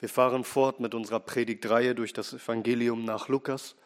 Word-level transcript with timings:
Wir 0.00 0.08
fahren 0.08 0.44
fort 0.44 0.80
mit 0.80 0.94
unserer 0.94 1.20
Predigtreihe 1.20 1.94
durch 1.94 2.12
das 2.12 2.32
Evangelium 2.32 3.04
nach 3.04 3.28
Lukas. 3.28 3.76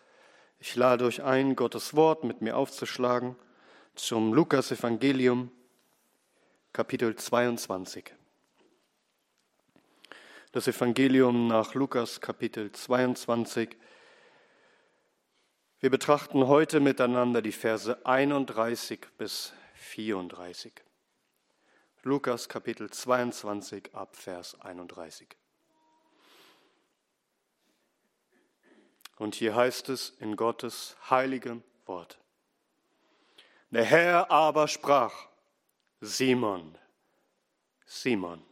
Ich 0.59 0.75
lade 0.75 1.05
euch 1.05 1.23
ein, 1.23 1.55
Gottes 1.55 1.95
Wort 1.95 2.25
mit 2.25 2.41
mir 2.41 2.57
aufzuschlagen 2.57 3.37
zum 3.95 4.33
Lukas 4.33 4.71
Evangelium, 4.71 5.51
Kapitel 6.73 7.17
22. 7.17 8.15
Das 10.53 10.67
Evangelium 10.67 11.47
nach 11.47 11.75
Lukas, 11.75 12.21
Kapitel 12.21 12.73
22. 12.73 13.77
Wir 15.81 15.91
betrachten 15.91 16.47
heute 16.47 16.81
miteinander 16.81 17.43
die 17.43 17.53
Verse 17.53 18.05
31 18.07 19.01
bis 19.17 19.53
34. 19.75 20.73
Lukas 22.03 22.49
Kapitel 22.49 22.91
22 22.91 23.95
ab 23.95 24.17
Vers 24.17 24.61
31. 24.61 25.29
Und 29.19 29.35
hier 29.35 29.55
heißt 29.55 29.89
es 29.89 30.11
in 30.21 30.37
Gottes 30.37 30.97
heiligem 31.11 31.63
Wort. 31.87 32.19
Der 33.71 33.85
Herr 33.85 34.31
aber 34.31 34.69
sprach, 34.69 35.29
Simon, 36.01 36.79
Simon, 37.85 38.43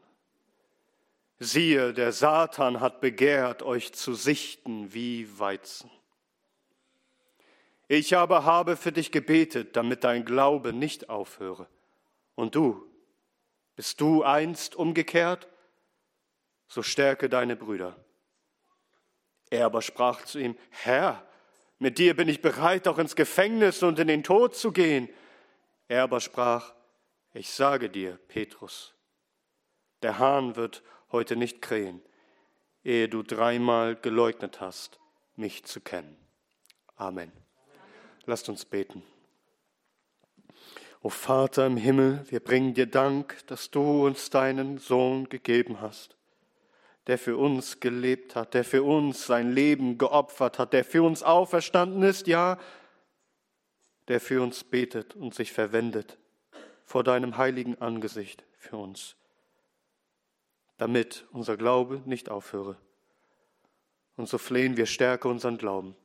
siehe, 1.38 1.95
der 1.95 2.12
Satan 2.12 2.80
hat 2.80 3.01
begehrt, 3.01 3.62
euch 3.62 3.95
zu 3.95 4.15
sichten 4.15 4.93
wie 4.93 5.38
Weizen. 5.38 5.91
Ich 7.88 8.16
aber 8.16 8.45
habe 8.45 8.77
für 8.77 8.91
dich 8.91 9.12
gebetet, 9.12 9.77
damit 9.77 10.02
dein 10.02 10.24
Glaube 10.24 10.73
nicht 10.73 11.09
aufhöre. 11.09 11.69
Und 12.35 12.57
du, 12.57 12.85
bist 13.77 14.01
du 14.01 14.24
einst 14.24 14.74
umgekehrt? 14.74 15.48
So 16.66 16.83
stärke 16.83 17.29
deine 17.29 17.55
Brüder. 17.55 17.96
Er 19.51 19.67
aber 19.67 19.83
sprach 19.83 20.25
zu 20.25 20.39
ihm, 20.39 20.57
Herr, 20.71 21.25
mit 21.79 21.99
dir 21.99 22.16
bin 22.16 22.29
ich 22.29 22.41
bereit, 22.41 22.89
auch 22.89 22.99
ins 22.99 23.16
Gefängnis 23.16 23.83
und 23.83 23.99
in 23.99 24.09
den 24.09 24.23
Tod 24.23 24.57
zu 24.57 24.73
gehen. 24.73 25.09
Er 25.88 26.03
aber 26.03 26.21
sprach, 26.21 26.73
ich 27.35 27.51
sage 27.51 27.91
dir, 27.91 28.19
Petrus, 28.29 28.95
der 30.03 30.19
Hahn 30.19 30.57
wird 30.57 30.83
heute 31.13 31.37
nicht 31.37 31.61
krähen, 31.61 32.03
ehe 32.83 33.09
du 33.09 33.23
dreimal 33.23 33.95
geleugnet 33.95 34.61
hast, 34.61 34.99
mich 35.37 35.65
zu 35.65 35.81
kennen. 35.81 36.16
Amen. 36.97 37.31
Lasst 38.25 38.49
uns 38.49 38.65
beten. 38.65 39.03
O 41.03 41.09
Vater 41.09 41.66
im 41.66 41.77
Himmel, 41.77 42.25
wir 42.31 42.41
bringen 42.41 42.75
dir 42.75 42.87
Dank, 42.87 43.47
dass 43.47 43.71
du 43.71 44.07
uns 44.07 44.31
deinen 44.31 44.79
Sohn 44.79 45.29
gegeben 45.29 45.81
hast 45.81 46.16
der 47.07 47.18
für 47.18 47.37
uns 47.37 47.80
gelebt 47.80 48.35
hat, 48.35 48.54
der 48.54 48.65
für 48.65 48.82
uns 48.82 49.26
sein 49.26 49.52
Leben 49.52 49.99
geopfert 49.99 50.59
hat, 50.59 50.73
der 50.73 50.85
für 50.85 51.02
uns 51.02 51.23
auferstanden 51.23 52.02
ist, 52.02 52.26
ja, 52.26 52.59
der 54.09 54.21
für 54.21 54.43
uns 54.43 54.65
betet 54.65 55.15
und 55.15 55.35
sich 55.35 55.52
verwendet 55.52 56.18
vor 56.85 57.04
deinem 57.04 57.37
heiligen 57.37 57.80
Angesicht 57.80 58.45
für 58.59 58.76
uns, 58.76 59.16
damit 60.79 61.26
unser 61.32 61.57
Glaube 61.57 62.02
nicht 62.07 62.29
aufhöre. 62.29 62.76
Und 64.16 64.28
so 64.28 64.38
flehen 64.38 64.76
wir, 64.76 64.87
stärke 64.87 65.28
unseren 65.28 65.59
Glauben. 65.59 65.97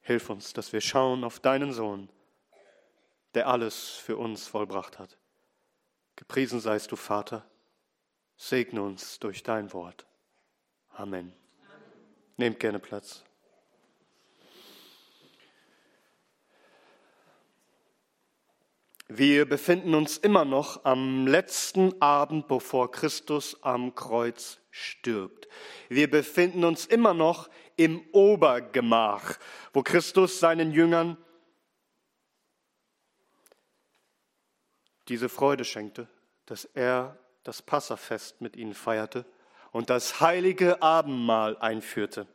Hilf 0.00 0.30
uns, 0.30 0.52
dass 0.52 0.72
wir 0.72 0.80
schauen 0.80 1.24
auf 1.24 1.40
deinen 1.40 1.72
Sohn, 1.72 2.08
der 3.34 3.46
alles 3.46 3.90
für 3.90 4.16
uns 4.16 4.46
vollbracht 4.48 4.98
hat. 4.98 5.16
Gepriesen 6.16 6.60
seist 6.60 6.90
du, 6.90 6.96
Vater. 6.96 7.49
Segne 8.42 8.80
uns 8.80 9.18
durch 9.18 9.42
dein 9.42 9.70
Wort. 9.74 10.06
Amen. 10.92 11.18
Amen. 11.18 11.32
Nehmt 12.38 12.58
gerne 12.58 12.78
Platz. 12.78 13.22
Wir 19.08 19.46
befinden 19.46 19.94
uns 19.94 20.16
immer 20.16 20.46
noch 20.46 20.86
am 20.86 21.26
letzten 21.26 22.00
Abend, 22.00 22.48
bevor 22.48 22.90
Christus 22.90 23.62
am 23.62 23.94
Kreuz 23.94 24.58
stirbt. 24.70 25.46
Wir 25.90 26.10
befinden 26.10 26.64
uns 26.64 26.86
immer 26.86 27.12
noch 27.12 27.50
im 27.76 28.00
Obergemach, 28.12 29.38
wo 29.74 29.82
Christus 29.82 30.40
seinen 30.40 30.72
Jüngern 30.72 31.18
diese 35.08 35.28
Freude 35.28 35.66
schenkte, 35.66 36.08
dass 36.46 36.64
er 36.64 37.18
das 37.44 37.62
Passafest 37.62 38.40
mit 38.40 38.56
ihnen 38.56 38.74
feierte 38.74 39.24
und 39.72 39.90
das 39.90 40.20
heilige 40.20 40.82
Abendmahl 40.82 41.56
einführte, 41.58 42.26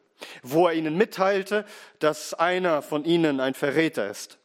wo 0.41 0.67
er 0.67 0.73
ihnen 0.73 0.97
mitteilte, 0.97 1.65
dass 1.99 2.33
einer 2.33 2.81
von 2.81 3.05
ihnen 3.05 3.39
ein 3.39 3.53
Verräter 3.53 4.09
ist, 4.09 4.39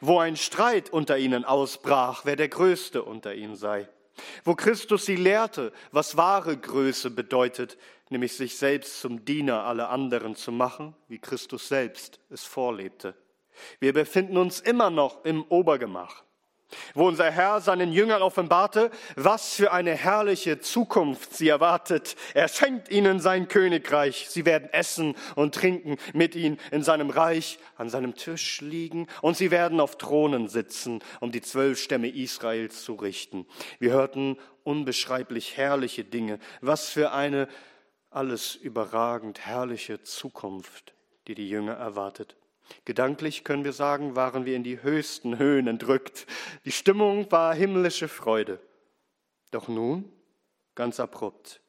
wo 0.00 0.18
ein 0.18 0.36
Streit 0.36 0.90
unter 0.90 1.18
ihnen 1.18 1.44
ausbrach, 1.44 2.24
wer 2.24 2.36
der 2.36 2.48
Größte 2.48 3.02
unter 3.02 3.34
ihnen 3.34 3.56
sei, 3.56 3.88
wo 4.44 4.54
Christus 4.54 5.06
sie 5.06 5.16
lehrte, 5.16 5.72
was 5.90 6.16
wahre 6.16 6.56
Größe 6.56 7.10
bedeutet, 7.10 7.78
nämlich 8.10 8.36
sich 8.36 8.56
selbst 8.56 9.00
zum 9.00 9.24
Diener 9.24 9.64
aller 9.64 9.90
anderen 9.90 10.36
zu 10.36 10.52
machen, 10.52 10.94
wie 11.08 11.18
Christus 11.18 11.68
selbst 11.68 12.20
es 12.30 12.44
vorlebte. 12.44 13.14
Wir 13.80 13.92
befinden 13.92 14.36
uns 14.36 14.60
immer 14.60 14.90
noch 14.90 15.24
im 15.24 15.44
Obergemach 15.44 16.22
wo 16.94 17.06
unser 17.06 17.30
Herr 17.30 17.60
seinen 17.60 17.92
Jüngern 17.92 18.22
offenbarte, 18.22 18.90
was 19.16 19.54
für 19.54 19.72
eine 19.72 19.94
herrliche 19.94 20.60
Zukunft 20.60 21.34
sie 21.34 21.48
erwartet. 21.48 22.16
Er 22.34 22.48
schenkt 22.48 22.90
ihnen 22.90 23.20
sein 23.20 23.48
Königreich. 23.48 24.26
Sie 24.28 24.44
werden 24.44 24.68
essen 24.72 25.14
und 25.34 25.54
trinken 25.54 25.96
mit 26.12 26.34
ihm 26.34 26.58
in 26.70 26.82
seinem 26.82 27.10
Reich, 27.10 27.58
an 27.76 27.88
seinem 27.88 28.14
Tisch 28.14 28.60
liegen 28.60 29.06
und 29.20 29.36
sie 29.36 29.50
werden 29.50 29.80
auf 29.80 29.98
Thronen 29.98 30.48
sitzen, 30.48 31.00
um 31.20 31.32
die 31.32 31.42
zwölf 31.42 31.80
Stämme 31.80 32.08
Israels 32.08 32.84
zu 32.84 32.94
richten. 32.94 33.46
Wir 33.78 33.92
hörten 33.92 34.38
unbeschreiblich 34.64 35.56
herrliche 35.56 36.04
Dinge. 36.04 36.38
Was 36.60 36.88
für 36.88 37.12
eine 37.12 37.48
alles 38.10 38.54
überragend 38.54 39.46
herrliche 39.46 40.02
Zukunft, 40.02 40.94
die 41.26 41.34
die 41.34 41.48
Jünger 41.48 41.74
erwartet. 41.74 42.36
Gedanklich 42.84 43.44
können 43.44 43.64
wir 43.64 43.72
sagen, 43.72 44.16
waren 44.16 44.44
wir 44.44 44.56
in 44.56 44.64
die 44.64 44.82
höchsten 44.82 45.38
Höhen 45.38 45.66
entrückt. 45.66 46.26
Die 46.64 46.72
Stimmung 46.72 47.30
war 47.30 47.54
himmlische 47.54 48.08
Freude. 48.08 48.60
Doch 49.50 49.68
nun, 49.68 50.10
ganz 50.74 50.98
abrupt, 50.98 51.60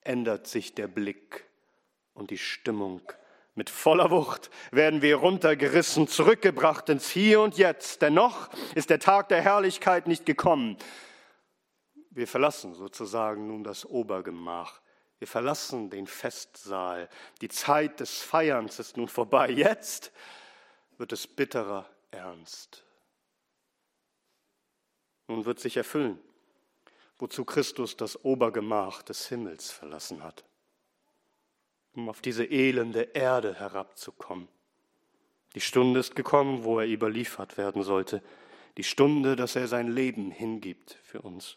ändert 0.00 0.46
sich 0.46 0.74
der 0.74 0.88
Blick 0.88 1.44
und 2.14 2.30
die 2.30 2.38
Stimmung. 2.38 3.02
Mit 3.54 3.70
voller 3.70 4.10
Wucht 4.10 4.50
werden 4.70 5.02
wir 5.02 5.16
runtergerissen, 5.16 6.08
zurückgebracht 6.08 6.88
ins 6.88 7.08
Hier 7.08 7.40
und 7.40 7.56
Jetzt. 7.56 8.02
Dennoch 8.02 8.50
ist 8.74 8.90
der 8.90 8.98
Tag 8.98 9.28
der 9.28 9.40
Herrlichkeit 9.40 10.06
nicht 10.06 10.26
gekommen. 10.26 10.76
Wir 12.10 12.26
verlassen 12.26 12.74
sozusagen 12.74 13.46
nun 13.46 13.64
das 13.64 13.86
Obergemach. 13.86 14.80
Wir 15.18 15.26
verlassen 15.26 15.90
den 15.90 16.06
Festsaal. 16.06 17.08
Die 17.40 17.48
Zeit 17.48 18.00
des 18.00 18.18
Feierns 18.18 18.78
ist 18.78 18.96
nun 18.96 19.08
vorbei. 19.08 19.50
Jetzt 19.50 20.12
wird 20.98 21.12
es 21.12 21.26
bitterer 21.26 21.88
ernst. 22.10 22.84
Nun 25.28 25.44
wird 25.44 25.58
sich 25.58 25.76
erfüllen, 25.76 26.20
wozu 27.18 27.44
Christus 27.44 27.96
das 27.96 28.24
Obergemach 28.24 29.02
des 29.02 29.28
Himmels 29.28 29.70
verlassen 29.72 30.22
hat, 30.22 30.44
um 31.94 32.08
auf 32.08 32.20
diese 32.20 32.44
elende 32.44 33.02
Erde 33.14 33.54
herabzukommen. 33.54 34.48
Die 35.54 35.60
Stunde 35.60 36.00
ist 36.00 36.14
gekommen, 36.14 36.64
wo 36.64 36.78
er 36.78 36.86
überliefert 36.86 37.56
werden 37.56 37.82
sollte, 37.82 38.22
die 38.76 38.84
Stunde, 38.84 39.36
dass 39.36 39.56
er 39.56 39.68
sein 39.68 39.88
Leben 39.88 40.30
hingibt 40.30 40.98
für 41.02 41.22
uns. 41.22 41.56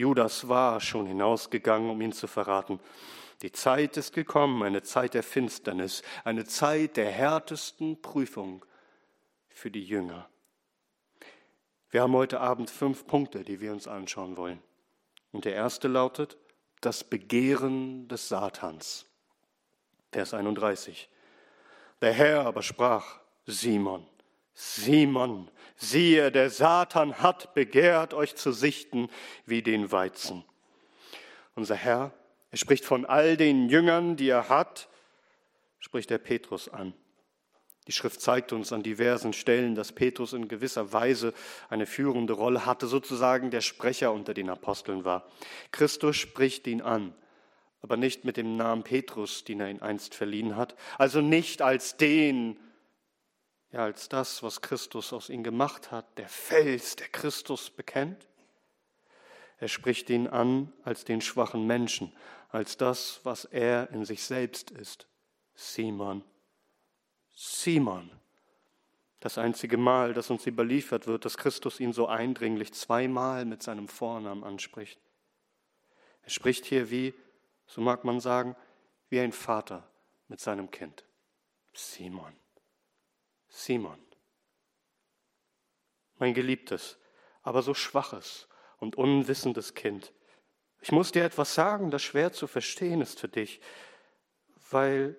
Judas 0.00 0.48
war 0.48 0.80
schon 0.80 1.06
hinausgegangen, 1.06 1.90
um 1.90 2.00
ihn 2.00 2.12
zu 2.12 2.26
verraten. 2.26 2.80
Die 3.42 3.52
Zeit 3.52 3.96
ist 3.96 4.14
gekommen, 4.14 4.62
eine 4.62 4.82
Zeit 4.82 5.14
der 5.14 5.22
Finsternis, 5.22 6.02
eine 6.24 6.44
Zeit 6.44 6.96
der 6.96 7.10
härtesten 7.10 8.00
Prüfung 8.00 8.64
für 9.48 9.70
die 9.70 9.84
Jünger. 9.84 10.28
Wir 11.90 12.02
haben 12.02 12.14
heute 12.14 12.40
Abend 12.40 12.70
fünf 12.70 13.06
Punkte, 13.06 13.44
die 13.44 13.60
wir 13.60 13.72
uns 13.72 13.88
anschauen 13.88 14.36
wollen. 14.36 14.62
Und 15.32 15.44
der 15.44 15.54
erste 15.54 15.88
lautet 15.88 16.38
das 16.80 17.04
Begehren 17.04 18.08
des 18.08 18.28
Satans. 18.28 19.06
Vers 20.12 20.32
31. 20.34 21.10
Der 22.00 22.12
Herr 22.12 22.46
aber 22.46 22.62
sprach, 22.62 23.20
Simon, 23.46 24.06
Simon, 24.62 25.50
siehe, 25.76 26.30
der 26.30 26.50
Satan 26.50 27.22
hat 27.22 27.54
begehrt, 27.54 28.12
euch 28.12 28.36
zu 28.36 28.52
sichten 28.52 29.08
wie 29.46 29.62
den 29.62 29.90
Weizen. 29.90 30.44
Unser 31.54 31.76
Herr, 31.76 32.12
er 32.50 32.58
spricht 32.58 32.84
von 32.84 33.06
all 33.06 33.38
den 33.38 33.70
Jüngern, 33.70 34.16
die 34.16 34.28
er 34.28 34.50
hat, 34.50 34.90
spricht 35.78 36.10
der 36.10 36.18
Petrus 36.18 36.68
an. 36.68 36.92
Die 37.86 37.92
Schrift 37.92 38.20
zeigt 38.20 38.52
uns 38.52 38.70
an 38.70 38.82
diversen 38.82 39.32
Stellen, 39.32 39.74
dass 39.74 39.92
Petrus 39.92 40.34
in 40.34 40.46
gewisser 40.46 40.92
Weise 40.92 41.32
eine 41.70 41.86
führende 41.86 42.34
Rolle 42.34 42.66
hatte, 42.66 42.86
sozusagen 42.86 43.50
der 43.50 43.62
Sprecher 43.62 44.12
unter 44.12 44.34
den 44.34 44.50
Aposteln 44.50 45.04
war. 45.04 45.26
Christus 45.72 46.16
spricht 46.16 46.66
ihn 46.66 46.82
an 46.82 47.14
aber 47.82 47.96
nicht 47.96 48.24
mit 48.24 48.36
dem 48.36 48.56
Namen 48.56 48.82
Petrus, 48.82 49.44
den 49.44 49.60
er 49.60 49.70
ihn 49.70 49.80
einst 49.80 50.14
verliehen 50.14 50.56
hat, 50.56 50.74
also 50.98 51.20
nicht 51.20 51.62
als 51.62 51.96
den, 51.96 52.58
ja 53.72 53.84
als 53.84 54.08
das, 54.08 54.42
was 54.42 54.60
Christus 54.60 55.12
aus 55.12 55.28
ihm 55.28 55.42
gemacht 55.42 55.90
hat, 55.90 56.18
der 56.18 56.28
Fels, 56.28 56.96
der 56.96 57.08
Christus 57.08 57.70
bekennt. 57.70 58.26
Er 59.58 59.68
spricht 59.68 60.10
ihn 60.10 60.26
an 60.26 60.72
als 60.84 61.04
den 61.04 61.20
schwachen 61.20 61.66
Menschen, 61.66 62.12
als 62.48 62.76
das, 62.76 63.20
was 63.24 63.44
er 63.44 63.90
in 63.90 64.04
sich 64.04 64.24
selbst 64.24 64.70
ist. 64.70 65.06
Simon, 65.54 66.24
Simon. 67.32 68.10
Das 69.20 69.36
einzige 69.36 69.76
Mal, 69.76 70.14
das 70.14 70.30
uns 70.30 70.46
überliefert 70.46 71.06
wird, 71.06 71.26
dass 71.26 71.36
Christus 71.36 71.78
ihn 71.78 71.92
so 71.92 72.06
eindringlich 72.06 72.72
zweimal 72.72 73.44
mit 73.44 73.62
seinem 73.62 73.86
Vornamen 73.86 74.44
anspricht. 74.44 74.98
Er 76.22 76.30
spricht 76.30 76.64
hier 76.64 76.90
wie, 76.90 77.14
so 77.66 77.82
mag 77.82 78.04
man 78.04 78.20
sagen, 78.20 78.56
wie 79.10 79.20
ein 79.20 79.32
Vater 79.32 79.86
mit 80.28 80.40
seinem 80.40 80.70
Kind. 80.70 81.04
Simon, 81.74 82.32
Simon. 83.50 83.98
Mein 86.18 86.34
geliebtes, 86.34 86.98
aber 87.42 87.62
so 87.62 87.74
schwaches 87.74 88.48
und 88.78 88.96
unwissendes 88.96 89.74
Kind. 89.74 90.12
Ich 90.80 90.92
muss 90.92 91.12
dir 91.12 91.24
etwas 91.24 91.54
sagen, 91.54 91.90
das 91.90 92.02
schwer 92.02 92.32
zu 92.32 92.46
verstehen 92.46 93.02
ist 93.02 93.20
für 93.20 93.28
dich, 93.28 93.60
weil 94.70 95.18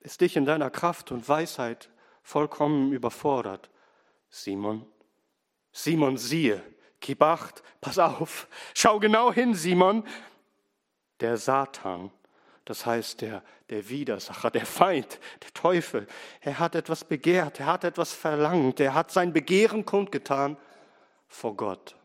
es 0.00 0.16
dich 0.16 0.36
in 0.36 0.46
deiner 0.46 0.70
Kraft 0.70 1.12
und 1.12 1.28
Weisheit 1.28 1.90
vollkommen 2.22 2.92
überfordert. 2.92 3.70
Simon, 4.30 4.86
Simon, 5.72 6.16
siehe, 6.16 6.62
gib 7.00 7.22
acht, 7.22 7.62
pass 7.80 7.98
auf, 7.98 8.48
schau 8.74 8.98
genau 9.00 9.32
hin, 9.32 9.54
Simon. 9.54 10.06
Der 11.20 11.36
Satan, 11.36 12.10
das 12.64 12.86
heißt 12.86 13.20
der, 13.22 13.42
der 13.70 13.88
Widersacher, 13.88 14.50
der 14.50 14.66
Feind, 14.66 15.18
der 15.42 15.52
Teufel, 15.52 16.06
er 16.40 16.58
hat 16.58 16.74
etwas 16.74 17.04
begehrt, 17.04 17.60
er 17.60 17.66
hat 17.66 17.84
etwas 17.84 18.12
verlangt, 18.12 18.80
er 18.80 18.94
hat 18.94 19.10
sein 19.10 19.32
Begehren 19.32 19.84
kundgetan 19.84 20.56
vor 21.26 21.56
Gott. 21.56 21.96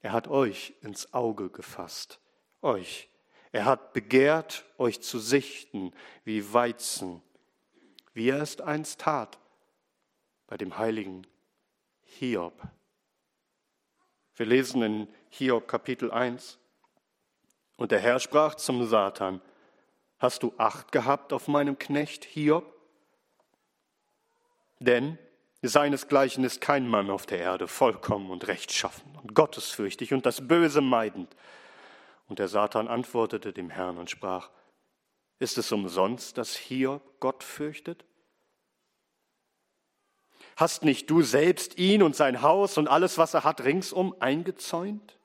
Er 0.00 0.12
hat 0.12 0.28
euch 0.28 0.74
ins 0.80 1.12
Auge 1.12 1.50
gefasst, 1.50 2.20
euch. 2.62 3.08
Er 3.52 3.64
hat 3.64 3.92
begehrt, 3.92 4.64
euch 4.78 5.00
zu 5.02 5.18
sichten 5.18 5.92
wie 6.24 6.52
Weizen, 6.52 7.20
wie 8.14 8.28
er 8.28 8.40
es 8.40 8.60
einst 8.60 9.00
tat 9.00 9.38
bei 10.46 10.56
dem 10.56 10.78
heiligen 10.78 11.26
Hiob. 12.02 12.62
Wir 14.36 14.46
lesen 14.46 14.82
in 14.82 15.08
Hiob 15.30 15.68
Kapitel 15.68 16.10
1. 16.10 16.59
Und 17.80 17.92
der 17.92 17.98
Herr 17.98 18.20
sprach 18.20 18.56
zum 18.56 18.86
Satan, 18.86 19.40
hast 20.18 20.42
du 20.42 20.52
Acht 20.58 20.92
gehabt 20.92 21.32
auf 21.32 21.48
meinem 21.48 21.78
Knecht 21.78 22.26
Hiob? 22.26 22.74
Denn 24.80 25.16
Seinesgleichen 25.62 26.44
ist 26.44 26.60
kein 26.60 26.86
Mann 26.86 27.08
auf 27.08 27.24
der 27.24 27.38
Erde, 27.38 27.68
vollkommen 27.68 28.30
und 28.30 28.48
rechtschaffen 28.48 29.16
und 29.22 29.34
gottesfürchtig 29.34 30.12
und 30.12 30.26
das 30.26 30.46
Böse 30.46 30.82
meidend. 30.82 31.34
Und 32.28 32.38
der 32.38 32.48
Satan 32.48 32.86
antwortete 32.86 33.54
dem 33.54 33.70
Herrn 33.70 33.96
und 33.96 34.10
sprach, 34.10 34.50
ist 35.38 35.56
es 35.56 35.72
umsonst, 35.72 36.36
dass 36.36 36.54
Hiob 36.54 37.18
Gott 37.18 37.42
fürchtet? 37.42 38.04
Hast 40.54 40.84
nicht 40.84 41.08
du 41.08 41.22
selbst 41.22 41.78
ihn 41.78 42.02
und 42.02 42.14
sein 42.14 42.42
Haus 42.42 42.76
und 42.76 42.88
alles, 42.88 43.16
was 43.16 43.32
er 43.32 43.44
hat, 43.44 43.64
ringsum 43.64 44.14
eingezäunt? 44.20 45.16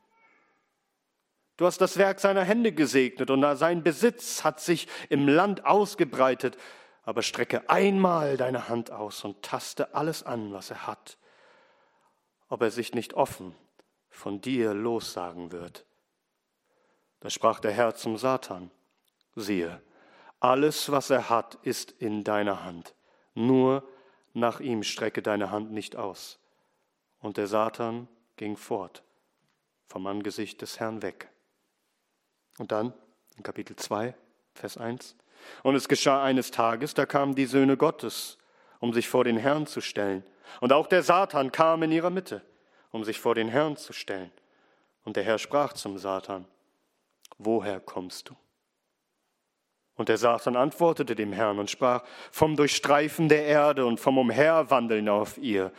Du 1.58 1.66
hast 1.66 1.80
das 1.80 1.98
Werk 1.98 2.20
seiner 2.20 2.44
Hände 2.44 2.74
gesegnet 2.74 3.30
und 3.30 3.56
sein 3.56 3.84
Besitz 3.84 4.44
hat 4.44 4.60
sich 4.60 4.88
im 5.10 5.28
Land 5.28 5.66
ausgebreitet 5.66 6.58
aber 7.06 7.22
strecke 7.22 7.70
einmal 7.70 8.36
deine 8.36 8.68
Hand 8.68 8.92
aus 8.92 9.24
und 9.24 9.44
taste 9.44 9.94
alles 9.94 10.24
an, 10.24 10.52
was 10.52 10.72
er 10.72 10.88
hat, 10.88 11.18
ob 12.50 12.62
er 12.64 12.72
sich 12.72 12.94
nicht 12.94 13.14
offen 13.14 13.56
von 14.10 14.42
dir 14.42 14.74
lossagen 14.74 15.52
wird. 15.52 15.86
Da 17.20 17.30
sprach 17.30 17.60
der 17.60 17.72
Herr 17.72 17.96
zum 17.96 18.18
Satan, 18.18 18.72
siehe, 19.36 19.82
alles, 20.40 20.92
was 20.92 21.12
er 21.12 21.30
hat, 21.30 21.56
ist 21.62 21.92
in 21.92 22.24
deiner 22.24 22.64
Hand, 22.64 22.96
nur 23.36 23.88
nach 24.34 24.60
ihm 24.60 24.84
strecke 24.84 25.22
deine 25.22 25.52
Hand 25.52 25.72
nicht 25.72 25.96
aus. 25.96 26.40
Und 27.20 27.38
der 27.38 27.48
Satan 27.48 28.08
ging 28.36 28.58
fort 28.58 29.04
vom 29.88 30.08
Angesicht 30.08 30.62
des 30.62 30.80
Herrn 30.80 31.02
weg. 31.04 31.30
Und 32.58 32.72
dann 32.72 32.94
in 33.38 33.44
Kapitel 33.44 33.76
2, 33.76 34.16
Vers 34.54 34.78
1, 34.78 35.16
und 35.64 35.76
es 35.76 35.88
geschah 35.88 36.24
eines 36.24 36.52
Tages, 36.52 36.94
da 36.94 37.06
kamen 37.06 37.36
die 37.36 37.46
Söhne 37.46 37.78
Gottes, 37.78 38.38
um 38.80 38.94
sich 38.94 39.08
vor 39.08 39.24
den 39.24 39.38
Herrn 39.38 39.68
zu 39.68 39.82
stellen. 39.82 40.24
Und 40.62 40.74
auch 40.74 40.88
der 40.88 41.04
Satan 41.04 41.52
kam 41.52 41.84
in 41.84 41.92
ihrer 41.92 42.10
Mitte, 42.10 42.42
um 42.92 43.04
sich 43.04 43.20
vor 43.20 43.36
den 43.36 43.50
Herrn 43.50 43.78
zu 43.78 43.94
stellen. 43.94 44.32
Und 45.04 45.18
der 45.18 45.24
Herr 45.24 45.38
sprach 45.38 45.74
zum 45.74 45.98
Satan, 45.98 46.46
woher 47.38 47.80
kommst 47.80 48.30
du? 48.30 48.36
Und 49.96 50.10
der 50.10 50.18
Satan 50.18 50.56
antwortete 50.56 51.16
dem 51.16 51.32
Herrn 51.32 51.58
und 51.58 51.70
sprach, 51.70 52.04
vom 52.32 52.56
Durchstreifen 52.56 53.30
der 53.30 53.46
Erde 53.46 53.86
und 53.86 54.00
vom 54.00 54.18
Umherwandeln 54.18 55.08
auf 55.08 55.38
ihr. 55.38 55.72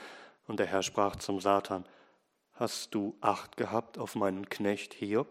Und 0.47 0.59
der 0.59 0.67
Herr 0.67 0.83
sprach 0.83 1.17
zum 1.17 1.41
Satan, 1.41 1.85
hast 2.55 2.95
du 2.95 3.15
Acht 3.21 3.57
gehabt 3.57 3.99
auf 3.99 4.15
meinen 4.15 4.49
Knecht 4.49 4.95
Hiob? 4.95 5.29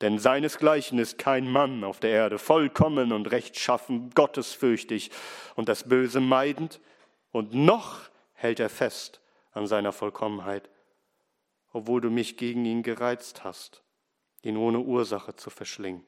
Denn 0.00 0.18
seinesgleichen 0.18 0.98
ist 0.98 1.18
kein 1.18 1.50
Mann 1.50 1.82
auf 1.82 1.98
der 1.98 2.10
Erde, 2.10 2.38
vollkommen 2.38 3.12
und 3.12 3.30
rechtschaffen, 3.30 4.10
gottesfürchtig 4.10 5.10
und 5.56 5.68
das 5.68 5.88
Böse 5.88 6.20
meidend, 6.20 6.80
und 7.30 7.52
noch 7.52 8.08
hält 8.32 8.58
er 8.58 8.70
fest 8.70 9.20
an 9.52 9.66
seiner 9.66 9.92
Vollkommenheit, 9.92 10.70
obwohl 11.72 12.00
du 12.00 12.10
mich 12.10 12.36
gegen 12.36 12.64
ihn 12.64 12.82
gereizt 12.82 13.44
hast, 13.44 13.82
ihn 14.42 14.56
ohne 14.56 14.78
Ursache 14.78 15.36
zu 15.36 15.50
verschlingen. 15.50 16.04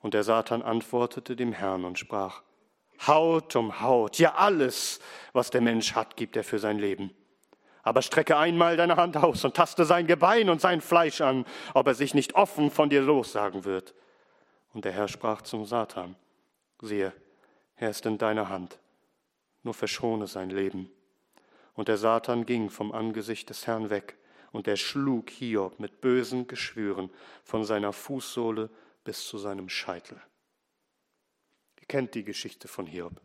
Und 0.00 0.14
der 0.14 0.24
Satan 0.24 0.62
antwortete 0.62 1.36
dem 1.36 1.52
Herrn 1.52 1.84
und 1.84 1.98
sprach, 1.98 2.42
Haut 3.06 3.56
um 3.56 3.80
Haut, 3.80 4.18
ja 4.18 4.34
alles, 4.34 5.00
was 5.32 5.50
der 5.50 5.60
Mensch 5.60 5.94
hat, 5.94 6.16
gibt 6.16 6.36
er 6.36 6.44
für 6.44 6.58
sein 6.58 6.78
Leben. 6.78 7.14
Aber 7.82 8.02
strecke 8.02 8.36
einmal 8.36 8.76
deine 8.76 8.96
Hand 8.96 9.16
aus 9.16 9.44
und 9.44 9.56
taste 9.56 9.84
sein 9.84 10.06
Gebein 10.06 10.50
und 10.50 10.60
sein 10.60 10.80
Fleisch 10.80 11.20
an, 11.20 11.46
ob 11.74 11.86
er 11.86 11.94
sich 11.94 12.14
nicht 12.14 12.34
offen 12.34 12.70
von 12.70 12.90
dir 12.90 13.00
lossagen 13.00 13.64
wird. 13.64 13.94
Und 14.72 14.84
der 14.84 14.92
Herr 14.92 15.08
sprach 15.08 15.42
zum 15.42 15.64
Satan, 15.64 16.16
siehe, 16.80 17.12
er 17.76 17.90
ist 17.90 18.04
in 18.04 18.18
deiner 18.18 18.48
Hand, 18.48 18.78
nur 19.62 19.74
verschone 19.74 20.26
sein 20.26 20.50
Leben. 20.50 20.90
Und 21.74 21.88
der 21.88 21.96
Satan 21.96 22.44
ging 22.44 22.68
vom 22.68 22.92
Angesicht 22.92 23.48
des 23.48 23.66
Herrn 23.66 23.90
weg, 23.90 24.16
und 24.52 24.66
er 24.66 24.76
schlug 24.76 25.30
Hiob 25.30 25.78
mit 25.78 26.00
bösen 26.00 26.46
Geschwüren 26.46 27.10
von 27.44 27.64
seiner 27.64 27.92
Fußsohle 27.92 28.68
bis 29.04 29.26
zu 29.26 29.38
seinem 29.38 29.68
Scheitel. 29.68 30.20
Ihr 31.80 31.86
kennt 31.86 32.14
die 32.14 32.24
Geschichte 32.24 32.68
von 32.68 32.86
Hiob. 32.86 33.20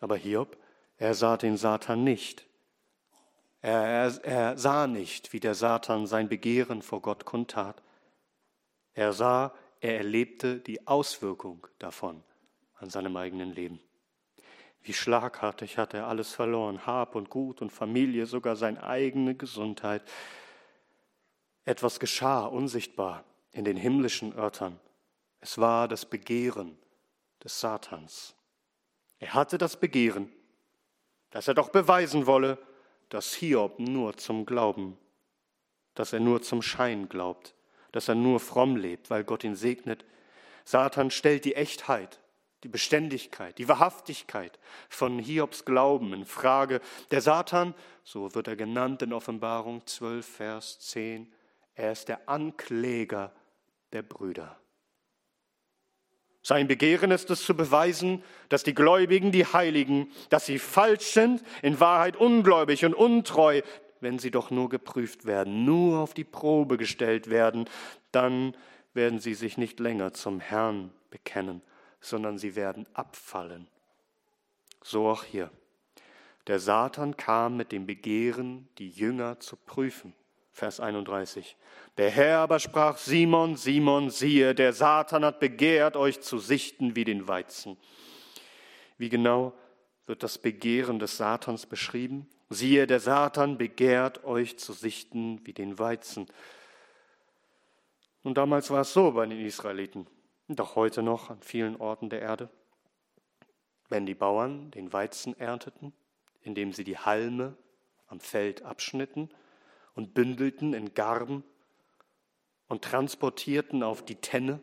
Aber 0.00 0.16
Hiob 0.16 0.56
er 1.00 1.14
sah 1.14 1.38
den 1.38 1.56
Satan 1.56 2.04
nicht. 2.04 2.46
Er, 3.62 3.72
er, 3.72 4.24
er, 4.24 4.58
sah 4.58 4.86
nicht, 4.86 5.32
wie 5.32 5.40
der 5.40 5.54
Satan 5.54 6.06
sein 6.06 6.28
Begehren 6.28 6.82
vor 6.82 7.00
Gott 7.00 7.24
kundtat. 7.24 7.82
Er 8.92 9.14
sah, 9.14 9.54
er 9.80 9.96
erlebte 9.96 10.60
die 10.60 10.86
Auswirkung 10.86 11.66
davon 11.78 12.22
an 12.74 12.90
seinem 12.90 13.16
eigenen 13.16 13.54
Leben. 13.54 13.80
Wie 14.82 14.92
schlagartig 14.92 15.78
hat 15.78 15.94
er 15.94 16.06
alles 16.06 16.32
verloren, 16.32 16.86
Hab 16.86 17.14
und 17.14 17.30
Gut 17.30 17.62
und 17.62 17.70
Familie, 17.70 18.26
sogar 18.26 18.56
seine 18.56 18.82
eigene 18.82 19.34
Gesundheit. 19.34 20.02
Etwas 21.64 21.98
geschah 21.98 22.44
unsichtbar 22.44 23.24
in 23.52 23.64
den 23.64 23.78
himmlischen 23.78 24.34
Örtern. 24.36 24.78
Es 25.40 25.56
war 25.56 25.88
das 25.88 26.04
Begehren 26.04 26.76
des 27.42 27.58
Satans. 27.58 28.34
Er 29.18 29.32
hatte 29.32 29.56
das 29.56 29.78
Begehren, 29.78 30.30
dass 31.30 31.48
er 31.48 31.54
doch 31.54 31.70
beweisen 31.70 32.26
wolle, 32.26 32.58
dass 33.08 33.34
Hiob 33.34 33.78
nur 33.78 34.16
zum 34.16 34.46
Glauben, 34.46 34.96
dass 35.94 36.12
er 36.12 36.20
nur 36.20 36.42
zum 36.42 36.62
Schein 36.62 37.08
glaubt, 37.08 37.54
dass 37.92 38.08
er 38.08 38.14
nur 38.14 38.40
fromm 38.40 38.76
lebt, 38.76 39.10
weil 39.10 39.24
Gott 39.24 39.44
ihn 39.44 39.56
segnet. 39.56 40.04
Satan 40.64 41.10
stellt 41.10 41.44
die 41.44 41.56
Echtheit, 41.56 42.20
die 42.62 42.68
Beständigkeit, 42.68 43.58
die 43.58 43.68
Wahrhaftigkeit 43.68 44.58
von 44.88 45.18
Hiobs 45.18 45.64
Glauben 45.64 46.12
in 46.12 46.24
Frage. 46.24 46.80
Der 47.10 47.20
Satan, 47.20 47.74
so 48.04 48.34
wird 48.34 48.48
er 48.48 48.56
genannt 48.56 49.02
in 49.02 49.12
Offenbarung 49.12 49.86
12, 49.86 50.26
Vers 50.26 50.78
10, 50.80 51.32
er 51.74 51.92
ist 51.92 52.08
der 52.08 52.28
Ankläger 52.28 53.32
der 53.92 54.02
Brüder. 54.02 54.56
Sein 56.42 56.68
Begehren 56.68 57.10
ist 57.10 57.30
es 57.30 57.44
zu 57.44 57.54
beweisen, 57.54 58.22
dass 58.48 58.62
die 58.62 58.74
Gläubigen, 58.74 59.30
die 59.30 59.44
Heiligen, 59.44 60.10
dass 60.30 60.46
sie 60.46 60.58
falsch 60.58 61.12
sind, 61.12 61.42
in 61.62 61.80
Wahrheit 61.80 62.16
ungläubig 62.16 62.84
und 62.84 62.94
untreu, 62.94 63.60
wenn 64.00 64.18
sie 64.18 64.30
doch 64.30 64.50
nur 64.50 64.70
geprüft 64.70 65.26
werden, 65.26 65.64
nur 65.66 65.98
auf 65.98 66.14
die 66.14 66.24
Probe 66.24 66.78
gestellt 66.78 67.28
werden, 67.28 67.68
dann 68.12 68.56
werden 68.94 69.20
sie 69.20 69.34
sich 69.34 69.58
nicht 69.58 69.78
länger 69.78 70.14
zum 70.14 70.40
Herrn 70.40 70.92
bekennen, 71.10 71.60
sondern 72.00 72.38
sie 72.38 72.56
werden 72.56 72.86
abfallen. 72.94 73.68
So 74.82 75.08
auch 75.08 75.24
hier. 75.24 75.50
Der 76.46 76.58
Satan 76.58 77.18
kam 77.18 77.58
mit 77.58 77.70
dem 77.70 77.86
Begehren, 77.86 78.68
die 78.78 78.88
Jünger 78.88 79.38
zu 79.40 79.56
prüfen. 79.56 80.14
Vers 80.60 80.78
31. 80.78 81.56
Der 81.96 82.10
Herr 82.10 82.40
aber 82.40 82.58
sprach, 82.58 82.98
Simon, 82.98 83.56
Simon, 83.56 84.10
siehe, 84.10 84.54
der 84.54 84.74
Satan 84.74 85.24
hat 85.24 85.40
begehrt, 85.40 85.96
euch 85.96 86.20
zu 86.20 86.36
sichten 86.36 86.94
wie 86.94 87.04
den 87.04 87.26
Weizen. 87.26 87.78
Wie 88.98 89.08
genau 89.08 89.54
wird 90.04 90.22
das 90.22 90.36
Begehren 90.36 90.98
des 90.98 91.16
Satans 91.16 91.64
beschrieben? 91.64 92.28
Siehe, 92.50 92.86
der 92.86 93.00
Satan 93.00 93.56
begehrt, 93.56 94.22
euch 94.24 94.58
zu 94.58 94.74
sichten 94.74 95.40
wie 95.46 95.54
den 95.54 95.78
Weizen. 95.78 96.26
Und 98.22 98.36
damals 98.36 98.70
war 98.70 98.82
es 98.82 98.92
so 98.92 99.12
bei 99.12 99.24
den 99.24 99.40
Israeliten 99.40 100.06
auch 100.58 100.76
heute 100.76 101.02
noch 101.02 101.30
an 101.30 101.40
vielen 101.40 101.76
Orten 101.76 102.10
der 102.10 102.20
Erde. 102.20 102.50
Wenn 103.88 104.04
die 104.04 104.14
Bauern 104.14 104.70
den 104.72 104.92
Weizen 104.92 105.34
ernteten, 105.40 105.94
indem 106.42 106.74
sie 106.74 106.84
die 106.84 106.98
Halme 106.98 107.56
am 108.08 108.20
Feld 108.20 108.62
abschnitten 108.62 109.30
und 109.94 110.14
bündelten 110.14 110.74
in 110.74 110.94
Garben 110.94 111.44
und 112.68 112.82
transportierten 112.82 113.82
auf 113.82 114.04
die 114.04 114.16
Tenne. 114.16 114.60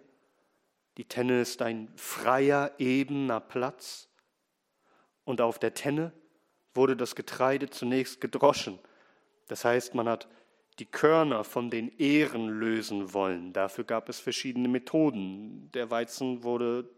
Die 0.97 1.05
Tenne 1.05 1.41
ist 1.41 1.61
ein 1.61 1.91
freier, 1.95 2.71
ebener 2.79 3.39
Platz. 3.39 4.09
Und 5.25 5.41
auf 5.41 5.59
der 5.59 5.73
Tenne 5.73 6.13
wurde 6.73 6.95
das 6.95 7.15
Getreide 7.15 7.69
zunächst 7.69 8.21
gedroschen. 8.21 8.79
Das 9.47 9.65
heißt, 9.65 9.93
man 9.93 10.07
hat 10.07 10.27
die 10.79 10.85
Körner 10.85 11.43
von 11.43 11.69
den 11.69 11.89
Ähren 11.97 12.47
lösen 12.47 13.13
wollen. 13.13 13.51
Dafür 13.51 13.83
gab 13.83 14.09
es 14.09 14.19
verschiedene 14.19 14.67
Methoden. 14.67 15.69
Der 15.73 15.89
Weizen 15.89 16.43
wurde 16.43 16.89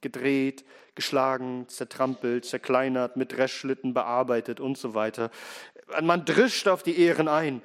gedreht, 0.00 0.64
geschlagen, 0.94 1.68
zertrampelt, 1.68 2.44
zerkleinert, 2.44 3.16
mit 3.16 3.32
Dreschschlitten 3.32 3.94
bearbeitet 3.94 4.60
und 4.60 4.78
so 4.78 4.94
weiter. 4.94 5.30
Man 6.02 6.24
drischt 6.24 6.68
auf 6.68 6.82
die 6.82 6.98
Ähren 6.98 7.28
ein, 7.28 7.62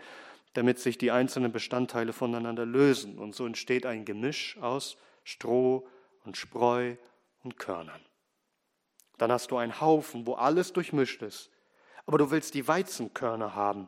damit 0.53 0.79
sich 0.79 0.97
die 0.97 1.11
einzelnen 1.11 1.51
Bestandteile 1.51 2.13
voneinander 2.13 2.65
lösen. 2.65 3.17
Und 3.17 3.35
so 3.35 3.45
entsteht 3.45 3.85
ein 3.85 4.05
Gemisch 4.05 4.57
aus 4.61 4.97
Stroh 5.23 5.87
und 6.23 6.37
Spreu 6.37 6.95
und 7.43 7.57
Körnern. 7.57 8.01
Dann 9.17 9.31
hast 9.31 9.51
du 9.51 9.57
einen 9.57 9.79
Haufen, 9.79 10.25
wo 10.25 10.33
alles 10.33 10.73
durchmischt 10.73 11.21
ist. 11.21 11.49
Aber 12.05 12.17
du 12.17 12.31
willst 12.31 12.53
die 12.53 12.67
Weizenkörner 12.67 13.55
haben, 13.55 13.87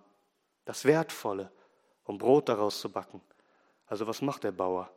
das 0.65 0.85
Wertvolle, 0.85 1.51
um 2.03 2.17
Brot 2.17 2.49
daraus 2.49 2.79
zu 2.79 2.91
backen. 2.91 3.21
Also 3.87 4.07
was 4.07 4.21
macht 4.21 4.43
der 4.43 4.51
Bauer? 4.51 4.89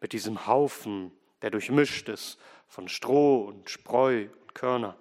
Mit 0.00 0.12
diesem 0.12 0.46
Haufen, 0.46 1.12
der 1.44 1.50
durchmischt 1.50 2.08
ist 2.08 2.38
von 2.68 2.88
Stroh 2.88 3.42
und 3.42 3.68
Spreu 3.68 4.28
und 4.40 4.54
Körner. 4.54 4.96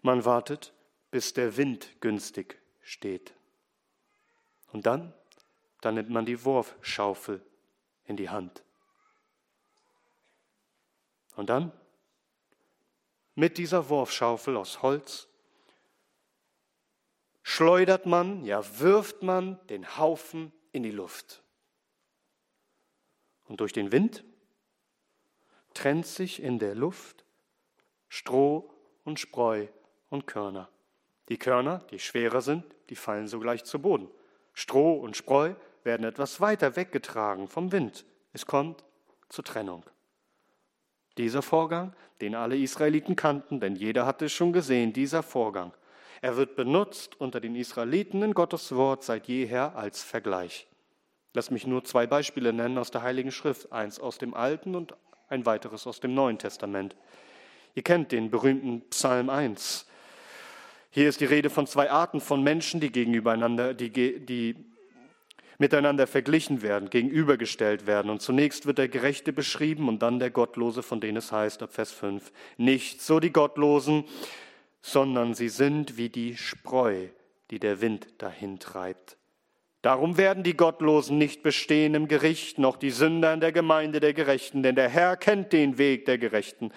Man 0.00 0.24
wartet, 0.24 0.72
bis 1.10 1.32
der 1.32 1.56
Wind 1.56 2.00
günstig 2.00 2.62
steht. 2.82 3.34
Und 4.72 4.86
dann, 4.86 5.12
dann 5.80 5.96
nimmt 5.96 6.10
man 6.10 6.24
die 6.24 6.44
Wurfschaufel 6.44 7.44
in 8.04 8.16
die 8.16 8.30
Hand. 8.30 8.62
Und 11.34 11.50
dann, 11.50 11.72
mit 13.34 13.58
dieser 13.58 13.88
Wurfschaufel 13.88 14.56
aus 14.56 14.82
Holz, 14.82 15.26
schleudert 17.42 18.06
man, 18.06 18.44
ja 18.44 18.62
wirft 18.78 19.24
man 19.24 19.58
den 19.66 19.96
Haufen 19.98 20.52
in 20.70 20.84
die 20.84 20.92
Luft. 20.92 21.41
Und 23.52 23.60
durch 23.60 23.74
den 23.74 23.92
Wind 23.92 24.24
trennt 25.74 26.06
sich 26.06 26.42
in 26.42 26.58
der 26.58 26.74
Luft 26.74 27.26
Stroh 28.08 28.72
und 29.04 29.20
Spreu 29.20 29.66
und 30.08 30.26
Körner. 30.26 30.70
Die 31.28 31.36
Körner, 31.36 31.84
die 31.90 31.98
schwerer 31.98 32.40
sind, 32.40 32.64
die 32.88 32.96
fallen 32.96 33.28
sogleich 33.28 33.64
zu 33.64 33.78
Boden. 33.78 34.08
Stroh 34.54 34.94
und 34.94 35.18
Spreu 35.18 35.52
werden 35.84 36.06
etwas 36.06 36.40
weiter 36.40 36.76
weggetragen 36.76 37.46
vom 37.46 37.72
Wind. 37.72 38.06
Es 38.32 38.46
kommt 38.46 38.84
zur 39.28 39.44
Trennung. 39.44 39.84
Dieser 41.18 41.42
Vorgang, 41.42 41.94
den 42.22 42.34
alle 42.34 42.56
Israeliten 42.56 43.16
kannten, 43.16 43.60
denn 43.60 43.76
jeder 43.76 44.06
hatte 44.06 44.24
es 44.24 44.32
schon 44.32 44.54
gesehen, 44.54 44.94
dieser 44.94 45.22
Vorgang, 45.22 45.74
er 46.22 46.38
wird 46.38 46.56
benutzt 46.56 47.20
unter 47.20 47.38
den 47.38 47.54
Israeliten 47.54 48.22
in 48.22 48.32
Gottes 48.32 48.74
Wort 48.74 49.04
seit 49.04 49.28
jeher 49.28 49.76
als 49.76 50.02
Vergleich. 50.02 50.66
Lass 51.34 51.50
mich 51.50 51.66
nur 51.66 51.84
zwei 51.84 52.06
Beispiele 52.06 52.52
nennen 52.52 52.78
aus 52.78 52.90
der 52.90 53.02
Heiligen 53.02 53.32
Schrift, 53.32 53.72
eins 53.72 53.98
aus 53.98 54.18
dem 54.18 54.34
Alten 54.34 54.74
und 54.74 54.94
ein 55.28 55.46
weiteres 55.46 55.86
aus 55.86 56.00
dem 56.00 56.14
Neuen 56.14 56.38
Testament. 56.38 56.94
Ihr 57.74 57.82
kennt 57.82 58.12
den 58.12 58.30
berühmten 58.30 58.82
Psalm 58.90 59.30
1. 59.30 59.86
Hier 60.90 61.08
ist 61.08 61.20
die 61.20 61.24
Rede 61.24 61.48
von 61.48 61.66
zwei 61.66 61.90
Arten 61.90 62.20
von 62.20 62.42
Menschen, 62.42 62.80
die 62.80 62.92
gegenübereinander, 62.92 63.72
die, 63.72 63.90
die 63.90 64.56
miteinander 65.56 66.06
verglichen 66.06 66.60
werden, 66.60 66.90
gegenübergestellt 66.90 67.86
werden. 67.86 68.10
Und 68.10 68.20
zunächst 68.20 68.66
wird 68.66 68.76
der 68.76 68.88
Gerechte 68.88 69.32
beschrieben 69.32 69.88
und 69.88 70.02
dann 70.02 70.18
der 70.18 70.30
Gottlose, 70.30 70.82
von 70.82 71.00
dem 71.00 71.16
es 71.16 71.32
heißt 71.32 71.62
ab 71.62 71.72
Vers 71.72 71.92
5, 71.92 72.30
nicht 72.58 73.00
so 73.00 73.20
die 73.20 73.32
Gottlosen, 73.32 74.04
sondern 74.82 75.32
sie 75.32 75.48
sind 75.48 75.96
wie 75.96 76.10
die 76.10 76.36
Spreu, 76.36 77.06
die 77.50 77.58
der 77.58 77.80
Wind 77.80 78.08
dahin 78.18 78.58
treibt. 78.58 79.16
Darum 79.82 80.16
werden 80.16 80.44
die 80.44 80.56
Gottlosen 80.56 81.18
nicht 81.18 81.42
bestehen 81.42 81.94
im 81.94 82.06
Gericht, 82.06 82.58
noch 82.58 82.76
die 82.76 82.90
Sünder 82.90 83.34
in 83.34 83.40
der 83.40 83.50
Gemeinde 83.50 83.98
der 83.98 84.14
Gerechten, 84.14 84.62
denn 84.62 84.76
der 84.76 84.88
Herr 84.88 85.16
kennt 85.16 85.52
den 85.52 85.76
Weg 85.76 86.04
der 86.04 86.18
Gerechten, 86.18 86.72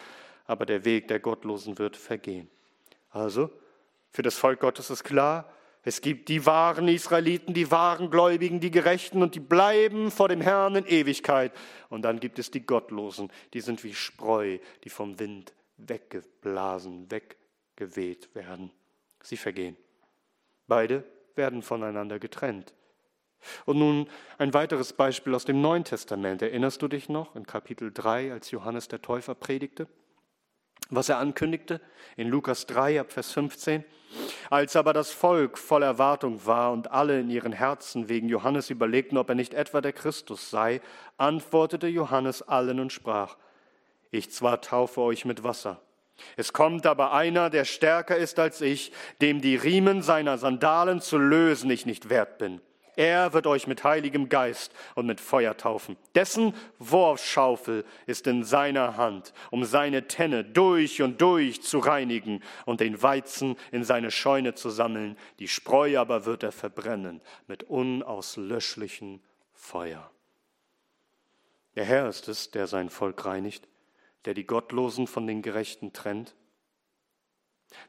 aber 0.46 0.66
der 0.66 0.86
Weg 0.86 1.08
der 1.08 1.20
Gottlosen 1.20 1.78
wird 1.78 1.98
vergehen. 1.98 2.50
Also, 3.12 3.52
für 4.10 4.24
das 4.24 4.36
Volk 4.36 4.60
Gottes 4.60 4.90
ist 4.90 5.04
klar, 5.04 5.52
es 5.88 6.02
gibt 6.02 6.30
die 6.30 6.48
wahren 6.48 6.88
Israeliten, 6.88 7.54
die 7.54 7.70
wahren 7.70 8.10
Gläubigen, 8.10 8.60
die 8.60 8.72
Gerechten 8.72 9.22
und 9.22 9.36
die 9.36 9.40
bleiben 9.40 10.10
vor 10.10 10.28
dem 10.28 10.42
Herrn 10.42 10.76
in 10.76 10.86
Ewigkeit. 10.88 11.52
Und 11.90 12.02
dann 12.02 12.20
gibt 12.20 12.40
es 12.40 12.50
die 12.50 12.66
Gottlosen, 12.66 13.32
die 13.54 13.62
sind 13.62 13.84
wie 13.84 13.94
Spreu, 13.94 14.58
die 14.84 14.90
vom 14.90 15.20
Wind 15.20 15.54
weggeblasen, 15.78 17.12
weggeweht 17.12 18.34
werden. 18.34 18.72
Sie 19.22 19.38
vergehen. 19.38 19.78
Beide 20.68 21.04
werden 21.36 21.62
voneinander 21.62 22.18
getrennt. 22.18 22.74
Und 23.66 23.80
nun 23.80 24.08
ein 24.38 24.54
weiteres 24.54 24.94
Beispiel 24.94 25.36
aus 25.36 25.46
dem 25.46 25.62
Neuen 25.62 25.84
Testament. 25.84 26.42
Erinnerst 26.42 26.82
du 26.82 26.88
dich 26.88 27.10
noch 27.10 27.36
in 27.36 27.46
Kapitel 27.46 27.92
3, 27.94 28.32
als 28.32 28.52
Johannes 28.52 28.88
der 28.88 29.02
Täufer 29.02 29.36
predigte? 29.36 29.88
was 30.90 31.10
er 31.10 31.18
ankündigte 31.18 31.82
in 32.16 32.28
Lukas 32.28 32.66
3 32.68 33.00
ab 33.00 33.12
Vers 33.12 33.32
15. 33.32 33.84
Als 34.50 34.76
aber 34.76 34.94
das 34.94 35.12
Volk 35.12 35.58
voll 35.58 35.84
Erwartung 35.84 36.46
war 36.46 36.72
und 36.72 36.92
alle 36.92 37.20
in 37.20 37.30
ihren 37.30 37.52
Herzen 37.52 38.08
wegen 38.08 38.30
Johannes 38.30 38.70
überlegten, 38.70 39.18
ob 39.18 39.30
er 39.30 39.36
nicht 39.36 39.54
etwa 39.54 39.82
der 39.82 39.94
Christus 39.94 40.50
sei, 40.50 40.82
antwortete 41.18 41.88
Johannes 41.88 42.42
allen 42.42 42.80
und 42.80 42.94
sprach, 42.94 43.36
ich 44.12 44.32
zwar 44.32 44.62
taufe 44.62 45.02
euch 45.02 45.26
mit 45.26 45.44
Wasser, 45.44 45.82
es 46.38 46.54
kommt 46.54 46.86
aber 46.86 47.12
einer, 47.12 47.50
der 47.50 47.66
stärker 47.66 48.16
ist 48.16 48.40
als 48.40 48.62
ich, 48.62 48.94
dem 49.22 49.42
die 49.42 49.58
Riemen 49.58 50.02
seiner 50.02 50.38
Sandalen 50.38 51.02
zu 51.02 51.18
lösen 51.18 51.70
ich 51.70 51.86
nicht 51.86 52.08
wert 52.10 52.38
bin. 52.38 52.62
Er 52.96 53.34
wird 53.34 53.46
euch 53.46 53.68
mit 53.68 53.84
heiligem 53.84 54.30
Geist 54.30 54.72
und 54.96 55.06
mit 55.06 55.20
Feuer 55.20 55.58
taufen. 55.58 55.98
Dessen 56.16 56.54
Wurfschaufel 56.80 57.84
ist 58.06 58.26
in 58.28 58.44
seiner 58.44 58.96
Hand, 58.96 59.34
um 59.52 59.66
seine 59.66 60.08
Tenne 60.08 60.46
durch 60.46 61.02
und 61.02 61.22
durch 61.22 61.62
zu 61.62 61.80
reinigen 61.80 62.42
und 62.66 62.80
den 62.80 63.02
Weizen 63.02 63.58
in 63.72 63.84
seine 63.84 64.12
Scheune 64.12 64.56
zu 64.56 64.70
sammeln. 64.70 65.18
Die 65.40 65.50
Spreu 65.50 66.00
aber 66.00 66.26
wird 66.26 66.44
er 66.44 66.54
verbrennen 66.54 67.22
mit 67.48 67.64
unauslöschlichem 67.64 69.22
Feuer. 69.54 70.10
Der 71.76 71.84
Herr 71.84 72.08
ist 72.08 72.30
es, 72.30 72.52
der 72.52 72.68
sein 72.68 72.90
Volk 72.90 73.26
reinigt, 73.26 73.68
der 74.24 74.34
die 74.34 74.48
Gottlosen 74.48 75.08
von 75.08 75.28
den 75.28 75.42
Gerechten 75.42 75.92
trennt. 75.92 76.34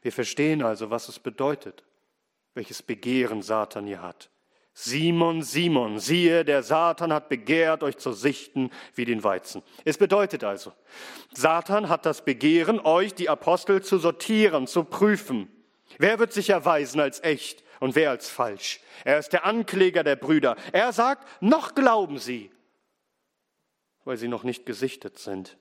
Wir 0.01 0.11
verstehen 0.11 0.61
also, 0.61 0.89
was 0.89 1.07
es 1.07 1.19
bedeutet, 1.19 1.85
welches 2.53 2.81
Begehren 2.81 3.41
Satan 3.41 3.87
hier 3.87 4.01
hat. 4.01 4.29
Simon, 4.79 5.41
Simon, 5.41 5.97
siehe, 5.97 6.45
der 6.45 6.61
Satan 6.61 7.11
hat 7.11 7.29
begehrt, 7.29 7.81
euch 7.81 7.97
zu 7.97 8.13
sichten 8.13 8.69
wie 8.93 9.05
den 9.05 9.23
Weizen. 9.23 9.63
Es 9.85 9.97
bedeutet 9.97 10.43
also, 10.43 10.71
Satan 11.33 11.89
hat 11.89 12.05
das 12.05 12.23
Begehren, 12.23 12.79
euch, 12.81 13.15
die 13.15 13.27
Apostel, 13.27 13.81
zu 13.81 13.97
sortieren, 13.97 14.67
zu 14.67 14.83
prüfen. 14.83 15.49
Wer 15.97 16.19
wird 16.19 16.31
sich 16.31 16.51
erweisen 16.51 17.01
als 17.01 17.23
echt 17.23 17.63
und 17.79 17.95
wer 17.95 18.11
als 18.11 18.29
falsch? 18.29 18.79
Er 19.03 19.17
ist 19.17 19.33
der 19.33 19.47
Ankläger 19.47 20.03
der 20.03 20.15
Brüder. 20.15 20.55
Er 20.71 20.93
sagt, 20.93 21.27
noch 21.41 21.73
glauben 21.73 22.19
sie, 22.19 22.51
weil 24.05 24.17
sie 24.17 24.27
noch 24.27 24.43
nicht 24.43 24.67
gesichtet 24.67 25.17
sind. 25.17 25.57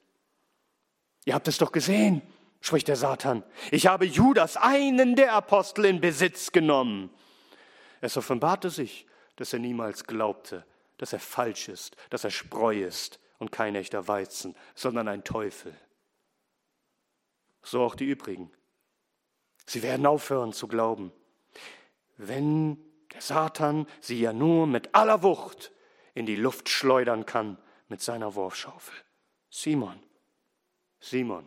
Ihr 1.25 1.33
habt 1.33 1.49
es 1.49 1.57
doch 1.57 1.73
gesehen. 1.73 2.21
spricht 2.61 2.89
der 2.89 2.97
Satan. 2.97 3.45
Ich 3.71 3.87
habe 3.87 4.05
Judas, 4.05 4.59
einen 4.59 5.17
der 5.17 5.33
Apostel, 5.33 5.87
in 5.87 6.03
Besitz 6.03 6.53
genommen. 6.53 7.09
Es 8.01 8.17
offenbarte 8.17 8.71
sich, 8.71 9.07
dass 9.37 9.53
er 9.53 9.59
niemals 9.59 10.05
glaubte, 10.05 10.65
dass 10.99 11.13
er 11.13 11.21
falsch 11.21 11.69
ist, 11.69 11.97
dass 12.11 12.25
er 12.25 12.31
Spreu 12.31 12.83
ist 12.83 13.21
und 13.39 13.53
kein 13.53 13.75
echter 13.75 14.09
Weizen, 14.09 14.57
sondern 14.75 15.09
ein 15.09 15.25
Teufel. 15.25 15.75
So 17.63 17.83
auch 17.83 17.95
die 17.95 18.07
übrigen. 18.07 18.51
Sie 19.67 19.83
werden 19.83 20.07
aufhören 20.07 20.53
zu 20.53 20.69
glauben, 20.69 21.13
wenn 22.17 22.79
der 23.13 23.21
Satan 23.21 23.87
sie 24.01 24.21
ja 24.21 24.33
nur 24.33 24.67
mit 24.67 24.95
aller 24.95 25.23
Wucht 25.23 25.73
in 26.15 26.27
die 26.27 26.37
Luft 26.37 26.69
schleudern 26.69 27.27
kann 27.27 27.59
mit 27.89 28.01
seiner 28.01 28.35
Wurfschaufel. 28.35 28.95
Simon, 29.51 30.03
Simon, 31.01 31.47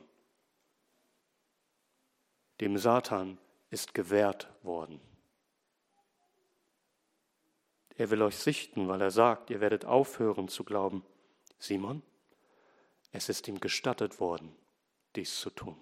dem 2.59 2.77
Satan 2.77 3.37
ist 3.69 3.93
gewährt 3.93 4.49
worden. 4.63 4.99
Er 7.99 8.09
will 8.11 8.21
euch 8.21 8.37
sichten, 8.37 8.87
weil 8.87 9.01
er 9.01 9.11
sagt, 9.11 9.49
ihr 9.49 9.59
werdet 9.59 9.83
aufhören 9.83 10.47
zu 10.47 10.63
glauben. 10.63 11.03
Simon, 11.57 12.01
es 13.11 13.27
ist 13.27 13.45
ihm 13.49 13.59
gestattet 13.59 14.21
worden, 14.21 14.55
dies 15.17 15.37
zu 15.37 15.49
tun. 15.49 15.75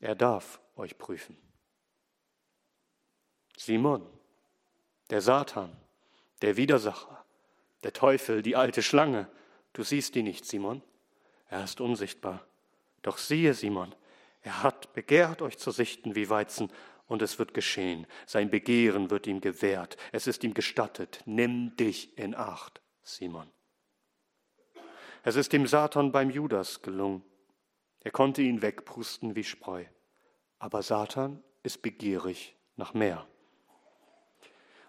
Er 0.00 0.14
darf 0.14 0.58
euch 0.74 0.96
prüfen. 0.96 1.36
Simon, 3.58 4.06
der 5.10 5.20
Satan, 5.20 5.76
der 6.40 6.56
Widersacher, 6.56 7.26
der 7.82 7.92
Teufel, 7.92 8.40
die 8.40 8.56
alte 8.56 8.82
Schlange, 8.82 9.30
du 9.74 9.82
siehst 9.82 10.16
ihn 10.16 10.24
nicht, 10.24 10.46
Simon. 10.46 10.80
Er 11.50 11.64
ist 11.64 11.82
unsichtbar. 11.82 12.42
Doch 13.02 13.18
siehe, 13.18 13.52
Simon, 13.52 13.94
er 14.40 14.62
hat 14.62 14.94
begehrt, 14.94 15.42
euch 15.42 15.58
zu 15.58 15.70
sichten 15.70 16.14
wie 16.14 16.30
Weizen, 16.30 16.72
und 17.10 17.22
es 17.22 17.38
wird 17.40 17.54
geschehen. 17.54 18.06
Sein 18.24 18.50
Begehren 18.50 19.10
wird 19.10 19.26
ihm 19.26 19.40
gewährt. 19.40 19.96
Es 20.12 20.28
ist 20.28 20.44
ihm 20.44 20.54
gestattet. 20.54 21.22
Nimm 21.26 21.76
dich 21.76 22.16
in 22.16 22.36
Acht, 22.36 22.80
Simon. 23.02 23.50
Es 25.24 25.34
ist 25.34 25.52
dem 25.52 25.66
Satan 25.66 26.12
beim 26.12 26.30
Judas 26.30 26.82
gelungen. 26.82 27.22
Er 28.04 28.12
konnte 28.12 28.42
ihn 28.42 28.62
wegpusten 28.62 29.34
wie 29.34 29.42
Spreu. 29.42 29.84
Aber 30.60 30.82
Satan 30.82 31.42
ist 31.64 31.82
begierig 31.82 32.56
nach 32.76 32.94
mehr. 32.94 33.26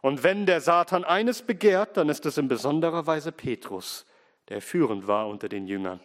Und 0.01 0.23
wenn 0.23 0.45
der 0.45 0.61
Satan 0.61 1.03
eines 1.03 1.41
begehrt, 1.41 1.97
dann 1.97 2.07
ist 2.07 2.25
es 2.27 2.37
in 2.37 2.47
besonderer 2.47 3.07
Weise 3.07 3.31
Petrus, 3.31 4.05
der 4.49 4.61
führend 4.61 5.07
war 5.07 5.27
unter 5.27 5.49
den 5.49 5.65
Jüngern 5.65 5.99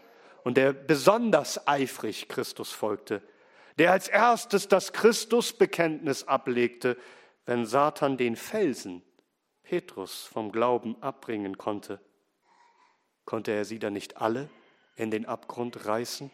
und 0.44 0.56
der 0.56 0.72
besonders 0.72 1.68
eifrig 1.68 2.28
Christus 2.28 2.72
folgte 2.72 3.22
der 3.78 3.92
als 3.92 4.08
erstes 4.08 4.68
das 4.68 4.92
Christusbekenntnis 4.92 6.24
ablegte, 6.24 6.96
wenn 7.44 7.66
Satan 7.66 8.16
den 8.16 8.36
Felsen, 8.36 9.02
Petrus, 9.62 10.24
vom 10.24 10.52
Glauben 10.52 11.00
abbringen 11.02 11.58
konnte. 11.58 12.00
Konnte 13.24 13.52
er 13.52 13.64
sie 13.64 13.78
dann 13.78 13.92
nicht 13.92 14.18
alle 14.18 14.48
in 14.94 15.10
den 15.10 15.26
Abgrund 15.26 15.86
reißen? 15.86 16.30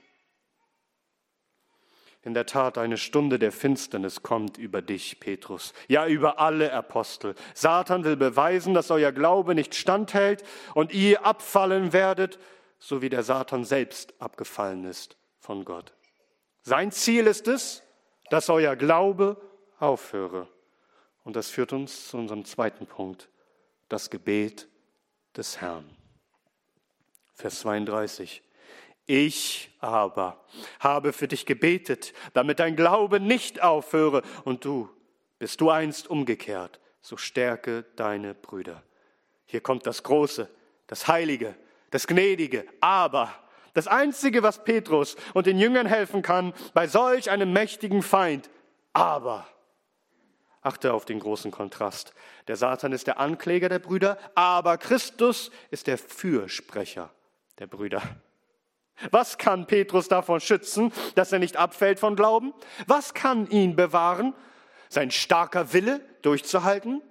In 2.24 2.34
der 2.34 2.46
Tat, 2.46 2.78
eine 2.78 2.98
Stunde 2.98 3.40
der 3.40 3.50
Finsternis 3.50 4.22
kommt 4.22 4.56
über 4.56 4.80
dich, 4.80 5.18
Petrus, 5.18 5.72
ja 5.88 6.06
über 6.06 6.38
alle 6.38 6.72
Apostel. 6.72 7.34
Satan 7.52 8.04
will 8.04 8.16
beweisen, 8.16 8.74
dass 8.74 8.92
euer 8.92 9.10
Glaube 9.10 9.56
nicht 9.56 9.74
standhält 9.74 10.44
und 10.74 10.92
ihr 10.92 11.26
abfallen 11.26 11.92
werdet, 11.92 12.38
so 12.78 13.02
wie 13.02 13.08
der 13.08 13.24
Satan 13.24 13.64
selbst 13.64 14.14
abgefallen 14.20 14.84
ist 14.84 15.16
von 15.40 15.64
Gott. 15.64 15.92
Sein 16.62 16.92
Ziel 16.92 17.26
ist 17.26 17.48
es, 17.48 17.82
dass 18.30 18.48
euer 18.48 18.76
Glaube 18.76 19.40
aufhöre. 19.78 20.48
Und 21.24 21.36
das 21.36 21.50
führt 21.50 21.72
uns 21.72 22.08
zu 22.08 22.16
unserem 22.16 22.44
zweiten 22.44 22.86
Punkt, 22.86 23.28
das 23.88 24.10
Gebet 24.10 24.68
des 25.36 25.60
Herrn. 25.60 25.88
Vers 27.34 27.60
32. 27.60 28.42
Ich 29.06 29.70
aber 29.80 30.44
habe 30.78 31.12
für 31.12 31.28
dich 31.28 31.44
gebetet, 31.44 32.12
damit 32.34 32.60
dein 32.60 32.76
Glaube 32.76 33.18
nicht 33.18 33.62
aufhöre 33.62 34.22
und 34.44 34.64
du, 34.64 34.88
bist 35.38 35.60
du 35.60 35.70
einst 35.70 36.08
umgekehrt, 36.08 36.80
so 37.00 37.16
stärke 37.16 37.84
deine 37.96 38.34
Brüder. 38.34 38.82
Hier 39.44 39.60
kommt 39.60 39.86
das 39.86 40.04
Große, 40.04 40.48
das 40.86 41.08
Heilige, 41.08 41.56
das 41.90 42.06
Gnädige, 42.06 42.64
aber 42.80 43.34
das 43.74 43.86
Einzige, 43.86 44.42
was 44.42 44.64
Petrus 44.64 45.16
und 45.34 45.46
den 45.46 45.58
Jüngern 45.58 45.86
helfen 45.86 46.22
kann 46.22 46.52
bei 46.74 46.86
solch 46.86 47.30
einem 47.30 47.52
mächtigen 47.52 48.02
Feind. 48.02 48.50
Aber, 48.92 49.46
achte 50.60 50.92
auf 50.92 51.04
den 51.04 51.20
großen 51.20 51.50
Kontrast. 51.50 52.12
Der 52.48 52.56
Satan 52.56 52.92
ist 52.92 53.06
der 53.06 53.18
Ankläger 53.18 53.68
der 53.68 53.78
Brüder, 53.78 54.18
aber 54.34 54.78
Christus 54.78 55.50
ist 55.70 55.86
der 55.86 55.98
Fürsprecher 55.98 57.10
der 57.58 57.66
Brüder. 57.66 58.02
Was 59.10 59.38
kann 59.38 59.66
Petrus 59.66 60.08
davon 60.08 60.40
schützen, 60.40 60.92
dass 61.14 61.32
er 61.32 61.38
nicht 61.38 61.56
abfällt 61.56 61.98
von 61.98 62.14
Glauben? 62.14 62.52
Was 62.86 63.14
kann 63.14 63.48
ihn 63.48 63.74
bewahren? 63.74 64.34
Sein 64.88 65.10
starker 65.10 65.72
Wille 65.72 66.00
durchzuhalten? 66.20 67.02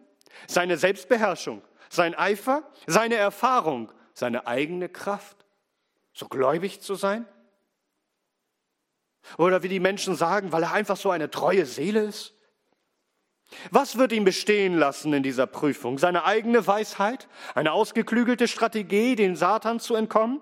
Seine 0.47 0.77
Selbstbeherrschung? 0.77 1.61
Sein 1.89 2.15
Eifer? 2.15 2.63
Seine 2.87 3.15
Erfahrung? 3.15 3.91
Seine 4.13 4.47
eigene 4.47 4.87
Kraft? 4.87 5.40
So 6.13 6.27
gläubig 6.27 6.81
zu 6.81 6.95
sein? 6.95 7.25
Oder 9.37 9.63
wie 9.63 9.69
die 9.69 9.79
Menschen 9.79 10.15
sagen, 10.15 10.51
weil 10.51 10.63
er 10.63 10.73
einfach 10.73 10.97
so 10.97 11.11
eine 11.11 11.29
treue 11.29 11.65
Seele 11.65 12.01
ist? 12.01 12.33
Was 13.69 13.97
wird 13.97 14.11
ihn 14.13 14.23
bestehen 14.23 14.77
lassen 14.77 15.13
in 15.13 15.23
dieser 15.23 15.45
Prüfung? 15.45 15.97
Seine 15.97 16.23
eigene 16.23 16.65
Weisheit? 16.65 17.27
Eine 17.53 17.73
ausgeklügelte 17.73 18.47
Strategie, 18.47 19.15
den 19.15 19.35
Satan 19.35 19.79
zu 19.79 19.95
entkommen? 19.95 20.41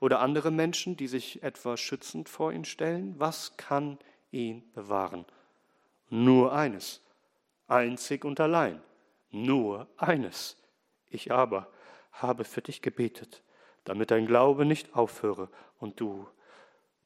Oder 0.00 0.20
andere 0.20 0.50
Menschen, 0.50 0.96
die 0.96 1.08
sich 1.08 1.42
etwa 1.42 1.76
schützend 1.76 2.28
vor 2.28 2.52
ihn 2.52 2.64
stellen? 2.64 3.14
Was 3.18 3.56
kann 3.56 3.98
ihn 4.30 4.62
bewahren? 4.72 5.24
Nur 6.10 6.52
eines, 6.52 7.00
einzig 7.66 8.24
und 8.24 8.38
allein, 8.38 8.80
nur 9.30 9.88
eines. 9.96 10.56
Ich 11.10 11.32
aber 11.32 11.68
habe 12.12 12.44
für 12.44 12.62
dich 12.62 12.82
gebetet, 12.82 13.42
damit 13.84 14.10
dein 14.10 14.26
Glaube 14.26 14.64
nicht 14.64 14.94
aufhöre 14.94 15.48
und 15.78 16.00
du, 16.00 16.26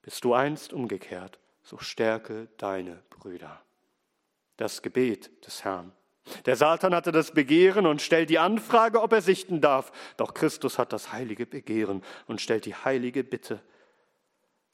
bist 0.02 0.24
du 0.24 0.34
einst 0.34 0.72
umgekehrt, 0.72 1.38
so 1.62 1.78
stärke 1.78 2.48
deine 2.56 3.02
Brüder. 3.10 3.60
Das 4.56 4.82
Gebet 4.82 5.46
des 5.46 5.64
Herrn. 5.64 5.92
Der 6.46 6.56
Satan 6.56 6.94
hatte 6.94 7.12
das 7.12 7.32
Begehren 7.32 7.86
und 7.86 8.02
stellt 8.02 8.30
die 8.30 8.38
Anfrage, 8.38 9.00
ob 9.02 9.12
er 9.12 9.22
sichten 9.22 9.60
darf. 9.60 9.92
Doch 10.16 10.34
Christus 10.34 10.78
hat 10.78 10.92
das 10.92 11.12
heilige 11.12 11.46
Begehren 11.46 12.02
und 12.26 12.40
stellt 12.40 12.66
die 12.66 12.74
heilige 12.74 13.24
Bitte, 13.24 13.60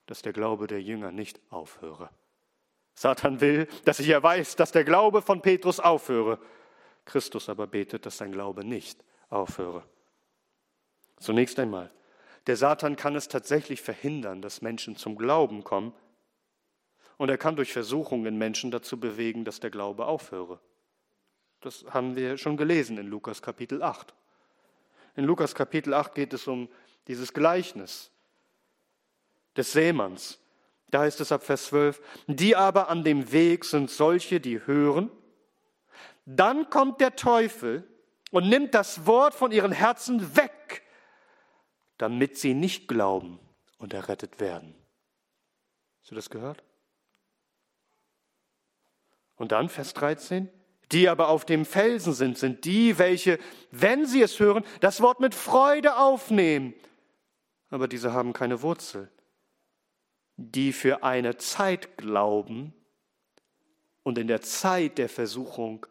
dass 0.06 0.22
der 0.22 0.32
Glaube 0.32 0.66
der 0.66 0.82
Jünger 0.82 1.12
nicht 1.12 1.40
aufhöre. 1.50 2.10
Satan 2.94 3.40
will, 3.40 3.66
dass 3.84 4.00
ich 4.00 4.08
erweist, 4.08 4.60
dass 4.60 4.72
der 4.72 4.84
Glaube 4.84 5.22
von 5.22 5.42
Petrus 5.42 5.80
aufhöre. 5.80 6.38
Christus 7.04 7.48
aber 7.48 7.66
betet, 7.66 8.06
dass 8.06 8.18
sein 8.18 8.32
Glaube 8.32 8.64
nicht 8.64 9.04
aufhöre. 9.30 9.84
Zunächst 11.24 11.58
einmal, 11.58 11.90
der 12.46 12.58
Satan 12.58 12.96
kann 12.96 13.16
es 13.16 13.28
tatsächlich 13.28 13.80
verhindern, 13.80 14.42
dass 14.42 14.60
Menschen 14.60 14.94
zum 14.94 15.16
Glauben 15.16 15.64
kommen. 15.64 15.94
Und 17.16 17.30
er 17.30 17.38
kann 17.38 17.56
durch 17.56 17.72
Versuchungen 17.72 18.37
Menschen 18.37 18.70
dazu 18.70 19.00
bewegen, 19.00 19.46
dass 19.46 19.58
der 19.58 19.70
Glaube 19.70 20.04
aufhöre. 20.04 20.60
Das 21.62 21.87
haben 21.88 22.14
wir 22.14 22.37
schon 22.37 22.58
gelesen 22.58 22.98
in 22.98 23.06
Lukas 23.06 23.40
Kapitel 23.40 23.82
8. 23.82 24.12
In 25.16 25.24
Lukas 25.24 25.54
Kapitel 25.54 25.94
8 25.94 26.14
geht 26.14 26.34
es 26.34 26.46
um 26.46 26.68
dieses 27.08 27.32
Gleichnis 27.32 28.10
des 29.56 29.72
Sämanns. 29.72 30.38
Da 30.90 31.00
heißt 31.00 31.22
es 31.22 31.32
ab 31.32 31.42
Vers 31.42 31.68
12, 31.68 32.02
die 32.26 32.54
aber 32.54 32.90
an 32.90 33.02
dem 33.02 33.32
Weg 33.32 33.64
sind 33.64 33.88
solche, 33.88 34.40
die 34.40 34.66
hören. 34.66 35.10
Dann 36.26 36.68
kommt 36.68 37.00
der 37.00 37.16
Teufel 37.16 37.88
und 38.30 38.46
nimmt 38.50 38.74
das 38.74 39.06
Wort 39.06 39.32
von 39.32 39.52
ihren 39.52 39.72
Herzen 39.72 40.37
weg 40.37 40.52
damit 41.98 42.37
sie 42.38 42.54
nicht 42.54 42.88
glauben 42.88 43.38
und 43.78 43.94
errettet 43.94 44.40
werden. 44.40 44.74
Hast 46.00 46.11
du 46.11 46.14
das 46.14 46.30
gehört? 46.30 46.62
Und 49.37 49.52
dann 49.52 49.68
Vers 49.68 49.94
13. 49.94 50.48
Die 50.92 51.09
aber 51.09 51.28
auf 51.28 51.44
dem 51.44 51.64
Felsen 51.64 52.12
sind, 52.12 52.38
sind 52.38 52.64
die, 52.64 52.98
welche, 52.98 53.38
wenn 53.70 54.07
sie 54.07 54.22
es 54.22 54.38
hören, 54.38 54.64
das 54.80 55.00
Wort 55.00 55.18
mit 55.18 55.35
Freude 55.35 55.96
aufnehmen. 55.96 56.74
Aber 57.70 57.88
diese 57.88 58.12
haben 58.12 58.33
keine 58.33 58.62
Wurzel. 58.62 59.11
Die 60.37 60.72
für 60.72 61.02
eine 61.02 61.37
Zeit 61.38 61.96
glauben 61.96 62.74
und 64.02 64.18
in 64.18 64.26
der 64.26 64.42
Zeit 64.42 64.98
der 64.98 65.09
Versuchung 65.09 65.87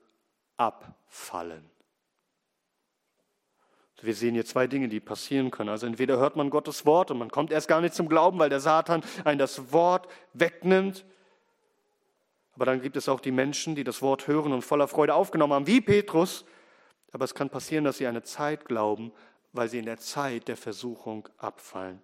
abfallen. 0.57 1.69
Wir 4.03 4.13
sehen 4.13 4.33
hier 4.33 4.45
zwei 4.45 4.67
Dinge, 4.67 4.89
die 4.89 4.99
passieren 4.99 5.49
können. 5.49 5.69
Also 5.69 5.87
entweder 5.87 6.17
hört 6.17 6.35
man 6.35 6.49
Gottes 6.49 6.85
Wort 6.85 7.09
und 7.09 7.19
man 7.19 7.31
kommt 7.31 7.51
erst 7.51 7.69
gar 7.69 7.79
nicht 7.79 7.93
zum 7.93 8.09
Glauben, 8.09 8.37
weil 8.37 8.49
der 8.49 8.59
Satan 8.59 9.01
ein 9.23 9.37
das 9.37 9.71
Wort 9.71 10.09
wegnimmt. 10.33 11.05
Aber 12.55 12.65
dann 12.65 12.81
gibt 12.81 12.97
es 12.97 13.07
auch 13.07 13.21
die 13.21 13.31
Menschen, 13.31 13.75
die 13.75 13.85
das 13.85 14.01
Wort 14.01 14.27
hören 14.27 14.51
und 14.51 14.61
voller 14.61 14.89
Freude 14.89 15.15
aufgenommen 15.15 15.53
haben, 15.53 15.67
wie 15.67 15.79
Petrus. 15.79 16.43
Aber 17.13 17.23
es 17.23 17.33
kann 17.33 17.49
passieren, 17.49 17.85
dass 17.85 17.97
sie 17.97 18.05
eine 18.05 18.23
Zeit 18.23 18.65
glauben, 18.65 19.13
weil 19.53 19.69
sie 19.69 19.79
in 19.79 19.85
der 19.85 19.97
Zeit 19.97 20.49
der 20.49 20.57
Versuchung 20.57 21.29
abfallen. 21.37 22.01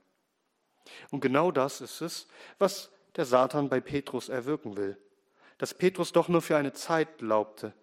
Und 1.11 1.19
genau 1.19 1.51
das 1.51 1.81
ist 1.81 1.99
es, 1.99 2.27
was 2.59 2.91
der 3.17 3.25
Satan 3.25 3.67
bei 3.67 3.81
Petrus 3.81 4.29
erwirken 4.29 4.77
will. 4.77 4.97
Dass 5.57 5.73
Petrus 5.73 6.13
doch 6.13 6.29
nur 6.29 6.41
für 6.41 6.55
eine 6.55 6.71
Zeit 6.71 7.17
glaubte. 7.17 7.73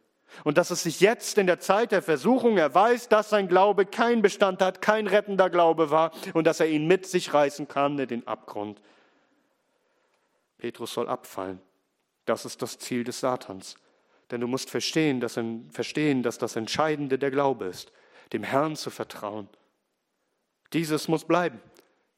Und 0.45 0.59
dass 0.59 0.71
es 0.71 0.83
sich 0.83 1.01
jetzt 1.01 1.39
in 1.39 1.47
der 1.47 1.61
Zeit 1.61 1.93
der 1.93 2.03
Versuchung 2.03 2.59
erweist, 2.59 3.13
dass 3.13 3.31
sein 3.31 3.49
Glaube 3.49 3.87
kein 3.87 4.23
Bestand 4.23 4.63
hat, 4.63 4.83
kein 4.83 5.07
rettender 5.07 5.51
Glaube 5.51 5.91
war 5.91 6.13
und 6.35 6.47
dass 6.47 6.61
er 6.61 6.69
ihn 6.69 6.87
mit 6.87 7.07
sich 7.07 7.33
reißen 7.33 7.69
kann 7.69 7.99
in 7.99 8.09
den 8.09 8.27
Abgrund. 8.27 8.81
Petrus 10.59 10.93
soll 10.93 11.09
abfallen. 11.09 11.61
Das 12.25 12.45
ist 12.45 12.63
das 12.63 12.79
Ziel 12.79 13.05
des 13.05 13.21
Satans. 13.21 13.77
Denn 14.31 14.41
du 14.41 14.49
musst 14.49 14.71
verstehen 14.71 15.21
dass, 15.21 15.39
verstehen, 15.71 16.23
dass 16.23 16.39
das 16.39 16.57
Entscheidende 16.57 17.19
der 17.19 17.31
Glaube 17.31 17.67
ist, 17.67 17.93
dem 18.33 18.43
Herrn 18.43 18.77
zu 18.77 18.91
vertrauen. 18.91 19.49
Dieses 20.73 21.09
muss 21.09 21.25
bleiben. 21.25 21.61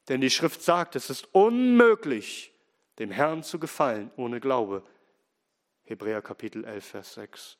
Denn 0.07 0.21
die 0.21 0.31
Schrift 0.31 0.63
sagt, 0.63 0.95
es 0.95 1.11
ist 1.11 1.27
unmöglich, 1.33 2.51
dem 2.97 3.11
Herrn 3.11 3.43
zu 3.43 3.59
gefallen 3.59 4.09
ohne 4.17 4.39
Glaube. 4.39 4.83
Hebräer 5.83 6.21
Kapitel 6.21 6.65
11, 6.65 6.85
Vers 6.85 7.13
6. 7.13 7.57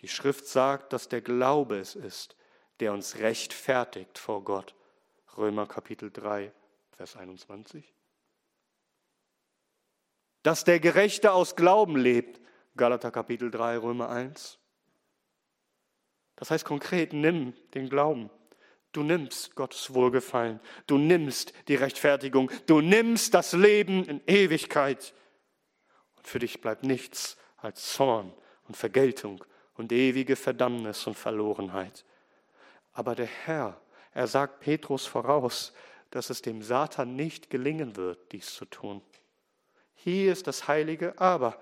Die 0.00 0.08
Schrift 0.08 0.46
sagt, 0.46 0.92
dass 0.92 1.08
der 1.08 1.22
Glaube 1.22 1.78
es 1.78 1.94
ist, 1.94 2.36
der 2.80 2.92
uns 2.92 3.18
rechtfertigt 3.18 4.18
vor 4.18 4.44
Gott. 4.44 4.74
Römer 5.36 5.66
Kapitel 5.66 6.10
3, 6.10 6.52
Vers 6.92 7.16
21. 7.16 7.94
Dass 10.42 10.64
der 10.64 10.80
Gerechte 10.80 11.32
aus 11.32 11.56
Glauben 11.56 11.96
lebt. 11.96 12.40
Galater 12.76 13.10
Kapitel 13.10 13.50
3, 13.50 13.78
Römer 13.78 14.10
1. 14.10 14.58
Das 16.36 16.50
heißt 16.50 16.64
konkret, 16.64 17.14
nimm 17.14 17.54
den 17.72 17.88
Glauben. 17.88 18.30
Du 18.92 19.02
nimmst 19.02 19.54
Gottes 19.56 19.92
Wohlgefallen, 19.92 20.60
du 20.86 20.96
nimmst 20.96 21.52
die 21.68 21.74
Rechtfertigung, 21.74 22.50
du 22.66 22.80
nimmst 22.80 23.34
das 23.34 23.52
Leben 23.52 24.04
in 24.04 24.22
Ewigkeit. 24.26 25.12
Und 26.16 26.26
für 26.26 26.38
dich 26.38 26.60
bleibt 26.60 26.82
nichts 26.82 27.36
als 27.56 27.92
Zorn 27.92 28.32
und 28.68 28.76
Vergeltung 28.76 29.44
und 29.76 29.92
ewige 29.92 30.36
Verdammnis 30.36 31.06
und 31.06 31.14
Verlorenheit. 31.14 32.04
Aber 32.92 33.14
der 33.14 33.26
Herr, 33.26 33.80
er 34.12 34.26
sagt 34.26 34.60
Petrus 34.60 35.06
voraus, 35.06 35.72
dass 36.10 36.30
es 36.30 36.42
dem 36.42 36.62
Satan 36.62 37.16
nicht 37.16 37.50
gelingen 37.50 37.96
wird, 37.96 38.32
dies 38.32 38.54
zu 38.54 38.64
tun. 38.64 39.02
Hier 39.94 40.32
ist 40.32 40.46
das 40.46 40.68
heilige 40.68 41.18
Aber. 41.20 41.58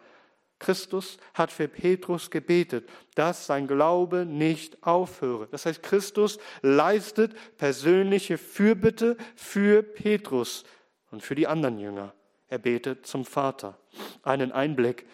Christus 0.61 1.19
hat 1.35 1.51
für 1.51 1.67
Petrus 1.67 2.31
gebetet, 2.31 2.89
dass 3.17 3.47
sein 3.47 3.67
Glaube 3.67 4.25
nicht 4.25 4.83
aufhöre. 4.87 5.49
Das 5.51 5.67
heißt, 5.67 5.83
Christus 5.83 6.39
leistet 6.63 7.35
persönliche 7.59 8.39
Fürbitte 8.39 9.17
für 9.35 9.83
Petrus 9.83 10.65
und 11.11 11.23
für 11.23 11.35
die 11.35 11.47
anderen 11.47 11.79
Jünger. 11.79 12.15
Er 12.49 12.59
betet 12.59 13.07
zum 13.07 13.25
Vater. 13.25 13.79
Einen 14.23 14.53
Einblick 14.53 15.07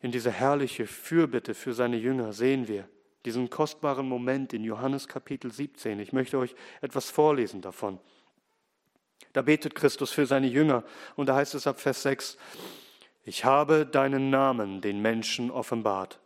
in 0.00 0.12
diese 0.12 0.30
herrliche 0.30 0.86
Fürbitte 0.86 1.54
für 1.54 1.74
seine 1.74 1.96
Jünger 1.96 2.32
sehen 2.32 2.68
wir. 2.68 2.88
Diesen 3.24 3.50
kostbaren 3.50 4.08
Moment 4.08 4.52
in 4.52 4.64
Johannes 4.64 5.06
Kapitel 5.06 5.52
17. 5.52 6.00
Ich 6.00 6.12
möchte 6.12 6.38
euch 6.38 6.54
etwas 6.80 7.10
vorlesen 7.10 7.60
davon. 7.60 7.98
Da 9.32 9.42
betet 9.42 9.74
Christus 9.74 10.10
für 10.10 10.26
seine 10.26 10.46
Jünger 10.46 10.84
und 11.16 11.28
da 11.28 11.36
heißt 11.36 11.54
es 11.54 11.66
ab 11.66 11.80
Vers 11.80 12.02
6, 12.02 12.38
ich 13.24 13.44
habe 13.44 13.84
deinen 13.84 14.30
Namen 14.30 14.80
den 14.80 15.02
Menschen 15.02 15.50
offenbart, 15.50 16.18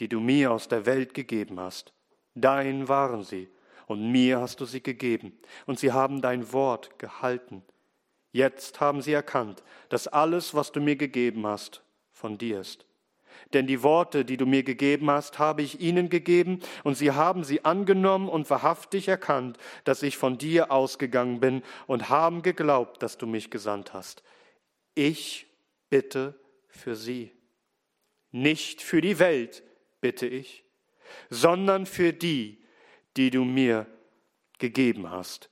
die 0.00 0.08
du 0.08 0.18
mir 0.18 0.50
aus 0.50 0.68
der 0.68 0.86
Welt 0.86 1.12
gegeben 1.12 1.60
hast. 1.60 1.92
Dein 2.34 2.88
waren 2.88 3.22
sie, 3.22 3.48
und 3.86 4.10
mir 4.10 4.40
hast 4.40 4.60
du 4.60 4.64
sie 4.64 4.82
gegeben, 4.82 5.38
und 5.66 5.78
sie 5.78 5.92
haben 5.92 6.20
dein 6.22 6.52
Wort 6.52 6.98
gehalten. 6.98 7.62
Jetzt 8.32 8.80
haben 8.80 9.02
sie 9.02 9.12
erkannt, 9.12 9.62
dass 9.88 10.08
alles, 10.08 10.54
was 10.54 10.72
du 10.72 10.80
mir 10.80 10.96
gegeben 10.96 11.46
hast, 11.46 11.82
von 12.12 12.38
dir 12.38 12.60
ist. 12.60 12.87
Denn 13.54 13.66
die 13.66 13.82
Worte, 13.82 14.24
die 14.24 14.36
du 14.36 14.44
mir 14.44 14.62
gegeben 14.62 15.10
hast, 15.10 15.38
habe 15.38 15.62
ich 15.62 15.80
ihnen 15.80 16.10
gegeben, 16.10 16.60
und 16.84 16.96
sie 16.96 17.12
haben 17.12 17.44
sie 17.44 17.64
angenommen 17.64 18.28
und 18.28 18.48
wahrhaftig 18.50 19.08
erkannt, 19.08 19.58
dass 19.84 20.02
ich 20.02 20.16
von 20.18 20.36
dir 20.36 20.70
ausgegangen 20.70 21.40
bin, 21.40 21.62
und 21.86 22.10
haben 22.10 22.42
geglaubt, 22.42 23.02
dass 23.02 23.16
du 23.16 23.26
mich 23.26 23.50
gesandt 23.50 23.94
hast. 23.94 24.22
Ich 24.94 25.46
bitte 25.88 26.38
für 26.68 26.94
sie. 26.94 27.32
Nicht 28.30 28.82
für 28.82 29.00
die 29.00 29.18
Welt 29.18 29.62
bitte 30.00 30.26
ich, 30.26 30.64
sondern 31.30 31.86
für 31.86 32.12
die, 32.12 32.62
die 33.16 33.30
du 33.30 33.44
mir 33.44 33.86
gegeben 34.58 35.10
hast, 35.10 35.50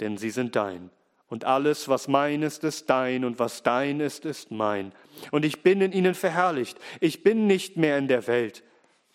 denn 0.00 0.16
sie 0.16 0.30
sind 0.30 0.56
dein. 0.56 0.90
Und 1.28 1.44
alles, 1.44 1.88
was 1.88 2.06
mein 2.06 2.42
ist, 2.42 2.64
ist 2.64 2.90
dein, 2.90 3.24
und 3.24 3.38
was 3.38 3.62
dein 3.62 4.00
ist, 4.00 4.24
ist 4.24 4.50
mein. 4.50 4.92
Und 5.30 5.44
ich 5.44 5.62
bin 5.62 5.80
in 5.80 5.92
ihnen 5.92 6.14
verherrlicht. 6.14 6.78
Ich 7.00 7.22
bin 7.22 7.46
nicht 7.46 7.76
mehr 7.76 7.98
in 7.98 8.08
der 8.08 8.26
Welt. 8.26 8.62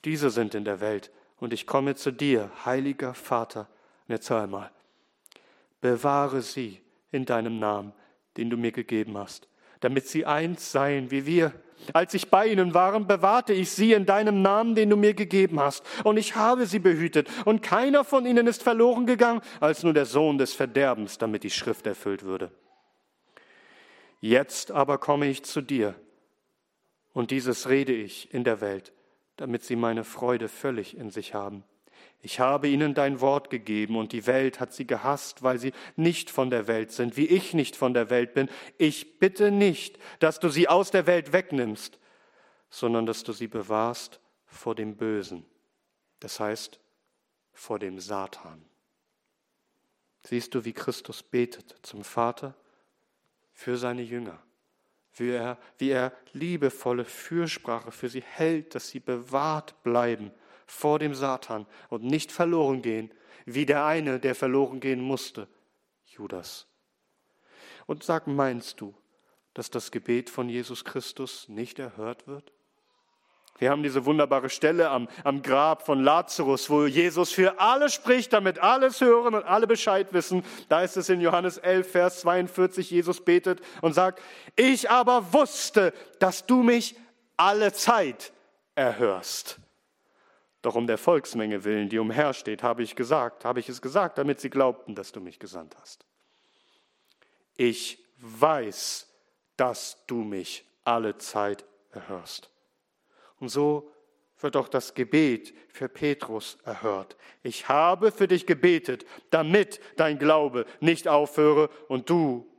Diese 0.05 0.29
sind 0.29 0.55
in 0.55 0.65
der 0.65 0.79
Welt. 0.79 1.11
Und 1.39 1.53
ich 1.53 1.67
komme 1.67 1.95
zu 1.95 2.11
dir, 2.11 2.51
heiliger 2.65 3.13
Vater. 3.13 3.67
Und 4.07 4.15
jetzt 4.15 4.29
hör 4.29 4.41
einmal. 4.41 4.71
Bewahre 5.81 6.41
sie 6.41 6.81
in 7.11 7.25
deinem 7.25 7.59
Namen, 7.59 7.93
den 8.37 8.49
du 8.49 8.57
mir 8.57 8.71
gegeben 8.71 9.17
hast, 9.17 9.47
damit 9.79 10.07
sie 10.07 10.25
eins 10.25 10.71
seien 10.71 11.11
wie 11.11 11.25
wir. 11.25 11.53
Als 11.93 12.13
ich 12.13 12.29
bei 12.29 12.47
ihnen 12.47 12.73
war, 12.73 12.99
bewahrte 12.99 13.53
ich 13.53 13.71
sie 13.71 13.93
in 13.93 14.05
deinem 14.05 14.41
Namen, 14.41 14.75
den 14.75 14.89
du 14.89 14.95
mir 14.95 15.13
gegeben 15.13 15.59
hast. 15.59 15.83
Und 16.03 16.17
ich 16.17 16.35
habe 16.35 16.65
sie 16.65 16.79
behütet. 16.79 17.27
Und 17.45 17.63
keiner 17.63 18.03
von 18.03 18.25
ihnen 18.25 18.47
ist 18.47 18.63
verloren 18.63 19.05
gegangen, 19.05 19.41
als 19.59 19.83
nur 19.83 19.93
der 19.93 20.05
Sohn 20.05 20.37
des 20.37 20.53
Verderbens, 20.53 21.17
damit 21.17 21.43
die 21.43 21.49
Schrift 21.49 21.87
erfüllt 21.87 22.23
würde. 22.23 22.51
Jetzt 24.21 24.71
aber 24.71 24.97
komme 24.97 25.27
ich 25.27 25.43
zu 25.43 25.61
dir. 25.61 25.95
Und 27.13 27.31
dieses 27.31 27.69
rede 27.69 27.93
ich 27.93 28.33
in 28.33 28.43
der 28.43 28.61
Welt, 28.61 28.93
damit 29.37 29.63
sie 29.63 29.75
meine 29.75 30.03
Freude 30.03 30.47
völlig 30.47 30.97
in 30.97 31.09
sich 31.09 31.33
haben. 31.33 31.63
Ich 32.21 32.39
habe 32.39 32.67
ihnen 32.67 32.93
dein 32.93 33.21
Wort 33.21 33.49
gegeben 33.49 33.95
und 33.95 34.11
die 34.11 34.27
Welt 34.27 34.59
hat 34.59 34.73
sie 34.73 34.85
gehasst, 34.85 35.41
weil 35.41 35.57
sie 35.57 35.71
nicht 35.95 36.29
von 36.29 36.49
der 36.49 36.67
Welt 36.67 36.91
sind, 36.91 37.15
wie 37.15 37.27
ich 37.27 37.53
nicht 37.53 37.77
von 37.77 37.93
der 37.93 38.09
Welt 38.09 38.33
bin. 38.33 38.49
Ich 38.77 39.19
bitte 39.19 39.51
nicht, 39.51 39.97
dass 40.19 40.39
du 40.39 40.49
sie 40.49 40.67
aus 40.67 40.91
der 40.91 41.07
Welt 41.07 41.31
wegnimmst, 41.31 41.97
sondern 42.69 43.05
dass 43.05 43.23
du 43.23 43.31
sie 43.31 43.47
bewahrst 43.47 44.19
vor 44.45 44.75
dem 44.75 44.97
Bösen, 44.97 45.45
das 46.19 46.41
heißt 46.41 46.79
vor 47.53 47.79
dem 47.79 47.99
Satan. 47.99 48.65
Siehst 50.23 50.53
du, 50.53 50.65
wie 50.65 50.73
Christus 50.73 51.23
betet 51.23 51.77
zum 51.83 52.03
Vater 52.03 52.53
für 53.53 53.77
seine 53.77 54.01
Jünger, 54.01 54.39
wie 55.13 55.29
er, 55.29 55.57
wie 55.77 55.91
er 55.91 56.11
liebevolle 56.33 57.05
Fürsprache 57.05 57.91
für 57.93 58.09
sie 58.09 58.21
hält, 58.21 58.75
dass 58.75 58.89
sie 58.89 58.99
bewahrt 58.99 59.81
bleiben 59.83 60.31
vor 60.69 60.99
dem 60.99 61.13
Satan 61.13 61.65
und 61.89 62.03
nicht 62.03 62.31
verloren 62.31 62.81
gehen, 62.81 63.11
wie 63.45 63.65
der 63.65 63.85
eine, 63.85 64.19
der 64.19 64.35
verloren 64.35 64.79
gehen 64.79 65.01
musste, 65.01 65.47
Judas. 66.05 66.67
Und 67.87 68.03
sag, 68.03 68.27
meinst 68.27 68.79
du, 68.81 68.93
dass 69.53 69.71
das 69.71 69.91
Gebet 69.91 70.29
von 70.29 70.47
Jesus 70.47 70.85
Christus 70.85 71.49
nicht 71.49 71.79
erhört 71.79 72.27
wird? 72.27 72.53
Wir 73.57 73.71
haben 73.71 73.83
diese 73.83 74.05
wunderbare 74.05 74.49
Stelle 74.49 74.89
am, 74.89 75.09
am 75.23 75.41
Grab 75.41 75.85
von 75.85 76.01
Lazarus, 76.01 76.69
wo 76.69 76.85
Jesus 76.85 77.31
für 77.31 77.59
alle 77.59 77.89
spricht, 77.89 78.31
damit 78.31 78.59
alles 78.59 79.01
hören 79.01 79.35
und 79.35 79.43
alle 79.43 79.67
Bescheid 79.67 80.13
wissen. 80.13 80.45
Da 80.69 80.81
ist 80.81 80.95
es 80.95 81.09
in 81.09 81.19
Johannes 81.19 81.57
11, 81.57 81.91
Vers 81.91 82.21
42, 82.21 82.89
Jesus 82.89 83.19
betet 83.19 83.59
und 83.81 83.93
sagt, 83.93 84.21
ich 84.55 84.89
aber 84.89 85.33
wusste, 85.33 85.93
dass 86.19 86.45
du 86.45 86.63
mich 86.63 86.95
alle 87.35 87.73
Zeit 87.73 88.31
erhörst. 88.75 89.59
Doch 90.61 90.75
um 90.75 90.87
der 90.87 90.97
Volksmenge 90.97 91.63
willen, 91.63 91.89
die 91.89 91.99
umhersteht, 91.99 92.63
habe 92.63 92.83
ich 92.83 92.95
gesagt, 92.95 93.45
habe 93.45 93.59
ich 93.59 93.69
es 93.69 93.81
gesagt, 93.81 94.17
damit 94.17 94.41
sie 94.41 94.49
glaubten, 94.49 94.95
dass 94.95 95.11
du 95.11 95.21
mich 95.21 95.39
gesandt 95.39 95.75
hast. 95.79 96.05
Ich 97.55 98.03
weiß, 98.17 99.07
dass 99.55 100.05
du 100.07 100.23
mich 100.23 100.65
alle 100.83 101.17
Zeit 101.17 101.65
erhörst. 101.91 102.49
Und 103.39 103.49
so 103.49 103.91
wird 104.39 104.55
auch 104.55 104.67
das 104.67 104.93
Gebet 104.93 105.53
für 105.69 105.89
Petrus 105.89 106.57
erhört. 106.63 107.15
Ich 107.43 107.67
habe 107.67 108.11
für 108.11 108.27
dich 108.27 108.45
gebetet, 108.45 109.05
damit 109.29 109.81
dein 109.97 110.17
Glaube 110.17 110.65
nicht 110.79 111.07
aufhöre 111.07 111.69
und 111.87 112.09
du 112.09 112.49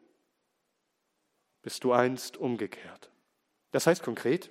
bist 1.62 1.84
du 1.84 1.92
einst 1.92 2.36
umgekehrt. 2.36 3.10
Das 3.72 3.86
heißt 3.86 4.02
konkret, 4.02 4.50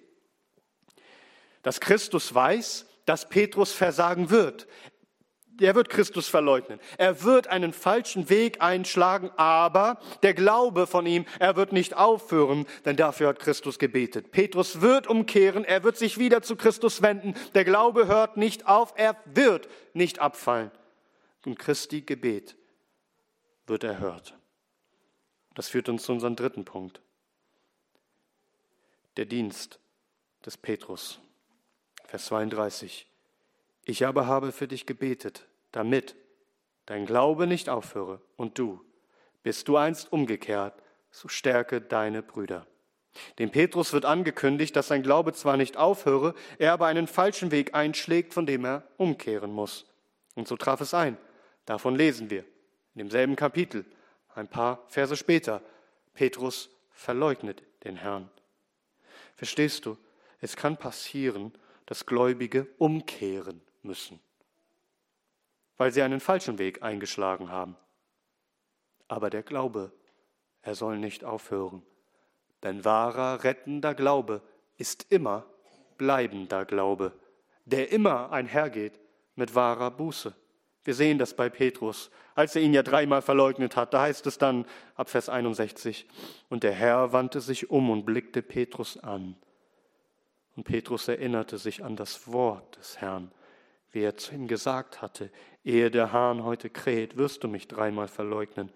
dass 1.61 1.79
Christus 1.79 2.33
weiß, 2.33 2.85
dass 3.09 3.27
Petrus 3.27 3.71
versagen 3.71 4.29
wird. 4.29 4.67
er 5.59 5.73
wird 5.73 5.89
Christus 5.89 6.27
verleugnen. 6.27 6.79
Er 6.99 7.23
wird 7.23 7.47
einen 7.47 7.73
falschen 7.73 8.29
Weg 8.29 8.61
einschlagen, 8.61 9.31
aber 9.35 9.99
der 10.21 10.35
Glaube 10.35 10.85
von 10.85 11.07
ihm, 11.07 11.25
er 11.39 11.55
wird 11.55 11.73
nicht 11.73 11.97
aufhören, 11.97 12.67
denn 12.85 12.97
dafür 12.97 13.29
hat 13.29 13.39
Christus 13.39 13.79
gebetet. 13.79 14.31
Petrus 14.31 14.81
wird 14.81 15.07
umkehren, 15.07 15.65
er 15.65 15.83
wird 15.83 15.97
sich 15.97 16.19
wieder 16.19 16.43
zu 16.43 16.55
Christus 16.55 17.01
wenden. 17.01 17.33
Der 17.55 17.65
Glaube 17.65 18.05
hört 18.05 18.37
nicht 18.37 18.67
auf, 18.67 18.93
er 18.95 19.17
wird 19.25 19.67
nicht 19.93 20.19
abfallen. 20.19 20.69
Und 21.47 21.57
Christi 21.57 22.01
Gebet 22.01 22.57
wird 23.65 23.83
erhört. 23.83 24.37
Das 25.55 25.67
führt 25.67 25.89
uns 25.89 26.03
zu 26.03 26.11
unserem 26.11 26.35
dritten 26.35 26.63
Punkt. 26.63 27.01
Der 29.17 29.25
Dienst 29.25 29.79
des 30.45 30.57
Petrus. 30.57 31.19
Vers 32.09 32.25
32. 32.25 33.05
Ich 33.85 34.03
aber 34.03 34.25
habe 34.25 34.51
für 34.51 34.67
dich 34.67 34.87
gebetet, 34.87 35.45
damit 35.71 36.15
dein 36.87 37.05
Glaube 37.05 37.45
nicht 37.45 37.69
aufhöre 37.69 38.19
und 38.35 38.57
du, 38.57 38.83
bist 39.43 39.67
du 39.67 39.77
einst 39.77 40.11
umgekehrt, 40.11 40.73
so 41.11 41.27
stärke 41.27 41.81
deine 41.81 42.23
Brüder. 42.23 42.65
Dem 43.37 43.51
Petrus 43.51 43.93
wird 43.93 44.05
angekündigt, 44.05 44.75
dass 44.75 44.87
sein 44.87 45.03
Glaube 45.03 45.33
zwar 45.33 45.55
nicht 45.55 45.77
aufhöre, 45.77 46.33
er 46.57 46.73
aber 46.73 46.87
einen 46.87 47.05
falschen 47.05 47.51
Weg 47.51 47.75
einschlägt, 47.75 48.33
von 48.33 48.47
dem 48.47 48.65
er 48.65 48.87
umkehren 48.97 49.51
muss. 49.51 49.85
Und 50.33 50.47
so 50.47 50.57
traf 50.57 50.81
es 50.81 50.95
ein. 50.95 51.15
Davon 51.65 51.95
lesen 51.95 52.31
wir 52.31 52.39
in 52.95 53.01
demselben 53.03 53.35
Kapitel, 53.35 53.85
ein 54.33 54.47
paar 54.47 54.83
Verse 54.87 55.15
später. 55.15 55.61
Petrus 56.15 56.71
verleugnet 56.89 57.61
den 57.83 57.97
Herrn. 57.97 58.31
Verstehst 59.35 59.85
du? 59.85 59.95
Es 60.41 60.55
kann 60.55 60.75
passieren, 60.75 61.53
dass 61.89 62.05
Gläubige 62.05 62.67
umkehren 62.77 63.61
müssen, 63.81 64.19
weil 65.75 65.91
sie 65.91 66.03
einen 66.03 66.19
falschen 66.19 66.59
Weg 66.59 66.83
eingeschlagen 66.83 67.49
haben. 67.49 67.75
Aber 69.07 69.31
der 69.31 69.41
Glaube, 69.41 69.91
er 70.61 70.75
soll 70.75 70.99
nicht 70.99 71.23
aufhören, 71.23 71.81
denn 72.61 72.85
wahrer, 72.85 73.43
rettender 73.43 73.95
Glaube 73.95 74.43
ist 74.77 75.07
immer 75.09 75.47
bleibender 75.97 76.63
Glaube, 76.63 77.11
der 77.65 77.91
immer 77.91 78.31
einhergeht 78.31 78.99
mit 79.33 79.55
wahrer 79.55 79.89
Buße. 79.89 80.35
Wir 80.83 80.93
sehen 80.93 81.17
das 81.17 81.35
bei 81.35 81.49
Petrus, 81.49 82.11
als 82.35 82.55
er 82.55 82.61
ihn 82.61 82.75
ja 82.75 82.83
dreimal 82.83 83.23
verleugnet 83.23 83.75
hat. 83.75 83.95
Da 83.95 84.01
heißt 84.01 84.27
es 84.27 84.37
dann 84.37 84.67
ab 84.93 85.09
Vers 85.09 85.27
61, 85.27 86.07
und 86.49 86.61
der 86.61 86.73
Herr 86.73 87.13
wandte 87.13 87.41
sich 87.41 87.71
um 87.71 87.89
und 87.89 88.05
blickte 88.05 88.43
Petrus 88.43 88.95
an. 88.99 89.35
Und 90.59 90.65
Petrus 90.65 91.07
erinnerte 91.07 91.57
sich 91.57 91.85
an 91.85 91.95
das 91.95 92.33
Wort 92.33 92.75
des 92.75 92.99
Herrn, 92.99 93.31
wie 93.91 94.01
er 94.01 94.17
zu 94.17 94.35
ihm 94.35 94.45
gesagt 94.45 95.01
hatte, 95.01 95.31
ehe 95.63 95.89
der 95.89 96.11
Hahn 96.11 96.43
heute 96.43 96.69
kräht, 96.69 97.15
wirst 97.15 97.45
du 97.45 97.47
mich 97.47 97.69
dreimal 97.69 98.09
verleugnen. 98.09 98.69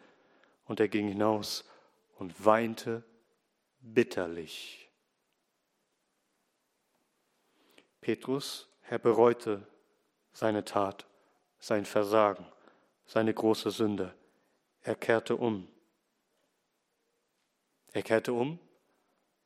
Und 0.63 0.79
er 0.79 0.87
ging 0.87 1.09
hinaus 1.09 1.69
und 2.15 2.45
weinte 2.45 3.03
bitterlich. 3.81 4.89
Petrus, 7.99 8.69
er 8.87 8.99
bereute 8.99 9.67
seine 10.31 10.63
Tat, 10.63 11.05
sein 11.59 11.83
Versagen, 11.83 12.45
seine 13.05 13.33
große 13.33 13.71
Sünde. 13.71 14.13
Er 14.83 14.95
kehrte 14.95 15.35
um. 15.35 15.67
Er 17.91 18.03
kehrte 18.03 18.31
um, 18.31 18.57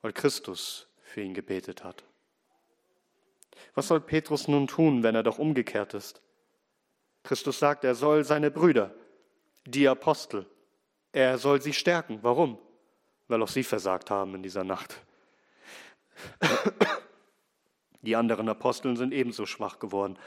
weil 0.04 0.14
Christus 0.14 0.88
für 1.02 1.22
ihn 1.22 1.34
gebetet 1.34 1.84
hat. 1.84 2.04
Was 3.76 3.88
soll 3.88 4.02
Petrus 4.02 4.48
nun 4.48 4.68
tun, 4.68 5.04
wenn 5.04 5.16
er 5.16 5.24
doch 5.24 5.40
umgekehrt 5.40 5.94
ist? 5.94 6.22
Christus 7.24 7.60
sagt, 7.60 7.84
er 7.84 7.96
soll 7.96 8.24
seine 8.24 8.52
Brüder, 8.52 8.94
die 9.66 9.88
Apostel, 9.88 10.46
er 11.12 11.38
soll 11.38 11.62
sie 11.62 11.74
stärken. 11.74 12.20
Warum? 12.22 12.58
Weil 13.28 13.42
auch 13.42 13.48
sie 13.48 13.64
versagt 13.64 14.10
haben 14.10 14.36
in 14.36 14.44
dieser 14.44 14.64
Nacht. 14.64 15.02
Die 18.02 18.16
anderen 18.16 18.48
Aposteln 18.48 18.96
sind 18.96 19.14
ebenso 19.14 19.46
schwach 19.46 19.80
geworden, 19.80 20.18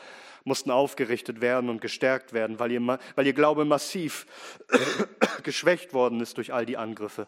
mussten 0.45 0.71
aufgerichtet 0.71 1.41
werden 1.41 1.71
und 1.71 1.81
gestärkt 1.81 2.33
werden, 2.33 2.59
weil 2.59 2.73
ihr, 2.73 2.99
weil 3.15 3.27
ihr 3.27 3.33
Glaube 3.33 3.65
massiv 3.65 4.27
geschwächt 5.43 5.95
worden 5.95 6.21
ist 6.21 6.37
durch 6.37 6.53
all 6.53 6.67
die 6.67 6.77
Angriffe. 6.77 7.27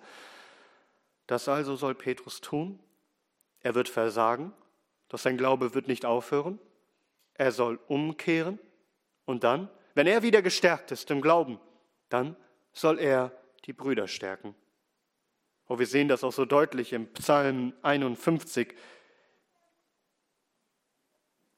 Das 1.27 1.49
also 1.49 1.77
soll 1.77 1.95
Petrus 1.95 2.41
tun. 2.41 2.79
Er 3.61 3.75
wird 3.75 3.89
versagen, 3.89 4.53
doch 5.13 5.19
sein 5.19 5.37
Glaube 5.37 5.75
wird 5.75 5.89
nicht 5.89 6.07
aufhören. 6.07 6.59
Er 7.35 7.53
soll 7.53 7.79
umkehren 7.87 8.59
und 9.27 9.45
dann, 9.45 9.69
wenn 9.95 10.07
er 10.07 10.23
wieder 10.23 10.41
gestärkt 10.41 10.91
ist 10.91 11.11
im 11.11 11.21
Glauben, 11.21 11.61
dann 12.09 12.35
soll 12.73 12.99
er 12.99 13.31
die 13.67 13.75
Brüder 13.75 14.09
stärken. 14.09 14.55
Oh, 15.69 15.79
wir 15.79 15.87
sehen 15.87 16.09
das 16.09 16.25
auch 16.25 16.33
so 16.33 16.47
deutlich 16.47 16.95
im 16.95 17.13
Psalm 17.13 17.75
51. 17.83 18.75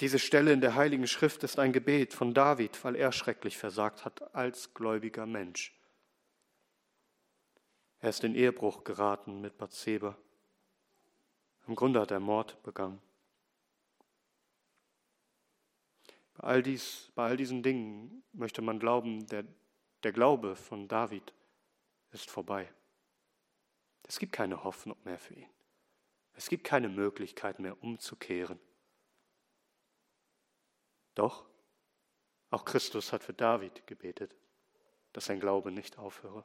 Diese 0.01 0.19
Stelle 0.19 0.53
in 0.53 0.61
der 0.61 0.75
Heiligen 0.75 1.07
Schrift 1.07 1.45
ist 1.45 1.61
ein 1.61 1.73
Gebet 1.73 2.13
von 2.13 2.35
David, 2.35 2.83
weil 2.85 2.97
er 2.97 3.13
schrecklich 3.13 3.57
versagt 3.57 4.05
hat 4.05 4.35
als 4.35 4.75
gläubiger 4.75 5.27
Mensch. 5.27 5.79
Er 8.01 8.11
ist 8.11 8.25
in 8.25 8.35
Ehebruch 8.35 8.83
geraten 8.83 9.41
mit 9.41 9.57
Bathseba. 9.59 10.19
Im 11.69 11.77
Grunde 11.77 12.01
hat 12.01 12.11
er 12.11 12.21
Mord 12.21 12.61
begangen. 12.65 13.01
Bei 16.35 16.49
all, 16.49 16.63
dies, 16.63 17.11
bei 17.15 17.27
all 17.27 17.37
diesen 17.37 17.63
Dingen 17.63 18.25
möchte 18.33 18.61
man 18.61 18.79
glauben, 18.79 19.27
der, 19.29 19.45
der 20.03 20.13
Glaube 20.13 20.57
von 20.57 20.89
David 20.89 21.33
ist 22.11 22.31
vorbei. 22.31 22.73
Es 24.03 24.19
gibt 24.19 24.33
keine 24.33 24.65
Hoffnung 24.65 24.97
mehr 25.05 25.19
für 25.19 25.35
ihn. 25.35 25.49
Es 26.35 26.49
gibt 26.49 26.65
keine 26.65 26.89
Möglichkeit 26.89 27.61
mehr 27.61 27.81
umzukehren. 27.83 28.59
Doch, 31.15 31.47
auch 32.51 32.65
Christus 32.65 33.13
hat 33.13 33.23
für 33.23 33.33
David 33.33 33.87
gebetet, 33.87 34.35
dass 35.13 35.27
sein 35.27 35.39
Glaube 35.41 35.71
nicht 35.71 35.99
aufhöre. 35.99 36.45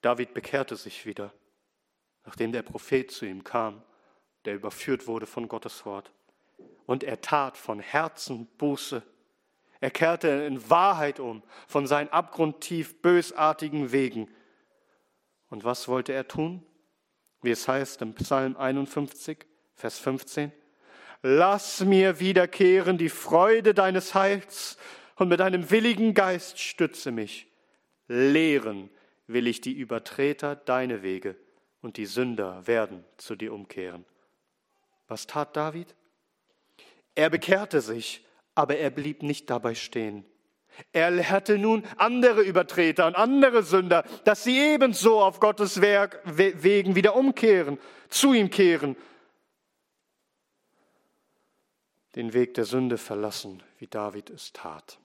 David 0.00 0.32
bekehrte 0.32 0.76
sich 0.76 1.04
wieder, 1.04 1.34
nachdem 2.24 2.52
der 2.52 2.62
Prophet 2.62 3.10
zu 3.10 3.26
ihm 3.26 3.44
kam, 3.44 3.82
der 4.46 4.54
überführt 4.54 5.06
wurde 5.06 5.26
von 5.26 5.46
Gottes 5.48 5.84
Wort 5.84 6.10
und 6.86 7.04
er 7.04 7.20
tat 7.20 7.56
von 7.56 7.80
Herzen 7.80 8.46
Buße. 8.58 9.02
Er 9.80 9.90
kehrte 9.90 10.28
in 10.28 10.68
Wahrheit 10.68 11.20
um 11.20 11.42
von 11.66 11.86
seinen 11.86 12.08
abgrundtief 12.08 13.00
bösartigen 13.00 13.92
Wegen. 13.92 14.28
Und 15.48 15.64
was 15.64 15.88
wollte 15.88 16.12
er 16.12 16.28
tun? 16.28 16.64
Wie 17.42 17.50
es 17.50 17.66
heißt 17.66 18.02
im 18.02 18.14
Psalm 18.14 18.56
51, 18.56 19.46
Vers 19.74 19.98
15. 19.98 20.52
Lass 21.22 21.80
mir 21.80 22.20
wiederkehren 22.20 22.98
die 22.98 23.08
Freude 23.08 23.74
deines 23.74 24.14
Heils 24.14 24.76
und 25.16 25.28
mit 25.28 25.40
einem 25.40 25.70
willigen 25.70 26.14
Geist 26.14 26.58
stütze 26.58 27.10
mich. 27.10 27.46
Lehren 28.08 28.90
will 29.26 29.46
ich 29.46 29.60
die 29.60 29.72
Übertreter 29.72 30.56
deine 30.56 31.02
Wege 31.02 31.36
und 31.82 31.96
die 31.96 32.06
Sünder 32.06 32.66
werden 32.66 33.04
zu 33.16 33.36
dir 33.36 33.52
umkehren. 33.52 34.04
Was 35.08 35.26
tat 35.26 35.56
David? 35.56 35.94
Er 37.14 37.30
bekehrte 37.30 37.80
sich, 37.80 38.24
aber 38.54 38.76
er 38.76 38.90
blieb 38.90 39.22
nicht 39.22 39.50
dabei 39.50 39.74
stehen. 39.74 40.24
Er 40.92 41.10
lehrte 41.10 41.58
nun 41.58 41.84
andere 41.96 42.42
Übertreter 42.42 43.06
und 43.06 43.16
andere 43.16 43.62
Sünder, 43.62 44.04
dass 44.24 44.44
sie 44.44 44.58
ebenso 44.58 45.20
auf 45.20 45.40
Gottes 45.40 45.80
Werk, 45.80 46.20
wegen 46.24 46.94
wieder 46.94 47.16
umkehren, 47.16 47.78
zu 48.08 48.32
ihm 48.32 48.50
kehren, 48.50 48.96
den 52.14 52.32
Weg 52.32 52.54
der 52.54 52.64
Sünde 52.64 52.98
verlassen, 52.98 53.62
wie 53.78 53.86
David 53.86 54.30
es 54.30 54.52
tat. 54.52 54.98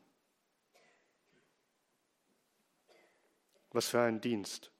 Was 3.71 3.89
für 3.89 4.01
ein 4.01 4.21
Dienst. 4.21 4.71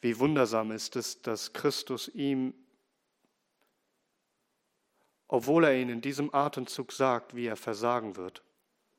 Wie 0.00 0.18
wundersam 0.18 0.70
ist 0.70 0.96
es, 0.96 1.20
dass 1.20 1.52
Christus 1.52 2.08
ihm 2.08 2.54
obwohl 5.32 5.62
er 5.62 5.76
ihn 5.76 5.88
in 5.88 6.00
diesem 6.00 6.34
Atemzug 6.34 6.90
sagt, 6.90 7.36
wie 7.36 7.46
er 7.46 7.56
versagen 7.56 8.16
wird, 8.16 8.42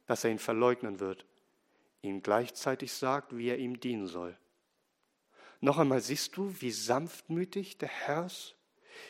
dass 0.05 0.23
er 0.23 0.31
ihn 0.31 0.39
verleugnen 0.39 1.01
wird, 1.01 1.25
ihm 2.01 2.23
gleichzeitig 2.23 2.93
sagt, 2.93 3.35
wie 3.35 3.49
er 3.49 3.57
ihm 3.57 3.81
dienen 3.81 4.07
soll. 4.07 4.37
Noch 5.59 5.77
einmal 5.77 5.99
siehst 5.99 6.37
du, 6.37 6.55
wie 6.61 6.71
sanftmütig 6.71 7.79
der 7.79 7.89
Herr 7.89 8.27
ist, 8.27 8.55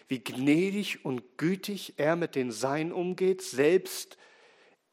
wie 0.07 0.23
gnädig 0.23 1.05
und 1.05 1.37
gütig 1.37 1.93
er 1.97 2.15
mit 2.15 2.33
den 2.33 2.51
Seinen 2.51 2.91
umgeht, 2.91 3.43
selbst 3.43 4.17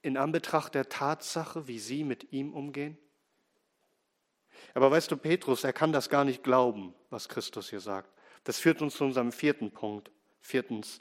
in 0.02 0.18
Anbetracht 0.18 0.74
der 0.74 0.90
Tatsache, 0.90 1.66
wie 1.66 1.78
sie 1.78 2.04
mit 2.04 2.30
ihm 2.30 2.52
umgehen? 2.52 2.98
Aber 4.74 4.90
weißt 4.90 5.10
du, 5.10 5.16
Petrus, 5.16 5.64
er 5.64 5.72
kann 5.72 5.92
das 5.92 6.10
gar 6.10 6.26
nicht 6.26 6.44
glauben, 6.44 6.94
was 7.08 7.30
Christus 7.30 7.70
hier 7.70 7.80
sagt. 7.80 8.12
Das 8.44 8.58
führt 8.58 8.82
uns 8.82 8.96
zu 8.96 9.04
unserem 9.04 9.32
vierten 9.32 9.70
Punkt. 9.70 10.10
Viertens, 10.40 11.00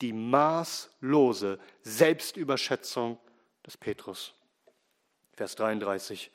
die 0.00 0.12
maßlose 0.12 1.58
Selbstüberschätzung 1.82 3.18
des 3.66 3.76
Petrus. 3.76 4.34
Vers 5.32 5.54
33. 5.56 6.30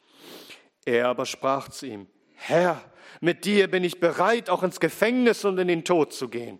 Er 0.85 1.07
aber 1.07 1.25
sprach 1.25 1.69
zu 1.69 1.85
ihm, 1.85 2.07
Herr, 2.35 2.81
mit 3.19 3.45
dir 3.45 3.69
bin 3.69 3.83
ich 3.83 3.99
bereit, 3.99 4.49
auch 4.49 4.63
ins 4.63 4.79
Gefängnis 4.79 5.45
und 5.45 5.57
in 5.59 5.67
den 5.67 5.83
Tod 5.85 6.13
zu 6.13 6.27
gehen. 6.27 6.59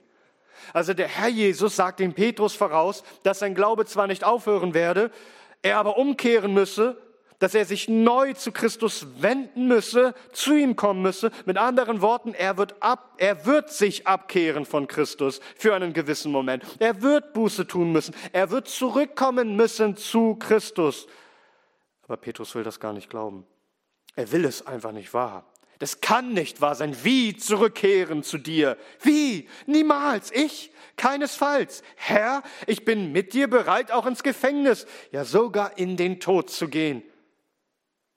Also 0.74 0.94
der 0.94 1.08
Herr 1.08 1.28
Jesus 1.28 1.76
sagt 1.76 2.00
dem 2.00 2.14
Petrus 2.14 2.54
voraus, 2.54 3.04
dass 3.24 3.40
sein 3.40 3.56
Glaube 3.56 3.86
zwar 3.86 4.08
nicht 4.08 4.24
aufhören 4.24 4.74
werde, 4.74 5.12
er 5.64 5.78
aber 5.78 5.98
umkehren 5.98 6.54
müsse, 6.54 7.02
dass 7.42 7.56
er 7.56 7.66
sich 7.66 7.90
neu 7.90 8.34
zu 8.34 8.52
Christus 8.52 9.08
wenden 9.20 9.68
müsse, 9.68 10.14
zu 10.32 10.54
ihm 10.54 10.76
kommen 10.76 11.02
müsse. 11.02 11.32
Mit 11.46 11.58
anderen 11.58 12.02
Worten, 12.02 12.36
er 12.36 12.56
wird 12.58 12.76
ab, 12.84 13.16
er 13.18 13.48
wird 13.48 13.72
sich 13.72 14.06
abkehren 14.06 14.64
von 14.64 14.88
Christus 14.88 15.42
für 15.58 15.74
einen 15.74 15.92
gewissen 15.92 16.32
Moment. 16.32 16.64
Er 16.78 17.02
wird 17.02 17.34
Buße 17.34 17.66
tun 17.66 17.92
müssen. 17.92 18.14
Er 18.32 18.52
wird 18.52 18.68
zurückkommen 18.68 19.56
müssen 19.56 19.98
zu 19.98 20.36
Christus. 20.36 21.08
Aber 22.04 22.16
Petrus 22.18 22.54
will 22.54 22.64
das 22.64 22.80
gar 22.80 22.94
nicht 22.94 23.10
glauben. 23.10 23.48
Er 24.16 24.32
will 24.32 24.46
es 24.46 24.68
einfach 24.68 24.92
nicht 24.92 25.12
wahrhaben. 25.12 25.48
Das 25.80 26.00
kann 26.00 26.34
nicht 26.34 26.62
wahr 26.62 26.76
sein. 26.76 26.96
Wie 27.04 27.36
zurückkehren 27.36 28.22
zu 28.22 28.38
dir? 28.38 28.78
Wie? 29.02 29.50
Niemals. 29.66 30.32
Ich? 30.32 30.72
Keinesfalls. 30.96 31.82
Herr, 31.96 32.44
ich 32.68 32.86
bin 32.86 33.12
mit 33.12 33.34
dir 33.34 33.50
bereit, 33.50 33.92
auch 33.92 34.06
ins 34.06 34.22
Gefängnis, 34.22 34.86
ja 35.12 35.26
sogar 35.26 35.80
in 35.80 35.98
den 35.98 36.20
Tod 36.20 36.52
zu 36.52 36.68
gehen. 36.68 37.02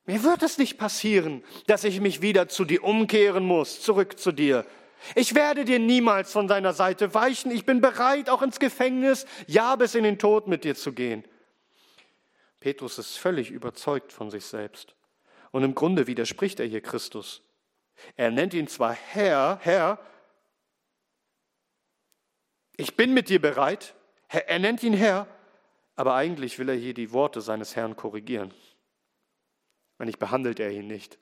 Mir 0.06 0.22
wird 0.22 0.42
es 0.42 0.58
nicht 0.58 0.76
passieren, 0.76 1.42
dass 1.66 1.84
ich 1.84 2.00
mich 2.00 2.20
wieder 2.20 2.48
zu 2.48 2.64
dir 2.64 2.84
umkehren 2.84 3.44
muss, 3.44 3.80
zurück 3.80 4.18
zu 4.18 4.32
dir. 4.32 4.66
Ich 5.14 5.34
werde 5.34 5.64
dir 5.64 5.78
niemals 5.78 6.32
von 6.32 6.48
deiner 6.48 6.72
Seite 6.72 7.14
weichen. 7.14 7.50
Ich 7.50 7.64
bin 7.64 7.80
bereit, 7.80 8.28
auch 8.28 8.42
ins 8.42 8.58
Gefängnis, 8.58 9.26
ja 9.46 9.76
bis 9.76 9.94
in 9.94 10.04
den 10.04 10.18
Tod 10.18 10.46
mit 10.46 10.64
dir 10.64 10.74
zu 10.74 10.92
gehen. 10.92 11.24
Petrus 12.60 12.98
ist 12.98 13.18
völlig 13.18 13.50
überzeugt 13.50 14.12
von 14.12 14.30
sich 14.30 14.44
selbst. 14.44 14.94
Und 15.50 15.62
im 15.62 15.74
Grunde 15.74 16.06
widerspricht 16.06 16.60
er 16.60 16.66
hier 16.66 16.80
Christus. 16.80 17.42
Er 18.16 18.30
nennt 18.30 18.54
ihn 18.54 18.66
zwar 18.66 18.92
Herr, 18.92 19.58
Herr, 19.62 19.98
ich 22.76 22.96
bin 22.96 23.14
mit 23.14 23.28
dir 23.28 23.40
bereit, 23.40 23.94
er 24.28 24.58
nennt 24.58 24.82
ihn 24.82 24.94
Herr, 24.94 25.28
aber 25.94 26.14
eigentlich 26.14 26.58
will 26.58 26.68
er 26.68 26.74
hier 26.74 26.94
die 26.94 27.12
Worte 27.12 27.40
seines 27.40 27.76
Herrn 27.76 27.94
korrigieren. 27.94 28.52
Eigentlich 29.98 30.18
behandelt 30.18 30.60
er 30.60 30.70
ihn 30.70 30.86
nicht, 30.86 31.18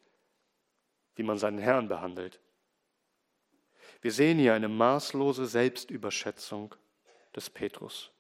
wie 1.15 1.23
man 1.23 1.39
seinen 1.39 1.59
Herrn 1.59 1.89
behandelt. 1.89 2.41
Wir 4.01 4.13
sehen 4.13 4.39
hier 4.39 4.55
eine 4.55 4.69
maßlose 4.69 5.47
Selbstüberschätzung 5.47 6.75
des 7.35 7.51
Petrus. 7.51 8.11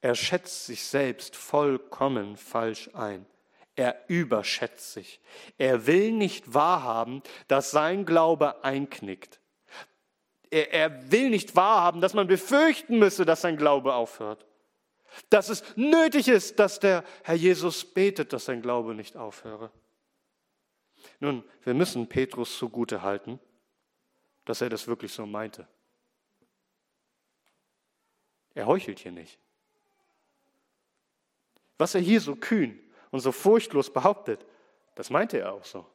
Er 0.00 0.14
schätzt 0.14 0.66
sich 0.66 0.84
selbst 0.84 1.36
vollkommen 1.36 2.36
falsch 2.36 2.90
ein. 2.94 3.26
Er 3.74 4.04
überschätzt 4.08 4.92
sich. 4.92 5.20
Er 5.58 5.86
will 5.86 6.12
nicht 6.12 6.54
wahrhaben, 6.54 7.22
dass 7.48 7.70
sein 7.70 8.06
Glaube 8.06 8.64
einknickt. 8.64 9.40
Er, 10.48 10.72
er, 10.72 11.12
will 11.12 11.28
nicht 11.28 11.56
wahrhaben, 11.56 12.00
dass 12.00 12.14
man 12.14 12.26
befürchten 12.26 12.98
müsse, 12.98 13.26
dass 13.26 13.42
sein 13.42 13.58
Glaube 13.58 13.94
aufhört. 13.94 14.46
Dass 15.30 15.48
es 15.48 15.64
nötig 15.76 16.28
ist, 16.28 16.58
dass 16.58 16.80
der 16.80 17.04
Herr 17.24 17.34
Jesus 17.34 17.84
betet, 17.84 18.32
dass 18.32 18.46
sein 18.46 18.62
Glaube 18.62 18.94
nicht 18.94 19.16
aufhöre. 19.16 19.70
Nun, 21.20 21.44
wir 21.62 21.74
müssen 21.74 22.08
Petrus 22.08 22.58
zugute 22.58 23.02
halten, 23.02 23.40
dass 24.44 24.60
er 24.60 24.68
das 24.68 24.86
wirklich 24.86 25.12
so 25.12 25.26
meinte. 25.26 25.66
Er 28.54 28.66
heuchelt 28.66 28.98
hier 28.98 29.12
nicht. 29.12 29.38
Was 31.78 31.94
er 31.94 32.00
hier 32.00 32.20
so 32.20 32.36
kühn 32.36 32.78
und 33.10 33.20
so 33.20 33.32
furchtlos 33.32 33.92
behauptet, 33.92 34.44
das 34.94 35.10
meinte 35.10 35.38
er 35.38 35.52
auch 35.52 35.64
so. 35.64 35.86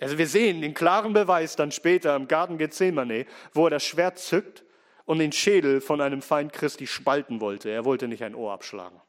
Also 0.00 0.18
wir 0.18 0.26
sehen 0.26 0.60
den 0.60 0.74
klaren 0.74 1.12
Beweis 1.12 1.56
dann 1.56 1.72
später 1.72 2.16
im 2.16 2.28
Garten 2.28 2.58
Gethsemane, 2.58 3.26
wo 3.52 3.64
er 3.66 3.70
das 3.70 3.84
Schwert 3.84 4.18
zückt 4.18 4.65
und 5.06 5.18
den 5.18 5.32
Schädel 5.32 5.80
von 5.80 6.00
einem 6.00 6.20
Feind 6.20 6.52
Christi 6.52 6.86
spalten 6.86 7.40
wollte. 7.40 7.70
Er 7.70 7.84
wollte 7.84 8.08
nicht 8.08 8.22
ein 8.22 8.34
Ohr 8.34 8.52
abschlagen. 8.52 9.00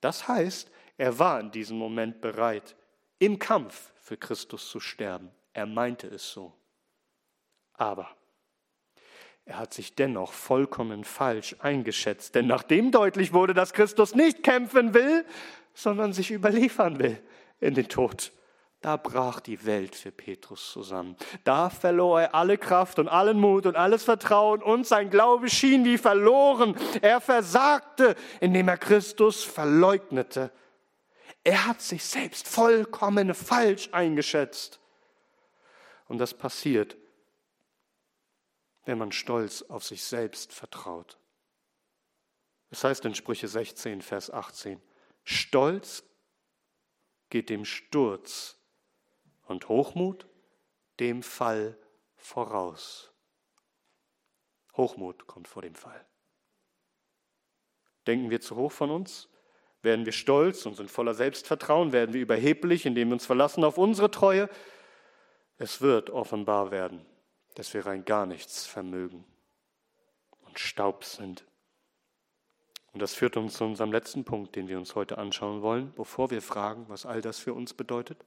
Das 0.00 0.28
heißt, 0.28 0.70
er 0.98 1.18
war 1.18 1.40
in 1.40 1.50
diesem 1.50 1.78
Moment 1.78 2.20
bereit, 2.20 2.76
im 3.18 3.38
Kampf 3.38 3.92
für 4.00 4.16
Christus 4.16 4.68
zu 4.68 4.80
sterben. 4.80 5.30
Er 5.52 5.66
meinte 5.66 6.08
es 6.08 6.30
so. 6.30 6.52
Aber 7.74 8.10
er 9.44 9.58
hat 9.58 9.72
sich 9.72 9.94
dennoch 9.94 10.32
vollkommen 10.32 11.04
falsch 11.04 11.56
eingeschätzt, 11.60 12.34
denn 12.34 12.46
nachdem 12.46 12.90
deutlich 12.90 13.32
wurde, 13.32 13.54
dass 13.54 13.72
Christus 13.72 14.14
nicht 14.14 14.42
kämpfen 14.42 14.92
will, 14.92 15.24
sondern 15.72 16.12
sich 16.12 16.30
überliefern 16.30 16.98
will 16.98 17.22
in 17.60 17.74
den 17.74 17.88
Tod, 17.88 18.32
da 18.80 18.96
brach 18.96 19.40
die 19.40 19.64
Welt 19.66 19.96
für 19.96 20.12
Petrus 20.12 20.70
zusammen. 20.70 21.16
Da 21.42 21.68
verlor 21.68 22.20
er 22.20 22.34
alle 22.34 22.58
Kraft 22.58 22.98
und 23.00 23.08
allen 23.08 23.40
Mut 23.40 23.66
und 23.66 23.76
alles 23.76 24.04
Vertrauen 24.04 24.62
und 24.62 24.86
sein 24.86 25.10
Glaube 25.10 25.50
schien 25.50 25.84
wie 25.84 25.98
verloren. 25.98 26.76
Er 27.02 27.20
versagte, 27.20 28.14
indem 28.40 28.68
er 28.68 28.78
Christus 28.78 29.42
verleugnete. 29.42 30.52
Er 31.42 31.66
hat 31.66 31.80
sich 31.80 32.04
selbst 32.04 32.46
vollkommen 32.46 33.34
falsch 33.34 33.88
eingeschätzt. 33.90 34.78
Und 36.06 36.18
das 36.18 36.32
passiert, 36.32 36.96
wenn 38.84 38.98
man 38.98 39.12
stolz 39.12 39.62
auf 39.62 39.84
sich 39.84 40.04
selbst 40.04 40.52
vertraut. 40.52 41.18
Es 42.70 42.84
heißt 42.84 43.04
in 43.06 43.14
Sprüche 43.14 43.48
16, 43.48 44.02
Vers 44.02 44.30
18, 44.30 44.80
Stolz 45.24 46.04
geht 47.28 47.50
dem 47.50 47.64
Sturz 47.64 48.57
und 49.48 49.68
Hochmut 49.68 50.26
dem 51.00 51.22
Fall 51.22 51.76
voraus. 52.16 53.12
Hochmut 54.76 55.26
kommt 55.26 55.48
vor 55.48 55.62
dem 55.62 55.74
Fall. 55.74 56.04
Denken 58.06 58.30
wir 58.30 58.40
zu 58.40 58.56
hoch 58.56 58.72
von 58.72 58.90
uns? 58.90 59.28
Werden 59.82 60.06
wir 60.06 60.12
stolz 60.12 60.66
und 60.66 60.74
sind 60.74 60.90
voller 60.90 61.14
Selbstvertrauen? 61.14 61.92
Werden 61.92 62.14
wir 62.14 62.20
überheblich, 62.20 62.86
indem 62.86 63.08
wir 63.08 63.14
uns 63.14 63.26
verlassen 63.26 63.64
auf 63.64 63.78
unsere 63.78 64.10
Treue? 64.10 64.48
Es 65.56 65.80
wird 65.80 66.10
offenbar 66.10 66.70
werden, 66.70 67.04
dass 67.54 67.74
wir 67.74 67.86
rein 67.86 68.04
gar 68.04 68.26
nichts 68.26 68.66
vermögen 68.66 69.24
und 70.46 70.58
Staub 70.58 71.04
sind. 71.04 71.44
Und 72.92 73.02
das 73.02 73.14
führt 73.14 73.36
uns 73.36 73.54
zu 73.54 73.64
unserem 73.64 73.92
letzten 73.92 74.24
Punkt, 74.24 74.56
den 74.56 74.68
wir 74.68 74.78
uns 74.78 74.94
heute 74.94 75.18
anschauen 75.18 75.62
wollen, 75.62 75.92
bevor 75.94 76.30
wir 76.30 76.42
fragen, 76.42 76.88
was 76.88 77.06
all 77.06 77.20
das 77.20 77.38
für 77.38 77.54
uns 77.54 77.74
bedeutet. 77.74 78.24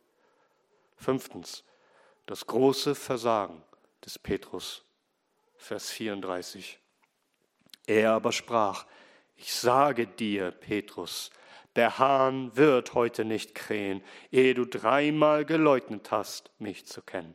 Fünftens, 1.01 1.63
das 2.27 2.45
große 2.45 2.93
Versagen 2.93 3.63
des 4.05 4.19
Petrus, 4.19 4.85
Vers 5.57 5.89
34. 5.89 6.79
Er 7.87 8.11
aber 8.11 8.31
sprach, 8.31 8.85
ich 9.35 9.51
sage 9.51 10.05
dir, 10.05 10.51
Petrus, 10.51 11.31
der 11.75 11.97
Hahn 11.97 12.55
wird 12.55 12.93
heute 12.93 13.25
nicht 13.25 13.55
krähen, 13.55 14.03
ehe 14.31 14.53
du 14.53 14.65
dreimal 14.65 15.43
geleugnet 15.43 16.11
hast, 16.11 16.51
mich 16.59 16.85
zu 16.85 17.01
kennen. 17.01 17.33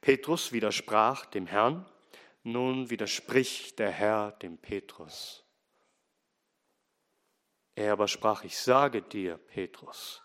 Petrus 0.00 0.52
widersprach 0.52 1.26
dem 1.26 1.46
Herrn, 1.46 1.84
nun 2.42 2.88
widerspricht 2.88 3.78
der 3.78 3.90
Herr 3.90 4.32
dem 4.32 4.56
Petrus. 4.56 5.44
Er 7.74 7.92
aber 7.92 8.08
sprach, 8.08 8.44
ich 8.44 8.58
sage 8.58 9.02
dir, 9.02 9.36
Petrus, 9.36 10.22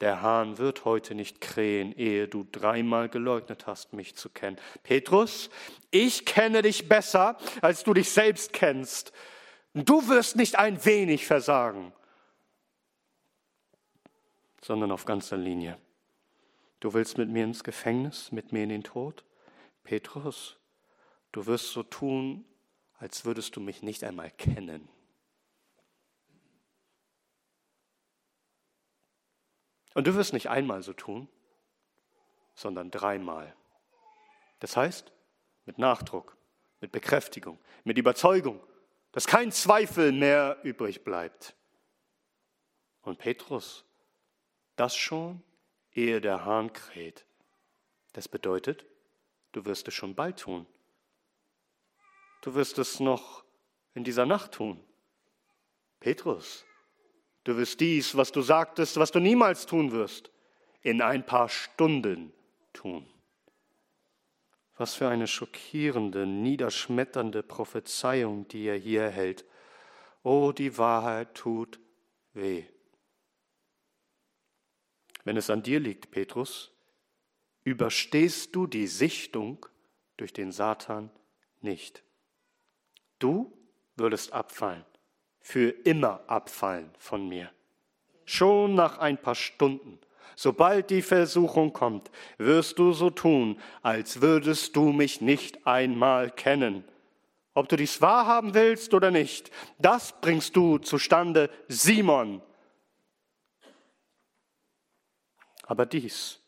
der 0.00 0.22
Hahn 0.22 0.58
wird 0.58 0.84
heute 0.84 1.14
nicht 1.14 1.40
krähen, 1.40 1.92
ehe 1.92 2.26
du 2.26 2.46
dreimal 2.50 3.08
geleugnet 3.08 3.66
hast, 3.66 3.92
mich 3.92 4.16
zu 4.16 4.30
kennen. 4.30 4.56
Petrus, 4.82 5.50
ich 5.90 6.24
kenne 6.24 6.62
dich 6.62 6.88
besser, 6.88 7.36
als 7.60 7.84
du 7.84 7.92
dich 7.92 8.10
selbst 8.10 8.52
kennst. 8.52 9.12
Du 9.74 10.08
wirst 10.08 10.36
nicht 10.36 10.58
ein 10.58 10.84
wenig 10.84 11.26
versagen, 11.26 11.92
sondern 14.62 14.90
auf 14.90 15.04
ganzer 15.04 15.36
Linie. 15.36 15.78
Du 16.80 16.94
willst 16.94 17.18
mit 17.18 17.28
mir 17.28 17.44
ins 17.44 17.62
Gefängnis, 17.62 18.32
mit 18.32 18.52
mir 18.52 18.62
in 18.62 18.70
den 18.70 18.84
Tod? 18.84 19.24
Petrus, 19.84 20.56
du 21.30 21.44
wirst 21.46 21.72
so 21.72 21.82
tun, 21.82 22.46
als 22.98 23.24
würdest 23.26 23.54
du 23.56 23.60
mich 23.60 23.82
nicht 23.82 24.02
einmal 24.02 24.30
kennen. 24.30 24.88
Und 29.94 30.06
du 30.06 30.14
wirst 30.14 30.32
nicht 30.32 30.48
einmal 30.48 30.82
so 30.82 30.92
tun, 30.92 31.28
sondern 32.54 32.90
dreimal. 32.90 33.54
Das 34.60 34.76
heißt, 34.76 35.12
mit 35.64 35.78
Nachdruck, 35.78 36.36
mit 36.80 36.92
Bekräftigung, 36.92 37.58
mit 37.84 37.98
Überzeugung, 37.98 38.60
dass 39.12 39.26
kein 39.26 39.50
Zweifel 39.50 40.12
mehr 40.12 40.58
übrig 40.62 41.02
bleibt. 41.02 41.54
Und 43.02 43.18
Petrus, 43.18 43.84
das 44.76 44.96
schon, 44.96 45.42
ehe 45.92 46.20
der 46.20 46.44
Hahn 46.44 46.72
kräht. 46.72 47.26
Das 48.12 48.28
bedeutet, 48.28 48.84
du 49.52 49.64
wirst 49.64 49.88
es 49.88 49.94
schon 49.94 50.14
bald 50.14 50.38
tun. 50.40 50.66
du 52.42 52.54
wirst 52.54 52.78
es 52.78 53.00
noch 53.00 53.44
in 53.94 54.04
dieser 54.04 54.24
Nacht 54.24 54.52
tun. 54.52 54.82
Petrus, 55.98 56.64
du 57.50 57.56
wirst 57.56 57.80
dies, 57.80 58.16
was 58.16 58.30
du 58.30 58.42
sagtest, 58.42 58.96
was 58.96 59.10
du 59.10 59.18
niemals 59.18 59.66
tun 59.66 59.90
wirst, 59.90 60.30
in 60.82 61.02
ein 61.02 61.26
paar 61.26 61.48
Stunden 61.48 62.32
tun. 62.72 63.06
Was 64.76 64.94
für 64.94 65.08
eine 65.08 65.26
schockierende, 65.26 66.26
niederschmetternde 66.26 67.42
Prophezeiung, 67.42 68.46
die 68.48 68.66
er 68.66 68.76
hier 68.76 69.02
erhält. 69.02 69.44
Oh, 70.22 70.52
die 70.52 70.78
Wahrheit 70.78 71.34
tut 71.34 71.80
weh. 72.34 72.64
Wenn 75.24 75.36
es 75.36 75.50
an 75.50 75.62
dir 75.62 75.80
liegt, 75.80 76.12
Petrus, 76.12 76.72
überstehst 77.64 78.54
du 78.54 78.66
die 78.66 78.86
Sichtung 78.86 79.66
durch 80.16 80.32
den 80.32 80.52
Satan 80.52 81.10
nicht. 81.60 82.04
Du 83.18 83.52
würdest 83.96 84.32
abfallen, 84.32 84.84
für 85.50 85.70
immer 85.84 86.20
abfallen 86.28 86.90
von 86.98 87.28
mir. 87.28 87.50
Schon 88.24 88.76
nach 88.76 88.98
ein 88.98 89.18
paar 89.18 89.34
Stunden, 89.34 89.98
sobald 90.36 90.90
die 90.90 91.02
Versuchung 91.02 91.72
kommt, 91.72 92.08
wirst 92.38 92.78
du 92.78 92.92
so 92.92 93.10
tun, 93.10 93.60
als 93.82 94.20
würdest 94.20 94.76
du 94.76 94.92
mich 94.92 95.20
nicht 95.20 95.66
einmal 95.66 96.30
kennen. 96.30 96.84
Ob 97.52 97.68
du 97.68 97.74
dies 97.74 98.00
wahrhaben 98.00 98.54
willst 98.54 98.94
oder 98.94 99.10
nicht, 99.10 99.50
das 99.78 100.14
bringst 100.20 100.54
du 100.54 100.78
zustande, 100.78 101.50
Simon. 101.66 102.40
Aber 105.66 105.84
dies 105.84 106.40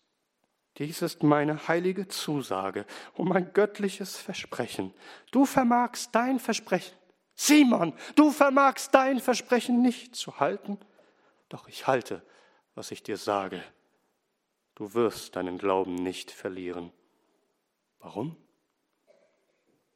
dies 0.78 1.02
ist 1.02 1.22
meine 1.22 1.68
heilige 1.68 2.08
Zusage 2.08 2.86
und 3.14 3.28
mein 3.28 3.52
göttliches 3.52 4.16
Versprechen. 4.16 4.94
Du 5.30 5.44
vermagst 5.44 6.14
dein 6.14 6.38
Versprechen. 6.38 6.96
Simon, 7.34 7.92
du 8.14 8.30
vermagst 8.30 8.94
dein 8.94 9.20
Versprechen 9.20 9.82
nicht 9.82 10.14
zu 10.14 10.38
halten. 10.38 10.78
Doch 11.48 11.68
ich 11.68 11.86
halte, 11.86 12.22
was 12.74 12.90
ich 12.90 13.02
dir 13.02 13.16
sage. 13.16 13.62
Du 14.74 14.94
wirst 14.94 15.36
deinen 15.36 15.58
Glauben 15.58 15.94
nicht 15.94 16.30
verlieren. 16.30 16.92
Warum? 18.00 18.36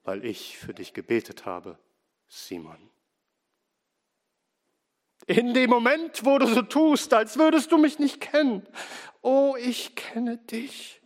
Weil 0.05 0.25
ich 0.25 0.59
für 0.59 0.75
dich 0.75 0.93
gebetet 0.93 1.47
habe, 1.47 1.79
Simon. 2.29 2.91
In 5.27 5.55
dem 5.55 5.71
Moment, 5.71 6.25
wo 6.25 6.39
du 6.39 6.47
so 6.47 6.63
tust, 6.63 7.13
als 7.13 7.37
würdest 7.37 7.73
du 7.73 7.79
mich 7.79 7.99
nicht 7.99 8.21
kennen. 8.21 8.65
Oh, 9.23 9.57
ich 9.59 9.97
kenne 9.97 10.37
dich. 10.37 11.01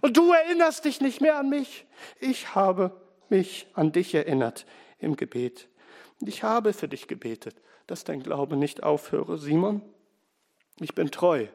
Und 0.00 0.16
du 0.16 0.32
erinnerst 0.32 0.86
dich 0.86 1.00
nicht 1.00 1.20
mehr 1.20 1.36
an 1.36 1.50
mich. 1.50 1.86
Ich 2.18 2.54
habe 2.54 2.98
mich 3.28 3.66
an 3.74 3.92
dich 3.92 4.14
erinnert 4.14 4.64
im 4.98 5.16
Gebet. 5.16 5.68
Ich 6.20 6.42
habe 6.42 6.72
für 6.72 6.88
dich 6.88 7.08
gebetet, 7.08 7.60
dass 7.86 8.04
dein 8.04 8.22
Glaube 8.22 8.56
nicht 8.56 8.82
aufhöre, 8.82 9.38
Simon. 9.38 9.82
Ich 10.80 10.94
bin 10.94 11.10
treu, 11.10 11.46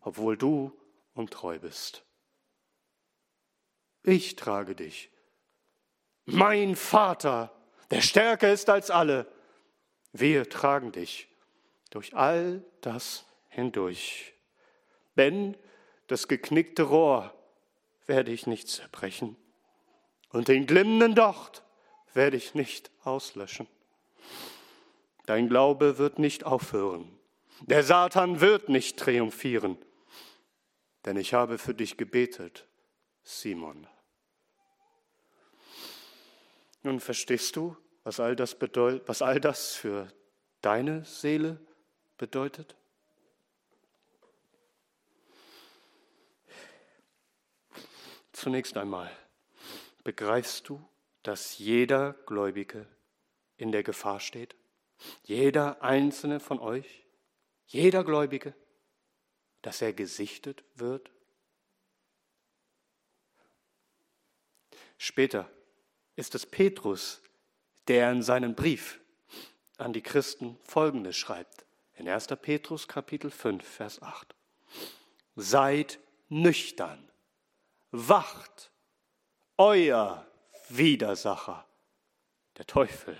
obwohl 0.00 0.36
du 0.36 0.72
untreu 1.14 1.58
bist. 1.58 2.04
Ich 4.02 4.36
trage 4.36 4.74
dich. 4.74 5.10
Mein 6.24 6.76
Vater, 6.76 7.52
der 7.90 8.00
stärker 8.00 8.52
ist 8.52 8.68
als 8.68 8.90
alle, 8.90 9.26
wir 10.12 10.48
tragen 10.48 10.92
dich 10.92 11.28
durch 11.90 12.14
all 12.14 12.64
das 12.80 13.24
hindurch. 13.48 14.34
Ben, 15.14 15.56
das 16.06 16.28
geknickte 16.28 16.84
Rohr 16.84 17.34
werde 18.06 18.32
ich 18.32 18.46
nicht 18.46 18.68
zerbrechen 18.68 19.36
und 20.30 20.48
den 20.48 20.66
glimmenden 20.66 21.14
Docht 21.14 21.61
werde 22.14 22.36
ich 22.36 22.54
nicht 22.54 22.90
auslöschen. 23.04 23.66
Dein 25.26 25.48
Glaube 25.48 25.98
wird 25.98 26.18
nicht 26.18 26.44
aufhören. 26.44 27.08
Der 27.60 27.84
Satan 27.84 28.40
wird 28.40 28.68
nicht 28.68 28.98
triumphieren, 28.98 29.78
denn 31.04 31.16
ich 31.16 31.32
habe 31.32 31.58
für 31.58 31.74
dich 31.74 31.96
gebetet, 31.96 32.66
Simon. 33.22 33.86
Nun 36.82 36.98
verstehst 36.98 37.54
du, 37.54 37.76
was 38.02 38.18
all 38.18 38.34
das 38.34 38.58
bedeutet, 38.58 39.06
was 39.06 39.22
all 39.22 39.40
das 39.40 39.74
für 39.74 40.12
deine 40.60 41.04
Seele 41.04 41.60
bedeutet? 42.18 42.74
Zunächst 48.32 48.76
einmal 48.76 49.08
begreifst 50.02 50.68
du, 50.68 50.84
dass 51.22 51.58
jeder 51.58 52.14
Gläubige 52.26 52.86
in 53.56 53.72
der 53.72 53.82
Gefahr 53.82 54.20
steht? 54.20 54.56
Jeder 55.24 55.82
einzelne 55.82 56.40
von 56.40 56.58
euch, 56.58 57.04
jeder 57.66 58.04
Gläubige, 58.04 58.54
dass 59.62 59.82
er 59.82 59.92
gesichtet 59.92 60.64
wird? 60.74 61.10
Später 64.98 65.50
ist 66.16 66.34
es 66.34 66.46
Petrus, 66.46 67.22
der 67.88 68.10
in 68.12 68.22
seinem 68.22 68.54
Brief 68.54 69.00
an 69.78 69.92
die 69.92 70.02
Christen 70.02 70.58
Folgendes 70.62 71.16
schreibt 71.16 71.64
in 71.94 72.08
1. 72.08 72.28
Petrus 72.40 72.88
Kapitel 72.88 73.30
5, 73.30 73.64
Vers 73.64 74.02
8. 74.02 74.34
Seid 75.36 75.98
nüchtern, 76.28 77.08
wacht, 77.90 78.70
euer 79.56 80.26
Widersacher, 80.76 81.64
der 82.58 82.66
Teufel, 82.66 83.16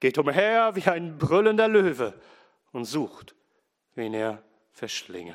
geht 0.00 0.18
umher 0.18 0.74
wie 0.74 0.88
ein 0.88 1.18
brüllender 1.18 1.68
Löwe 1.68 2.14
und 2.72 2.84
sucht, 2.84 3.34
wen 3.94 4.14
er 4.14 4.42
verschlinge. 4.72 5.34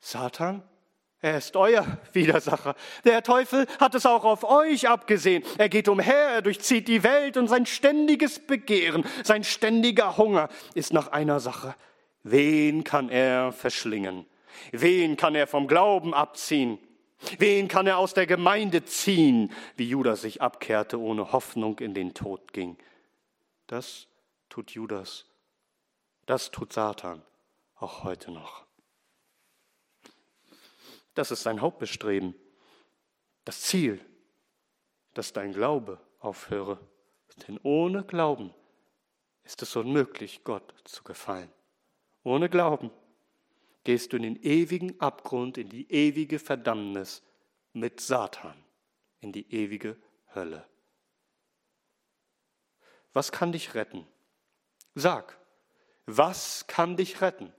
Satan 0.00 0.62
er 1.24 1.38
ist 1.38 1.54
euer 1.54 1.86
Widersacher. 2.12 2.74
Der 3.04 3.22
Teufel 3.22 3.68
hat 3.78 3.94
es 3.94 4.06
auch 4.06 4.24
auf 4.24 4.42
euch 4.42 4.88
abgesehen. 4.88 5.44
Er 5.56 5.68
geht 5.68 5.88
umher, 5.88 6.14
er 6.14 6.42
durchzieht 6.42 6.88
die 6.88 7.04
Welt 7.04 7.36
und 7.36 7.46
sein 7.46 7.64
ständiges 7.64 8.40
Begehren, 8.40 9.04
sein 9.22 9.44
ständiger 9.44 10.16
Hunger 10.16 10.48
ist 10.74 10.92
nach 10.92 11.12
einer 11.12 11.38
Sache. 11.38 11.76
Wen 12.24 12.82
kann 12.82 13.08
er 13.08 13.52
verschlingen? 13.52 14.26
Wen 14.72 15.16
kann 15.16 15.36
er 15.36 15.46
vom 15.46 15.68
Glauben 15.68 16.12
abziehen? 16.12 16.78
Wen 17.38 17.68
kann 17.68 17.86
er 17.86 17.98
aus 17.98 18.14
der 18.14 18.26
Gemeinde 18.26 18.84
ziehen, 18.84 19.52
wie 19.76 19.88
Judas 19.88 20.22
sich 20.22 20.42
abkehrte, 20.42 20.98
ohne 20.98 21.32
Hoffnung 21.32 21.78
in 21.78 21.94
den 21.94 22.14
Tod 22.14 22.52
ging? 22.52 22.76
Das 23.66 24.08
tut 24.48 24.72
Judas, 24.72 25.24
das 26.26 26.50
tut 26.50 26.72
Satan 26.72 27.22
auch 27.76 28.04
heute 28.04 28.30
noch. 28.30 28.64
Das 31.14 31.30
ist 31.30 31.42
sein 31.42 31.60
Hauptbestreben. 31.60 32.34
Das 33.44 33.60
Ziel, 33.60 34.00
dass 35.14 35.32
dein 35.32 35.52
Glaube 35.52 35.98
aufhöre. 36.20 36.78
Denn 37.48 37.58
ohne 37.62 38.04
Glauben 38.04 38.54
ist 39.44 39.62
es 39.62 39.74
unmöglich, 39.76 40.44
Gott 40.44 40.74
zu 40.84 41.02
gefallen. 41.02 41.50
Ohne 42.22 42.48
Glauben 42.48 42.90
gehst 43.84 44.12
du 44.12 44.16
in 44.16 44.22
den 44.22 44.42
ewigen 44.42 45.00
Abgrund, 45.00 45.58
in 45.58 45.68
die 45.68 45.90
ewige 45.90 46.38
Verdammnis 46.38 47.22
mit 47.72 48.00
Satan, 48.00 48.54
in 49.20 49.32
die 49.32 49.52
ewige 49.52 49.96
Hölle. 50.34 50.66
Was 53.12 53.32
kann 53.32 53.52
dich 53.52 53.74
retten? 53.74 54.06
Sag, 54.94 55.38
was 56.06 56.66
kann 56.66 56.96
dich 56.96 57.20
retten? 57.20 57.52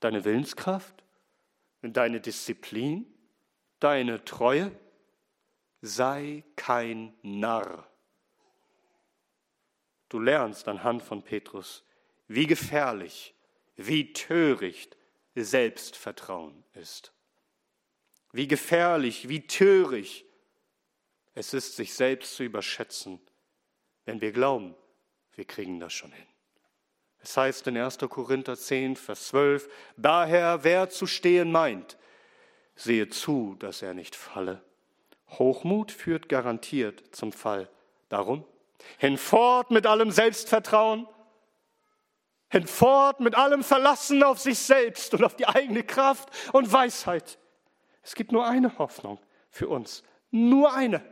Deine 0.00 0.24
Willenskraft? 0.24 1.04
deine 1.80 2.20
Disziplin, 2.20 3.06
deine 3.78 4.24
Treue. 4.24 4.72
Sei 5.80 6.42
kein 6.56 7.16
Narr. 7.22 7.88
Du 10.08 10.18
lernst 10.18 10.66
anhand 10.66 11.02
von 11.02 11.22
Petrus, 11.22 11.84
wie 12.26 12.46
gefährlich, 12.46 13.34
wie 13.78 14.12
töricht 14.12 14.96
Selbstvertrauen 15.34 16.64
ist. 16.74 17.12
Wie 18.32 18.48
gefährlich, 18.48 19.28
wie 19.28 19.46
töricht 19.46 20.26
es 21.34 21.54
ist, 21.54 21.76
sich 21.76 21.94
selbst 21.94 22.34
zu 22.34 22.42
überschätzen, 22.42 23.20
wenn 24.04 24.20
wir 24.20 24.32
glauben, 24.32 24.74
wir 25.34 25.44
kriegen 25.44 25.78
das 25.78 25.92
schon 25.92 26.12
hin. 26.12 26.26
Es 27.20 27.36
heißt 27.36 27.66
in 27.68 27.76
1. 27.76 27.98
Korinther 27.98 28.56
10, 28.56 28.96
Vers 28.96 29.28
12, 29.28 29.68
daher 29.96 30.64
wer 30.64 30.90
zu 30.90 31.06
stehen 31.06 31.52
meint, 31.52 31.96
sehe 32.74 33.08
zu, 33.08 33.54
dass 33.60 33.82
er 33.82 33.94
nicht 33.94 34.16
falle. 34.16 34.62
Hochmut 35.30 35.92
führt 35.92 36.28
garantiert 36.28 37.14
zum 37.14 37.32
Fall. 37.32 37.70
Darum, 38.08 38.44
hinfort 38.98 39.70
mit 39.70 39.86
allem 39.86 40.10
Selbstvertrauen, 40.10 41.06
hinfort 42.50 43.20
mit 43.20 43.34
allem 43.34 43.62
Verlassen 43.62 44.22
auf 44.22 44.38
sich 44.38 44.58
selbst 44.58 45.14
und 45.14 45.24
auf 45.24 45.36
die 45.36 45.46
eigene 45.46 45.82
Kraft 45.84 46.30
und 46.52 46.72
Weisheit. 46.72 47.38
Es 48.02 48.14
gibt 48.14 48.32
nur 48.32 48.46
eine 48.46 48.78
Hoffnung 48.78 49.20
für 49.50 49.68
uns, 49.68 50.02
nur 50.30 50.72
eine. 50.72 51.04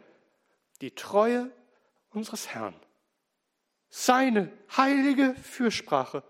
die 0.83 0.95
Treue 0.95 1.51
unseres 2.11 2.49
Herrn, 2.49 2.75
seine 3.89 4.53
heilige 4.77 5.35
Fürsprache, 5.35 6.23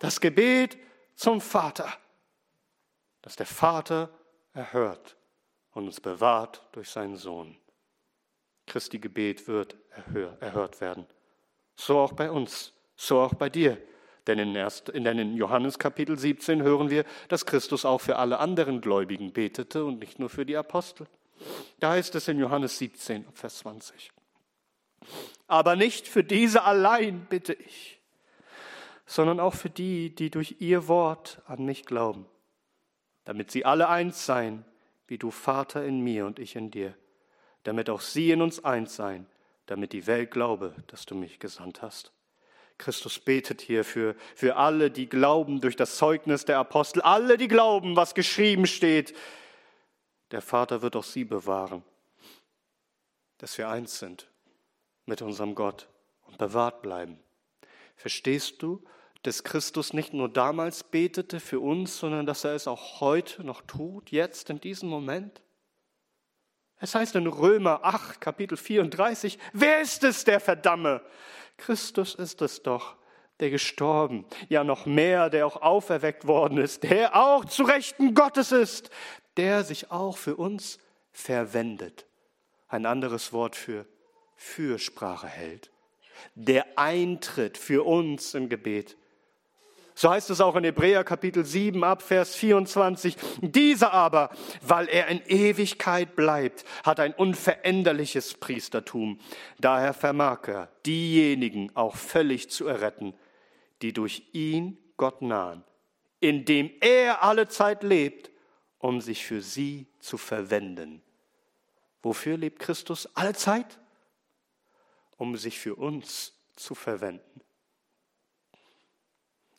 das 0.00 0.20
Gebet 0.20 0.76
zum 1.14 1.40
Vater, 1.40 1.92
das 3.22 3.36
der 3.36 3.46
Vater 3.46 4.10
erhört 4.52 5.16
und 5.72 5.86
uns 5.86 6.00
bewahrt 6.00 6.66
durch 6.72 6.90
seinen 6.90 7.16
Sohn. 7.16 7.56
Christi 8.66 8.98
Gebet 8.98 9.46
wird 9.48 9.76
erhört 10.40 10.80
werden. 10.80 11.06
So 11.74 11.98
auch 11.98 12.12
bei 12.12 12.30
uns, 12.30 12.72
so 12.96 13.20
auch 13.20 13.34
bei 13.34 13.48
dir. 13.48 13.80
Denn 14.28 14.38
in, 14.38 14.54
erst, 14.54 14.90
in 14.90 15.36
Johannes 15.36 15.78
Kapitel 15.78 16.18
17 16.18 16.62
hören 16.62 16.90
wir, 16.90 17.04
dass 17.28 17.46
Christus 17.46 17.86
auch 17.86 18.02
für 18.02 18.16
alle 18.16 18.38
anderen 18.38 18.82
Gläubigen 18.82 19.32
betete 19.32 19.86
und 19.86 20.00
nicht 20.00 20.18
nur 20.18 20.28
für 20.28 20.44
die 20.44 20.56
Apostel. 20.56 21.06
Da 21.80 21.92
heißt 21.92 22.14
es 22.14 22.28
in 22.28 22.38
Johannes 22.38 22.76
17, 22.76 23.24
Vers 23.32 23.60
20. 23.60 24.12
Aber 25.46 25.76
nicht 25.76 26.06
für 26.06 26.22
diese 26.22 26.64
allein 26.64 27.26
bitte 27.30 27.54
ich, 27.54 27.98
sondern 29.06 29.40
auch 29.40 29.54
für 29.54 29.70
die, 29.70 30.14
die 30.14 30.30
durch 30.30 30.56
ihr 30.58 30.88
Wort 30.88 31.40
an 31.46 31.64
mich 31.64 31.86
glauben, 31.86 32.26
damit 33.24 33.50
sie 33.50 33.64
alle 33.64 33.88
eins 33.88 34.26
seien, 34.26 34.66
wie 35.06 35.16
du 35.16 35.30
Vater 35.30 35.86
in 35.86 36.00
mir 36.00 36.26
und 36.26 36.38
ich 36.38 36.54
in 36.54 36.70
dir, 36.70 36.94
damit 37.62 37.88
auch 37.88 38.02
sie 38.02 38.30
in 38.30 38.42
uns 38.42 38.62
eins 38.62 38.94
seien, 38.94 39.26
damit 39.64 39.94
die 39.94 40.06
Welt 40.06 40.30
glaube, 40.30 40.74
dass 40.88 41.06
du 41.06 41.14
mich 41.14 41.38
gesandt 41.38 41.80
hast. 41.80 42.12
Christus 42.78 43.18
betet 43.18 43.60
hier 43.60 43.84
für, 43.84 44.14
für 44.34 44.56
alle, 44.56 44.90
die 44.90 45.08
glauben 45.08 45.60
durch 45.60 45.76
das 45.76 45.96
Zeugnis 45.96 46.44
der 46.44 46.58
Apostel, 46.58 47.02
alle, 47.02 47.36
die 47.36 47.48
glauben, 47.48 47.96
was 47.96 48.14
geschrieben 48.14 48.66
steht. 48.66 49.14
Der 50.30 50.40
Vater 50.40 50.80
wird 50.80 50.94
auch 50.94 51.04
sie 51.04 51.24
bewahren, 51.24 51.82
dass 53.38 53.58
wir 53.58 53.68
eins 53.68 53.98
sind 53.98 54.28
mit 55.06 55.22
unserem 55.22 55.54
Gott 55.54 55.88
und 56.26 56.38
bewahrt 56.38 56.82
bleiben. 56.82 57.18
Verstehst 57.96 58.62
du, 58.62 58.84
dass 59.22 59.42
Christus 59.42 59.92
nicht 59.92 60.12
nur 60.12 60.28
damals 60.28 60.84
betete 60.84 61.40
für 61.40 61.58
uns, 61.58 61.98
sondern 61.98 62.26
dass 62.26 62.44
er 62.44 62.54
es 62.54 62.68
auch 62.68 63.00
heute 63.00 63.42
noch 63.42 63.62
tut, 63.62 64.10
jetzt 64.10 64.50
in 64.50 64.60
diesem 64.60 64.88
Moment? 64.88 65.42
Es 66.80 66.94
heißt 66.94 67.16
in 67.16 67.26
Römer 67.26 67.80
8, 67.82 68.20
Kapitel 68.20 68.56
34, 68.56 69.38
wer 69.52 69.80
ist 69.80 70.04
es, 70.04 70.24
der 70.24 70.38
verdamme? 70.38 71.02
Christus 71.58 72.14
ist 72.14 72.40
es 72.40 72.62
doch, 72.62 72.96
der 73.40 73.50
gestorben, 73.50 74.24
ja 74.48 74.64
noch 74.64 74.86
mehr, 74.86 75.30
der 75.30 75.46
auch 75.46 75.60
auferweckt 75.60 76.26
worden 76.26 76.58
ist, 76.58 76.82
der 76.84 77.14
auch 77.14 77.44
zu 77.44 77.64
Rechten 77.64 78.14
Gottes 78.14 78.50
ist, 78.50 78.90
der 79.36 79.62
sich 79.62 79.90
auch 79.90 80.16
für 80.16 80.36
uns 80.36 80.78
verwendet. 81.12 82.06
Ein 82.68 82.86
anderes 82.86 83.32
Wort 83.32 83.54
für 83.54 83.86
Fürsprache 84.34 85.26
hält, 85.26 85.70
der 86.34 86.66
eintritt 86.78 87.58
für 87.58 87.84
uns 87.84 88.34
im 88.34 88.48
Gebet. 88.48 88.96
So 89.98 90.08
heißt 90.08 90.30
es 90.30 90.40
auch 90.40 90.54
in 90.54 90.62
Hebräer 90.62 91.02
Kapitel 91.02 91.44
7 91.44 91.82
ab 91.82 92.02
Vers 92.02 92.36
24. 92.36 93.16
Dieser 93.40 93.92
aber, 93.92 94.30
weil 94.62 94.88
er 94.88 95.08
in 95.08 95.20
Ewigkeit 95.26 96.14
bleibt, 96.14 96.64
hat 96.84 97.00
ein 97.00 97.12
unveränderliches 97.12 98.34
Priestertum. 98.34 99.18
Daher 99.58 99.92
vermag 99.94 100.46
er, 100.46 100.68
diejenigen 100.86 101.74
auch 101.74 101.96
völlig 101.96 102.48
zu 102.48 102.68
erretten, 102.68 103.12
die 103.82 103.92
durch 103.92 104.22
ihn 104.32 104.78
Gott 104.96 105.20
nahen, 105.20 105.64
indem 106.20 106.70
er 106.80 107.24
alle 107.24 107.48
Zeit 107.48 107.82
lebt, 107.82 108.30
um 108.78 109.00
sich 109.00 109.26
für 109.26 109.42
sie 109.42 109.88
zu 109.98 110.16
verwenden. 110.16 111.02
Wofür 112.04 112.36
lebt 112.36 112.60
Christus 112.60 113.08
alle 113.16 113.34
Zeit? 113.34 113.80
Um 115.16 115.36
sich 115.36 115.58
für 115.58 115.74
uns 115.74 116.34
zu 116.54 116.76
verwenden 116.76 117.40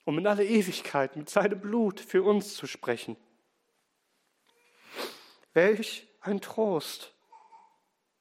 um 0.10 0.18
in 0.18 0.26
alle 0.26 0.44
Ewigkeit 0.44 1.16
mit 1.16 1.30
seinem 1.30 1.62
Blut 1.62 2.00
für 2.00 2.24
uns 2.24 2.56
zu 2.56 2.66
sprechen. 2.66 3.16
Welch 5.54 6.08
ein 6.22 6.42
Trost, 6.42 7.14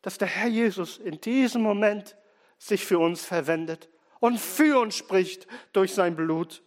dass 0.03 0.19
der 0.19 0.29
Herr 0.29 0.49
Jesus 0.49 0.99
in 0.99 1.19
diesem 1.19 1.63
Moment 1.63 2.15
sich 2.59 2.85
für 2.85 2.99
uns 2.99 3.25
verwendet 3.25 3.89
und 4.21 4.39
für 4.39 4.79
uns 4.79 4.97
spricht 4.97 5.47
durch 5.73 5.95
sein 5.95 6.15
Blut. 6.15 6.63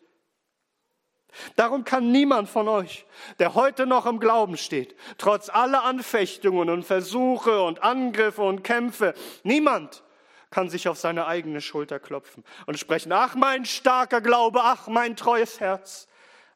Darum 1.55 1.83
kann 1.83 2.11
niemand 2.11 2.49
von 2.49 2.67
euch, 2.67 3.05
der 3.37 3.53
heute 3.53 3.85
noch 3.85 4.07
im 4.07 4.19
Glauben 4.19 4.57
steht, 4.57 4.95
trotz 5.19 5.49
aller 5.49 5.83
Anfechtungen 5.83 6.67
und 6.67 6.83
Versuche 6.83 7.61
und 7.61 7.83
Angriffe 7.83 8.41
und 8.41 8.63
Kämpfe, 8.63 9.13
niemand 9.43 10.03
kann 10.51 10.69
sich 10.69 10.87
auf 10.87 10.99
seine 10.99 11.25
eigene 11.25 11.61
Schulter 11.61 11.99
klopfen 11.99 12.43
und 12.67 12.77
sprechen, 12.77 13.11
ach 13.13 13.35
mein 13.35 13.65
starker 13.65 14.21
Glaube, 14.21 14.59
ach 14.61 14.87
mein 14.87 15.15
treues 15.15 15.59
Herz. 15.59 16.07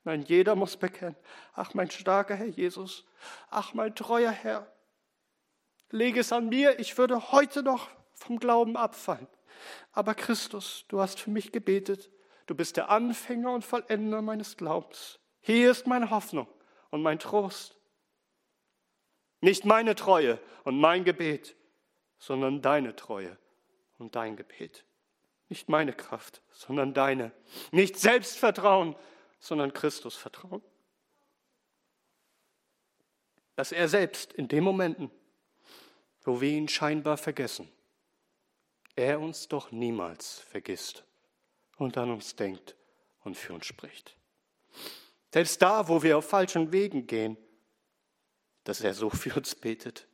Nein, 0.04 0.22
jeder 0.22 0.56
muss 0.56 0.78
bekennen, 0.78 1.16
ach 1.54 1.74
mein 1.74 1.90
starker 1.90 2.36
Herr 2.36 2.46
Jesus, 2.46 3.06
ach 3.50 3.74
mein 3.74 3.96
treuer 3.96 4.32
Herr, 4.32 4.72
lege 5.90 6.20
es 6.20 6.32
an 6.32 6.50
mir, 6.50 6.80
ich 6.80 6.98
würde 6.98 7.32
heute 7.32 7.64
noch 7.64 7.88
vom 8.14 8.38
Glauben 8.38 8.78
abfallen. 8.78 9.28
Aber 9.94 10.14
Christus, 10.14 10.86
du 10.90 11.00
hast 11.00 11.20
für 11.20 11.32
mich 11.32 11.52
gebetet, 11.52 12.12
du 12.46 12.54
bist 12.54 12.78
der 12.78 12.90
Anfänger 12.90 13.52
und 13.52 13.66
Vollender 13.66 14.22
meines 14.22 14.58
Glaubens. 14.58 15.20
Hier 15.42 15.72
ist 15.72 15.88
meine 15.88 16.10
Hoffnung 16.10 16.48
und 16.92 17.02
mein 17.02 17.18
Trost. 17.18 17.78
Nicht 19.40 19.64
meine 19.64 19.96
Treue 19.96 20.40
und 20.66 20.80
mein 20.80 21.06
Gebet, 21.06 21.56
sondern 22.18 22.62
deine 22.62 22.96
Treue 22.96 23.38
und 23.98 24.16
dein 24.16 24.36
Gebet. 24.36 24.86
Nicht 25.50 25.70
meine 25.70 25.94
Kraft, 25.94 26.42
sondern 26.52 26.94
deine. 26.94 27.32
Nicht 27.72 27.98
Selbstvertrauen, 27.98 28.96
sondern 29.40 29.74
Christus 29.74 30.16
Vertrauen. 30.16 30.62
Dass 33.56 33.72
er 33.72 33.88
selbst 33.88 34.34
in 34.34 34.48
den 34.48 34.64
Momenten, 34.64 35.12
wo 36.24 36.42
wir 36.42 36.50
ihn 36.50 36.68
scheinbar 36.68 37.18
vergessen, 37.18 37.72
er 38.96 39.20
uns 39.20 39.48
doch 39.48 39.72
niemals 39.72 40.40
vergisst 40.40 41.04
und 41.78 41.98
an 41.98 42.12
uns 42.12 42.36
denkt 42.36 42.76
und 43.24 43.36
für 43.36 43.54
uns 43.54 43.66
spricht. 43.66 44.16
Selbst 45.32 45.62
da, 45.62 45.88
wo 45.88 46.02
wir 46.02 46.18
auf 46.18 46.28
falschen 46.28 46.72
Wegen 46.72 47.08
gehen, 47.08 47.38
dass 48.64 48.82
er 48.82 48.94
so 48.94 49.10
für 49.10 49.36
uns 49.36 49.54
betet, 49.54 50.08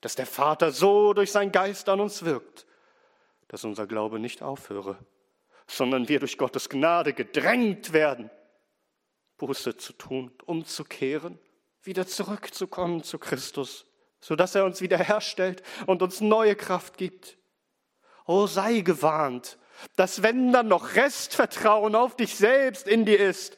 dass 0.00 0.14
der 0.14 0.26
Vater 0.26 0.72
so 0.72 1.12
durch 1.12 1.30
seinen 1.32 1.52
Geist 1.52 1.88
an 1.88 2.00
uns 2.00 2.24
wirkt 2.24 2.66
dass 3.50 3.64
unser 3.64 3.88
Glaube 3.88 4.20
nicht 4.20 4.42
aufhöre, 4.42 4.96
sondern 5.66 6.08
wir 6.08 6.20
durch 6.20 6.38
Gottes 6.38 6.68
Gnade 6.68 7.12
gedrängt 7.12 7.92
werden, 7.92 8.30
Buße 9.38 9.76
zu 9.76 9.92
tun, 9.92 10.30
umzukehren, 10.46 11.36
wieder 11.82 12.06
zurückzukommen 12.06 13.02
zu 13.02 13.18
Christus, 13.18 13.86
sodass 14.20 14.54
er 14.54 14.64
uns 14.64 14.80
wiederherstellt 14.80 15.64
und 15.88 16.00
uns 16.00 16.20
neue 16.20 16.54
Kraft 16.54 16.96
gibt. 16.96 17.38
Oh, 18.24 18.46
sei 18.46 18.82
gewarnt, 18.82 19.58
dass 19.96 20.22
wenn 20.22 20.52
dann 20.52 20.68
noch 20.68 20.94
Restvertrauen 20.94 21.96
auf 21.96 22.14
dich 22.14 22.36
selbst 22.36 22.86
in 22.86 23.04
dir 23.04 23.18
ist, 23.18 23.56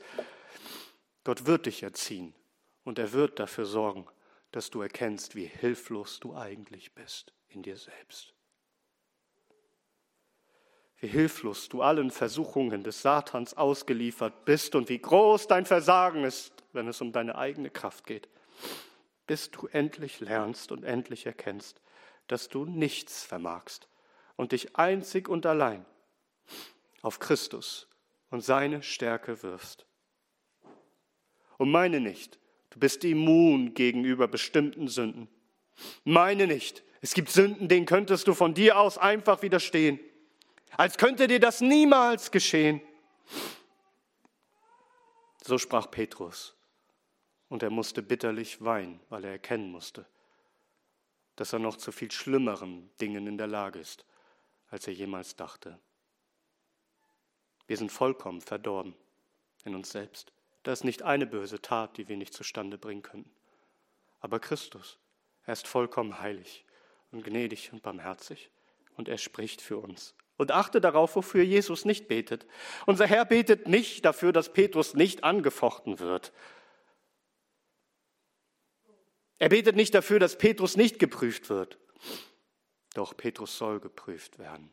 Gott 1.25 1.45
wird 1.45 1.67
dich 1.67 1.83
erziehen 1.83 2.35
und 2.83 2.99
er 2.99 3.13
wird 3.13 3.39
dafür 3.39 3.67
sorgen, 3.67 4.07
dass 4.53 4.71
du 4.71 4.81
erkennst, 4.81 5.35
wie 5.35 5.47
hilflos 5.47 6.19
du 6.19 6.35
eigentlich 6.35 6.95
bist 6.95 7.35
in 7.49 7.63
dir 7.63 7.77
selbst 7.77 8.33
wie 11.03 11.09
hilflos 11.09 11.69
du 11.69 11.83
allen 11.83 12.13
Versuchungen 12.13 12.85
des 12.85 13.03
Satans 13.03 13.57
ausgeliefert 13.57 14.45
bist 14.45 14.77
und 14.77 14.89
wie 14.89 15.01
groß 15.01 15.49
dein 15.49 15.67
Versagen 15.67 16.23
ist, 16.23 16.53
wenn 16.73 16.87
es 16.87 17.01
um 17.01 17.11
deine 17.11 17.35
eigene 17.35 17.71
Kraft 17.71 18.07
geht, 18.07 18.29
bis 19.27 19.51
du 19.51 19.67
endlich 19.67 20.21
lernst 20.21 20.71
und 20.71 20.85
endlich 20.85 21.27
erkennst, 21.27 21.81
dass 22.29 22.49
du 22.49 22.67
nichts 22.67 23.25
vermagst 23.25 23.89
und 24.37 24.53
dich 24.53 24.77
einzig 24.77 25.29
und 25.29 25.45
allein 25.45 25.85
auf 27.03 27.19
Christus 27.19 27.89
und 28.31 28.43
seine 28.43 28.85
Stärke 28.85 29.43
wirfst. 29.43 29.85
Und 31.59 31.73
meine 31.73 31.99
nicht, 31.99 32.39
du 32.71 32.79
bist 32.79 33.03
immun 33.03 33.75
gegenüber 33.75 34.29
bestimmten 34.29 34.87
Sünden. 34.87 35.27
Meine 36.05 36.47
nicht, 36.47 36.85
es 37.01 37.13
gibt 37.13 37.31
Sünden, 37.31 37.67
denen 37.67 37.87
könntest 37.87 38.29
du 38.29 38.35
von 38.35 38.55
dir 38.55 38.79
aus 38.79 38.99
einfach 38.99 39.43
widerstehen 39.43 39.99
als 40.77 40.99
könnte 40.99 41.27
dir 41.27 41.41
das 41.41 41.61
niemals 41.61 42.31
geschehen. 42.31 42.81
So 45.45 45.59
sprach 45.59 45.91
Petrus. 45.91 46.55
Und 47.49 47.63
er 47.63 47.71
musste 47.71 48.03
bitterlich 48.03 48.65
weinen, 48.65 49.01
weil 49.11 49.25
er 49.25 49.33
erkennen 49.33 49.71
musste, 49.71 50.07
dass 51.37 51.53
er 51.53 51.59
noch 51.59 51.77
zu 51.77 51.93
viel 51.93 52.11
schlimmeren 52.11 52.91
Dingen 53.01 53.27
in 53.27 53.37
der 53.37 53.47
Lage 53.47 53.79
ist, 53.79 54.07
als 54.71 54.87
er 54.87 54.95
jemals 54.95 55.37
dachte. 55.37 55.79
Wir 57.67 57.77
sind 57.77 57.93
vollkommen 57.93 58.41
verdorben 58.41 58.95
in 59.65 59.75
uns 59.75 59.91
selbst. 59.91 60.33
Da 60.63 60.73
ist 60.73 60.85
nicht 60.85 61.03
eine 61.03 61.27
böse 61.27 61.61
Tat, 61.61 61.97
die 61.97 62.09
wir 62.09 62.17
nicht 62.17 62.33
zustande 62.33 62.79
bringen 62.79 63.03
könnten. 63.03 63.31
Aber 64.21 64.41
Christus, 64.41 64.99
er 65.45 65.53
ist 65.53 65.67
vollkommen 65.67 66.21
heilig 66.21 66.65
und 67.11 67.25
gnädig 67.25 67.73
und 67.73 67.83
barmherzig 67.83 68.51
und 68.97 69.09
er 69.09 69.19
spricht 69.19 69.61
für 69.61 69.79
uns. 69.79 70.15
Und 70.43 70.51
achte 70.51 70.81
darauf, 70.81 71.15
wofür 71.15 71.45
Jesus 71.45 71.85
nicht 71.85 72.09
betet. 72.09 72.47
Unser 72.85 73.07
Herr 73.07 73.25
betet 73.25 73.69
nicht 73.69 74.05
dafür, 74.05 74.33
dass 74.33 74.53
Petrus 74.53 74.95
nicht 74.95 75.23
angefochten 75.23 76.01
wird. 76.01 76.33
Er 79.39 79.51
betet 79.51 79.77
nicht 79.77 79.95
dafür, 79.95 80.19
dass 80.19 80.37
Petrus 80.37 80.77
nicht 80.77 80.99
geprüft 80.99 81.49
wird. 81.49 81.79
Doch 82.95 83.17
Petrus 83.17 83.57
soll 83.57 83.79
geprüft 83.79 84.41
werden. 84.41 84.73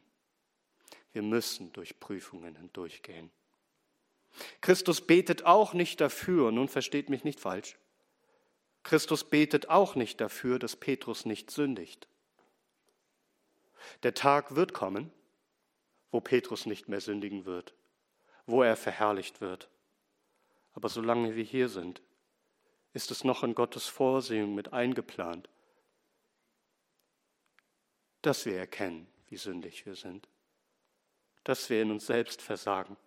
Wir 1.12 1.22
müssen 1.22 1.72
durch 1.74 2.00
Prüfungen 2.00 2.56
hindurchgehen. 2.56 3.30
Christus 4.62 5.06
betet 5.06 5.46
auch 5.46 5.76
nicht 5.76 6.02
dafür, 6.02 6.52
nun 6.52 6.68
versteht 6.68 7.10
mich 7.10 7.24
nicht 7.24 7.40
falsch, 7.40 7.78
Christus 8.82 9.24
betet 9.24 9.70
auch 9.70 9.94
nicht 9.94 10.20
dafür, 10.20 10.58
dass 10.58 10.76
Petrus 10.76 11.26
nicht 11.26 11.52
sündigt. 11.52 12.08
Der 14.02 14.16
Tag 14.16 14.56
wird 14.56 14.74
kommen, 14.74 15.12
wo 16.12 16.22
Petrus 16.22 16.66
nicht 16.66 16.88
mehr 16.88 17.02
sündigen 17.02 17.46
wird, 17.46 17.74
wo 18.46 18.64
er 18.64 18.76
verherrlicht 18.76 19.42
wird. 19.42 19.70
Aber 20.74 20.90
solange 20.90 21.36
wir 21.36 21.44
hier 21.44 21.70
sind, 21.70 22.02
ist 22.94 23.12
es 23.12 23.24
noch 23.24 23.44
in 23.44 23.56
Gottes 23.56 23.88
Vorsehung 23.88 24.56
mit 24.56 24.74
eingeplant, 24.74 25.50
dass 28.22 28.46
wir 28.46 28.58
erkennen, 28.58 29.08
wie 29.28 29.38
sündig 29.38 29.86
wir 29.86 29.96
sind, 29.96 30.28
dass 31.44 31.70
wir 31.70 31.82
in 31.82 31.92
uns 31.92 32.08
selbst 32.08 32.42
versagen 32.42 32.98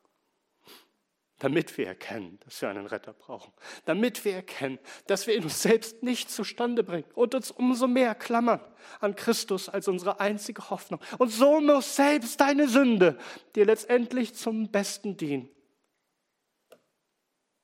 damit 1.43 1.77
wir 1.77 1.89
erkennen, 1.89 2.39
dass 2.45 2.63
wir 2.63 2.69
einen 2.69 2.87
Retter 2.87 3.13
brauchen, 3.13 3.53
damit 3.85 4.25
wir 4.25 4.33
erkennen, 4.33 4.79
dass 5.09 5.27
wir 5.27 5.35
in 5.35 5.43
uns 5.43 5.61
selbst 5.61 6.01
nicht 6.01 6.31
zustande 6.31 6.85
bringen 6.85 7.11
und 7.17 7.35
uns 7.35 7.51
umso 7.51 7.89
mehr 7.89 8.15
klammern 8.15 8.61
an 9.01 9.17
Christus 9.17 9.69
als 9.69 9.89
unsere 9.89 10.21
einzige 10.21 10.71
Hoffnung. 10.71 11.01
Und 11.19 11.31
so 11.31 11.61
muss 11.61 11.97
selbst 11.97 12.41
deine 12.41 12.69
Sünde 12.69 13.19
dir 13.57 13.67
letztendlich 13.67 14.35
zum 14.35 14.71
Besten 14.71 15.17
dienen. 15.17 15.51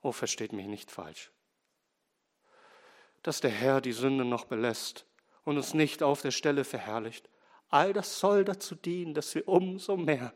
Oh, 0.03 0.11
versteht 0.11 0.53
mich 0.53 0.67
nicht 0.67 0.91
falsch. 0.91 1.31
Dass 3.23 3.41
der 3.41 3.53
Herr 3.53 3.81
die 3.81 3.93
Sünde 3.93 4.25
noch 4.25 4.47
belässt 4.47 5.07
und 5.45 5.57
uns 5.57 5.73
nicht 5.73 6.03
auf 6.03 6.21
der 6.21 6.33
Stelle 6.33 6.65
verherrlicht, 6.65 7.31
all 7.69 7.93
das 7.93 8.19
soll 8.19 8.45
dazu 8.45 8.75
dienen, 8.75 9.15
dass 9.15 9.37
wir 9.37 9.47
umso 9.47 9.97
mehr 9.97 10.35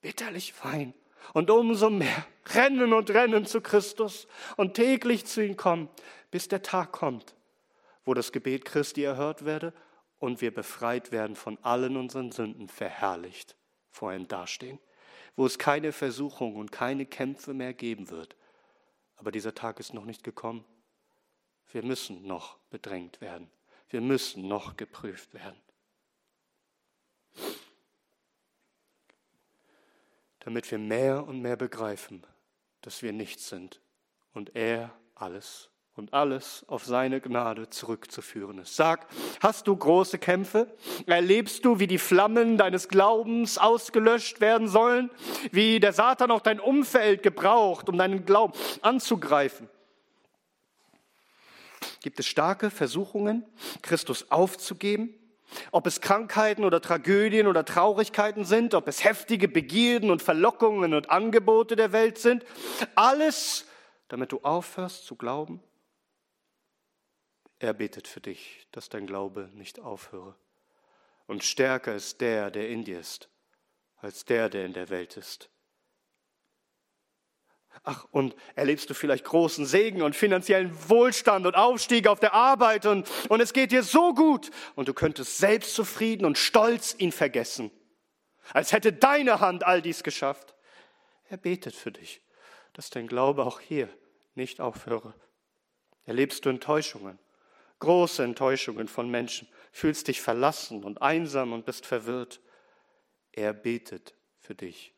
bitterlich 0.00 0.54
weinen 0.64 0.94
und 1.34 1.50
umso 1.50 1.90
mehr 1.90 2.26
rennen 2.54 2.92
und 2.92 3.10
rennen 3.10 3.46
zu 3.46 3.60
Christus 3.60 4.26
und 4.56 4.74
täglich 4.74 5.26
zu 5.26 5.44
ihm 5.44 5.56
kommen, 5.56 5.88
bis 6.30 6.48
der 6.48 6.62
Tag 6.62 6.92
kommt, 6.92 7.34
wo 8.04 8.14
das 8.14 8.32
Gebet 8.32 8.64
Christi 8.64 9.02
erhört 9.02 9.44
werde 9.44 9.72
und 10.18 10.40
wir 10.40 10.52
befreit 10.52 11.12
werden 11.12 11.36
von 11.36 11.58
allen 11.62 11.96
unseren 11.96 12.32
Sünden, 12.32 12.68
verherrlicht 12.68 13.56
vor 13.90 14.12
ihm 14.12 14.28
dastehen, 14.28 14.78
wo 15.36 15.46
es 15.46 15.58
keine 15.58 15.92
Versuchung 15.92 16.56
und 16.56 16.72
keine 16.72 17.06
Kämpfe 17.06 17.54
mehr 17.54 17.74
geben 17.74 18.10
wird. 18.10 18.36
Aber 19.16 19.30
dieser 19.32 19.54
Tag 19.54 19.80
ist 19.80 19.94
noch 19.94 20.04
nicht 20.04 20.22
gekommen. 20.22 20.64
Wir 21.70 21.82
müssen 21.82 22.26
noch 22.26 22.58
bedrängt 22.70 23.20
werden. 23.20 23.50
Wir 23.90 24.00
müssen 24.00 24.46
noch 24.48 24.76
geprüft 24.76 25.34
werden. 25.34 25.60
Damit 30.48 30.70
wir 30.70 30.78
mehr 30.78 31.28
und 31.28 31.42
mehr 31.42 31.56
begreifen, 31.56 32.26
dass 32.80 33.02
wir 33.02 33.12
nichts 33.12 33.50
sind 33.50 33.82
und 34.32 34.56
er 34.56 34.94
alles 35.14 35.68
und 35.92 36.14
alles 36.14 36.64
auf 36.68 36.86
seine 36.86 37.20
Gnade 37.20 37.68
zurückzuführen 37.68 38.56
ist. 38.56 38.74
Sag, 38.74 39.08
hast 39.40 39.66
du 39.66 39.76
große 39.76 40.18
Kämpfe? 40.18 40.74
Erlebst 41.04 41.66
du, 41.66 41.80
wie 41.80 41.86
die 41.86 41.98
Flammen 41.98 42.56
deines 42.56 42.88
Glaubens 42.88 43.58
ausgelöscht 43.58 44.40
werden 44.40 44.68
sollen? 44.68 45.10
Wie 45.52 45.80
der 45.80 45.92
Satan 45.92 46.30
auch 46.30 46.40
dein 46.40 46.60
Umfeld 46.60 47.22
gebraucht, 47.22 47.90
um 47.90 47.98
deinen 47.98 48.24
Glauben 48.24 48.54
anzugreifen? 48.80 49.68
Gibt 52.00 52.20
es 52.20 52.26
starke 52.26 52.70
Versuchungen, 52.70 53.44
Christus 53.82 54.30
aufzugeben? 54.30 55.12
Ob 55.72 55.86
es 55.86 56.00
Krankheiten 56.00 56.64
oder 56.64 56.80
Tragödien 56.80 57.46
oder 57.46 57.64
Traurigkeiten 57.64 58.44
sind, 58.44 58.74
ob 58.74 58.88
es 58.88 59.04
heftige 59.04 59.48
Begierden 59.48 60.10
und 60.10 60.22
Verlockungen 60.22 60.94
und 60.94 61.10
Angebote 61.10 61.76
der 61.76 61.92
Welt 61.92 62.18
sind, 62.18 62.44
alles, 62.94 63.66
damit 64.08 64.32
du 64.32 64.40
aufhörst 64.40 65.06
zu 65.06 65.16
glauben. 65.16 65.62
Er 67.58 67.74
betet 67.74 68.06
für 68.06 68.20
dich, 68.20 68.66
dass 68.72 68.88
dein 68.88 69.06
Glaube 69.06 69.50
nicht 69.54 69.80
aufhöre. 69.80 70.36
Und 71.26 71.44
stärker 71.44 71.94
ist 71.94 72.20
der, 72.20 72.50
der 72.50 72.68
in 72.68 72.84
dir 72.84 73.00
ist, 73.00 73.28
als 73.96 74.24
der, 74.24 74.48
der 74.48 74.64
in 74.64 74.72
der 74.72 74.90
Welt 74.90 75.16
ist. 75.16 75.50
Ach, 77.84 78.06
und 78.10 78.34
erlebst 78.54 78.90
du 78.90 78.94
vielleicht 78.94 79.24
großen 79.24 79.64
Segen 79.64 80.02
und 80.02 80.14
finanziellen 80.14 80.70
Wohlstand 80.88 81.46
und 81.46 81.54
Aufstieg 81.54 82.06
auf 82.06 82.20
der 82.20 82.34
Arbeit 82.34 82.86
und, 82.86 83.08
und 83.28 83.40
es 83.40 83.52
geht 83.52 83.72
dir 83.72 83.82
so 83.82 84.14
gut 84.14 84.50
und 84.74 84.88
du 84.88 84.94
könntest 84.94 85.38
selbstzufrieden 85.38 86.26
und 86.26 86.36
stolz 86.36 86.94
ihn 86.98 87.12
vergessen, 87.12 87.70
als 88.52 88.72
hätte 88.72 88.92
deine 88.92 89.40
Hand 89.40 89.64
all 89.64 89.80
dies 89.80 90.02
geschafft. 90.02 90.54
Er 91.28 91.36
betet 91.36 91.74
für 91.74 91.92
dich, 91.92 92.20
dass 92.72 92.90
dein 92.90 93.06
Glaube 93.06 93.44
auch 93.44 93.60
hier 93.60 93.88
nicht 94.34 94.60
aufhöre. 94.60 95.14
Erlebst 96.04 96.44
du 96.44 96.48
Enttäuschungen, 96.48 97.18
große 97.78 98.22
Enttäuschungen 98.22 98.88
von 98.88 99.10
Menschen, 99.10 99.48
fühlst 99.72 100.08
dich 100.08 100.20
verlassen 100.20 100.84
und 100.84 101.02
einsam 101.02 101.52
und 101.52 101.64
bist 101.64 101.86
verwirrt. 101.86 102.40
Er 103.32 103.52
betet 103.52 104.14
für 104.38 104.54
dich, 104.54 104.94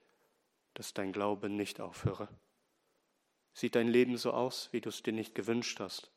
dass 0.74 0.94
dein 0.94 1.12
Glaube 1.12 1.48
nicht 1.48 1.80
aufhöre. 1.80 2.28
Sieht 3.52 3.74
dein 3.74 3.88
Leben 3.88 4.16
so 4.16 4.32
aus, 4.32 4.68
wie 4.72 4.80
du 4.80 4.88
es 4.88 5.02
dir 5.02 5.12
nicht 5.12 5.34
gewünscht 5.34 5.80
hast? 5.80 6.10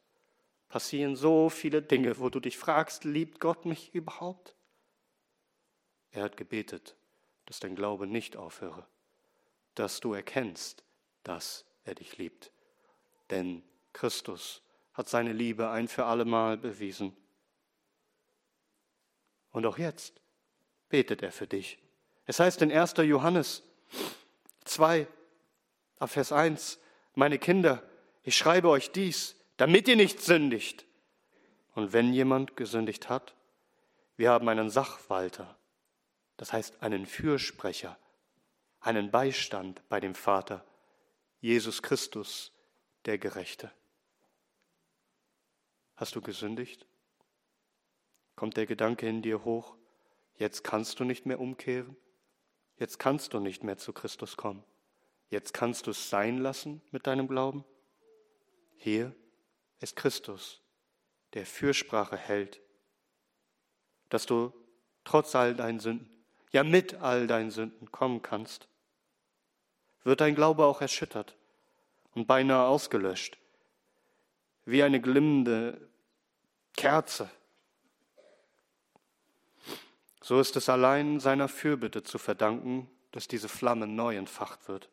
Passieren 0.69 1.15
so 1.15 1.49
viele 1.49 1.81
Dinge, 1.81 2.19
wo 2.19 2.29
du 2.29 2.39
dich 2.39 2.57
fragst, 2.57 3.03
liebt 3.03 3.39
Gott 3.39 3.65
mich 3.65 3.93
überhaupt? 3.93 4.55
Er 6.11 6.23
hat 6.23 6.37
gebetet, 6.37 6.95
dass 7.45 7.59
dein 7.59 7.75
Glaube 7.75 8.07
nicht 8.07 8.37
aufhöre, 8.37 8.85
dass 9.75 9.99
du 9.99 10.13
erkennst, 10.13 10.83
dass 11.23 11.65
er 11.83 11.95
dich 11.95 12.17
liebt. 12.17 12.51
Denn 13.29 13.63
Christus 13.93 14.61
hat 14.93 15.09
seine 15.09 15.33
Liebe 15.33 15.69
ein 15.69 15.87
für 15.87 16.05
allemal 16.05 16.57
bewiesen. 16.57 17.15
Und 19.51 19.65
auch 19.65 19.77
jetzt 19.77 20.21
betet 20.89 21.23
er 21.23 21.31
für 21.31 21.47
dich. 21.47 21.79
Es 22.25 22.39
heißt 22.39 22.61
in 22.61 22.71
1. 22.71 22.93
Johannes 22.97 23.63
2, 24.65 25.07
Vers 26.05 26.31
1, 26.31 26.79
meine 27.15 27.39
Kinder, 27.39 27.83
ich 28.23 28.37
schreibe 28.37 28.69
euch 28.69 28.91
dies, 28.91 29.35
damit 29.57 29.87
ihr 29.87 29.95
nicht 29.95 30.21
sündigt. 30.21 30.85
Und 31.75 31.93
wenn 31.93 32.13
jemand 32.13 32.55
gesündigt 32.55 33.09
hat, 33.09 33.35
wir 34.15 34.31
haben 34.31 34.47
einen 34.47 34.69
Sachwalter, 34.69 35.57
das 36.37 36.53
heißt 36.53 36.81
einen 36.81 37.05
Fürsprecher, 37.05 37.97
einen 38.79 39.11
Beistand 39.11 39.81
bei 39.89 39.99
dem 39.99 40.15
Vater, 40.15 40.63
Jesus 41.39 41.81
Christus, 41.81 42.51
der 43.05 43.17
Gerechte. 43.17 43.71
Hast 45.95 46.15
du 46.15 46.21
gesündigt? 46.21 46.85
Kommt 48.35 48.57
der 48.57 48.65
Gedanke 48.65 49.07
in 49.07 49.21
dir 49.21 49.43
hoch, 49.43 49.75
jetzt 50.35 50.63
kannst 50.63 50.99
du 50.99 51.03
nicht 51.03 51.25
mehr 51.25 51.39
umkehren, 51.39 51.95
jetzt 52.77 52.97
kannst 52.97 53.33
du 53.33 53.39
nicht 53.39 53.63
mehr 53.63 53.77
zu 53.77 53.93
Christus 53.93 54.37
kommen. 54.37 54.63
Jetzt 55.33 55.51
kannst 55.51 55.87
du 55.87 55.91
es 55.91 56.11
sein 56.11 56.37
lassen 56.37 56.79
mit 56.91 57.07
deinem 57.07 57.27
Glauben. 57.27 57.65
Hier 58.77 59.15
ist 59.79 59.95
Christus, 59.95 60.61
der 61.33 61.47
Fürsprache 61.47 62.15
hält, 62.15 62.61
dass 64.09 64.27
du 64.27 64.53
trotz 65.03 65.33
all 65.33 65.55
deinen 65.55 65.79
Sünden, 65.79 66.07
ja 66.51 66.63
mit 66.63 66.93
all 67.01 67.25
deinen 67.25 67.49
Sünden 67.49 67.91
kommen 67.91 68.21
kannst. 68.21 68.67
Wird 70.03 70.21
dein 70.21 70.35
Glaube 70.35 70.65
auch 70.65 70.81
erschüttert 70.81 71.35
und 72.13 72.27
beinahe 72.27 72.67
ausgelöscht, 72.67 73.39
wie 74.65 74.83
eine 74.83 75.01
glimmende 75.01 75.89
Kerze. 76.77 77.27
So 80.21 80.39
ist 80.39 80.55
es 80.57 80.69
allein 80.69 81.19
seiner 81.19 81.47
Fürbitte 81.47 82.03
zu 82.03 82.19
verdanken, 82.19 82.87
dass 83.09 83.27
diese 83.27 83.49
Flamme 83.49 83.87
neu 83.87 84.15
entfacht 84.15 84.67
wird 84.67 84.92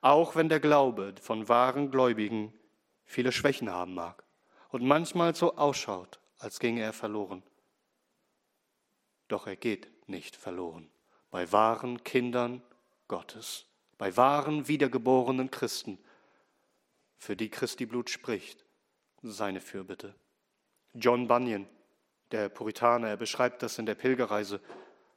auch 0.00 0.36
wenn 0.36 0.48
der 0.48 0.60
Glaube 0.60 1.14
von 1.20 1.48
wahren 1.48 1.90
Gläubigen 1.90 2.52
viele 3.04 3.32
Schwächen 3.32 3.70
haben 3.70 3.94
mag 3.94 4.24
und 4.68 4.82
manchmal 4.84 5.34
so 5.34 5.56
ausschaut, 5.56 6.20
als 6.38 6.60
ginge 6.60 6.82
er 6.82 6.92
verloren. 6.92 7.42
Doch 9.28 9.46
er 9.46 9.56
geht 9.56 9.90
nicht 10.08 10.36
verloren 10.36 10.90
bei 11.30 11.50
wahren 11.52 12.02
Kindern 12.04 12.62
Gottes, 13.06 13.66
bei 13.96 14.16
wahren 14.16 14.68
wiedergeborenen 14.68 15.50
Christen, 15.50 15.98
für 17.16 17.36
die 17.36 17.50
Christi 17.50 17.86
Blut 17.86 18.10
spricht, 18.10 18.64
seine 19.22 19.60
Fürbitte. 19.60 20.14
John 20.94 21.26
Bunyan, 21.26 21.68
der 22.30 22.48
Puritaner. 22.48 23.08
Er 23.08 23.16
beschreibt 23.16 23.62
das 23.62 23.78
in 23.78 23.86
der 23.86 23.96
Pilgerreise, 23.96 24.60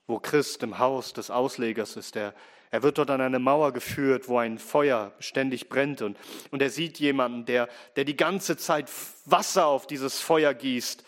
wo 0.08 0.20
Christ 0.20 0.64
im 0.64 0.80
Haus 0.80 1.14
des 1.14 1.30
Auslegers 1.30 1.96
ist. 1.96 2.16
Er, 2.16 2.34
er 2.72 2.84
wird 2.84 2.98
dort 2.98 3.10
an 3.10 3.20
eine 3.20 3.40
Mauer 3.40 3.74
geführt, 3.74 4.30
wo 4.30 4.38
ein 4.38 4.58
Feuer 4.58 5.12
ständig 5.20 5.68
brennt. 5.68 6.02
Und, 6.02 6.18
und 6.52 6.62
er 6.62 6.70
sieht 6.70 7.00
jemanden, 7.00 7.46
der, 7.46 7.68
der 7.98 8.06
die 8.06 8.16
ganze 8.16 8.56
Zeit 8.56 8.90
Wasser 9.26 9.66
auf 9.66 9.88
dieses 9.88 10.22
Feuer 10.22 10.54
gießt. 10.54 11.04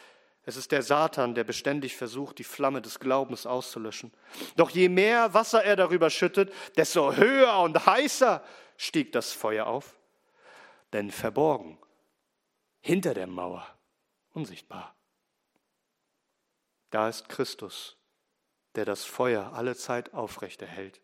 Es 0.46 0.58
ist 0.58 0.74
der 0.74 0.82
Satan, 0.82 1.36
der 1.36 1.46
beständig 1.46 1.96
versucht, 1.96 2.38
die 2.40 2.44
Flamme 2.44 2.82
des 2.82 3.00
Glaubens 3.00 3.46
auszulöschen. 3.46 4.12
Doch 4.58 4.72
je 4.72 4.90
mehr 4.90 5.34
Wasser 5.34 5.64
er 5.64 5.78
darüber 5.78 6.10
schüttet, 6.10 6.54
desto 6.76 7.16
höher 7.16 7.58
und 7.60 7.86
heißer 7.86 8.44
stieg 8.76 9.14
das 9.14 9.32
Feuer 9.32 9.66
auf. 9.66 9.96
Denn 10.92 11.12
verborgen, 11.12 11.78
hinter 12.82 13.14
der 13.14 13.28
Mauer, 13.28 13.66
unsichtbar, 14.34 14.94
da 16.90 17.08
ist 17.08 17.30
Christus, 17.30 17.96
der 18.76 18.84
das 18.84 19.06
Feuer 19.06 19.54
alle 19.54 19.78
Zeit 19.78 20.14
aufrechterhält. 20.14 21.00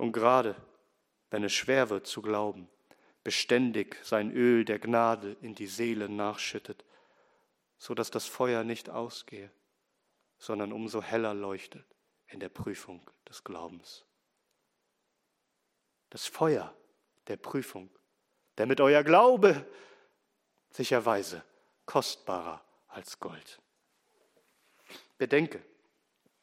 Und 0.00 0.12
gerade 0.12 0.56
wenn 1.28 1.44
es 1.44 1.52
schwer 1.52 1.90
wird 1.90 2.06
zu 2.06 2.22
glauben, 2.22 2.70
beständig 3.22 3.98
sein 4.02 4.32
Öl 4.32 4.64
der 4.64 4.78
Gnade 4.78 5.36
in 5.42 5.54
die 5.54 5.66
Seele 5.66 6.08
nachschüttet, 6.08 6.86
so 7.76 7.92
dass 7.92 8.10
das 8.10 8.24
Feuer 8.24 8.64
nicht 8.64 8.88
ausgehe, 8.88 9.50
sondern 10.38 10.72
umso 10.72 11.02
heller 11.02 11.34
leuchtet 11.34 11.84
in 12.28 12.40
der 12.40 12.48
Prüfung 12.48 13.10
des 13.28 13.44
Glaubens. 13.44 14.06
Das 16.08 16.26
Feuer 16.26 16.74
der 17.26 17.36
Prüfung, 17.36 17.90
damit 18.56 18.80
euer 18.80 19.04
Glaube 19.04 19.66
sicherweise 20.70 21.44
kostbarer 21.84 22.64
als 22.88 23.20
Gold. 23.20 23.60
Bedenke, 25.18 25.62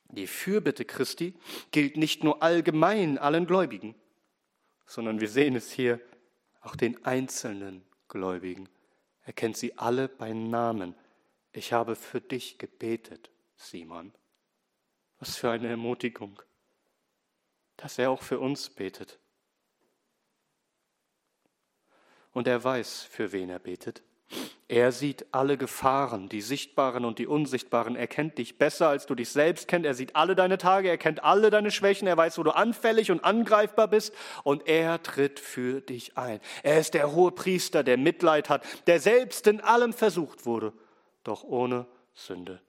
die 0.10 0.28
Fürbitte 0.28 0.86
Christi 0.86 1.34
gilt 1.72 1.97
nicht 1.97 2.24
nur 2.24 2.41
allgemein 2.41 3.18
allen 3.18 3.45
Gläubigen, 3.45 3.95
sondern 4.86 5.20
wir 5.20 5.30
sehen 5.30 5.55
es 5.55 5.72
hier 5.72 5.99
auch 6.62 6.76
den 6.76 7.03
einzelnen 7.05 7.86
Gläubigen. 8.08 8.70
Er 9.24 9.34
kennt 9.34 9.58
sie 9.58 9.78
alle 9.78 10.08
bei 10.08 10.32
Namen. 10.34 10.95
Ich 11.51 11.74
habe 11.74 11.95
für 11.95 12.22
dich 12.22 12.58
gebetet, 12.58 13.30
Simon. 13.58 14.14
Was 15.20 15.36
für 15.36 15.49
eine 15.49 15.68
Ermutigung, 15.68 16.41
dass 17.76 17.97
er 17.97 18.12
auch 18.12 18.22
für 18.22 18.39
uns 18.39 18.70
betet. 18.70 19.20
Und 22.32 22.47
er 22.47 22.64
weiß, 22.64 23.03
für 23.03 23.32
wen 23.32 23.49
er 23.49 23.60
betet. 23.60 24.03
Er 24.69 24.91
sieht 24.91 25.25
alle 25.32 25.57
Gefahren, 25.57 26.28
die 26.28 26.41
sichtbaren 26.41 27.05
und 27.05 27.19
die 27.19 27.28
unsichtbaren. 27.28 27.95
Er 27.95 28.07
kennt 28.07 28.38
dich 28.38 28.57
besser, 28.57 28.89
als 28.89 29.05
du 29.05 29.15
dich 29.15 29.30
selbst 29.30 29.69
kennst. 29.69 29.86
Er 29.86 29.93
sieht 29.93 30.17
alle 30.17 30.36
deine 30.36 30.57
Tage, 30.57 30.89
er 30.89 30.97
kennt 30.97 31.23
alle 31.23 31.49
deine 31.49 31.71
Schwächen, 31.71 32.05
er 32.05 32.17
weiß, 32.17 32.38
wo 32.38 32.43
du 32.43 32.53
anfällig 32.53 33.09
und 33.09 33.23
angreifbar 33.23 33.88
bist 33.88 34.13
und 34.43 34.67
er 34.67 35.01
tritt 35.01 35.39
für 35.39 35.80
dich 35.80 36.17
ein. 36.17 36.41
Er 36.63 36.80
ist 36.80 36.95
der 36.95 37.13
hohe 37.13 37.32
Priester, 37.32 37.82
der 37.82 37.95
Mitleid 37.95 38.49
hat, 38.49 38.65
der 38.88 38.99
selbst 38.99 39.47
in 39.47 39.61
allem 39.61 39.93
versucht 39.93 40.45
wurde, 40.45 40.73
doch 41.23 41.45
ohne 41.45 41.88
Sünde. 42.13 42.61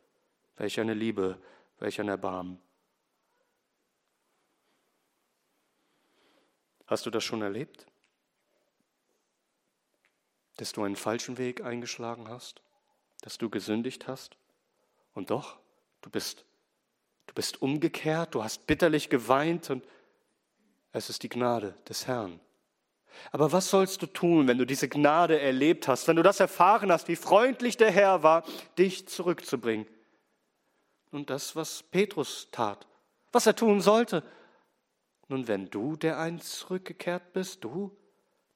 Welch 0.57 0.79
eine 0.79 0.95
Liebe, 0.95 1.37
welch 1.81 2.01
ein 2.01 2.09
Erbarmen. 2.09 2.61
Hast 6.87 7.07
du 7.07 7.11
das 7.11 7.25
schon 7.25 7.43
erlebt? 7.43 7.87
Dass 10.59 10.73
du 10.73 10.83
einen 10.83 10.97
falschen 10.97 11.39
Weg 11.39 11.65
eingeschlagen 11.65 12.29
hast, 12.29 12.61
dass 13.23 13.39
du 13.39 13.49
gesündigt 13.49 14.07
hast. 14.07 14.37
Und 15.15 15.31
doch, 15.31 15.59
du 16.03 16.11
bist, 16.11 16.45
du 17.27 17.35
bist 17.35 17.63
umgekehrt, 17.63 18.35
du 18.35 18.45
hast 18.45 18.67
bitterlich 18.67 19.09
geweint 19.09 19.71
und 19.71 19.85
es 20.93 21.11
ist 21.11 21.23
die 21.23 21.29
Gnade 21.29 21.75
des 21.89 22.07
Herrn. 22.07 22.41
Aber 23.31 23.53
was 23.53 23.71
sollst 23.71 24.03
du 24.03 24.07
tun, 24.07 24.49
wenn 24.49 24.59
du 24.59 24.65
diese 24.65 24.89
Gnade 24.89 25.41
erlebt 25.41 25.89
hast, 25.89 26.09
wenn 26.09 26.17
du 26.17 26.23
das 26.23 26.41
erfahren 26.41 26.93
hast, 26.93 27.09
wie 27.09 27.17
freundlich 27.17 27.77
der 27.77 27.91
Herr 27.91 28.23
war, 28.23 28.45
dich 28.77 29.09
zurückzubringen? 29.09 29.87
Und 31.11 31.31
das, 31.31 31.57
was 31.57 31.83
Petrus 31.83 32.49
tat, 32.51 32.87
was 33.33 33.47
er 33.47 33.57
tun 33.57 33.81
sollte. 33.81 34.23
Nun, 35.29 35.47
wenn 35.47 35.71
du 35.71 35.97
der 35.97 36.19
einst 36.19 36.53
zurückgekehrt 36.53 37.33
bist, 37.33 37.65
du, 37.65 37.97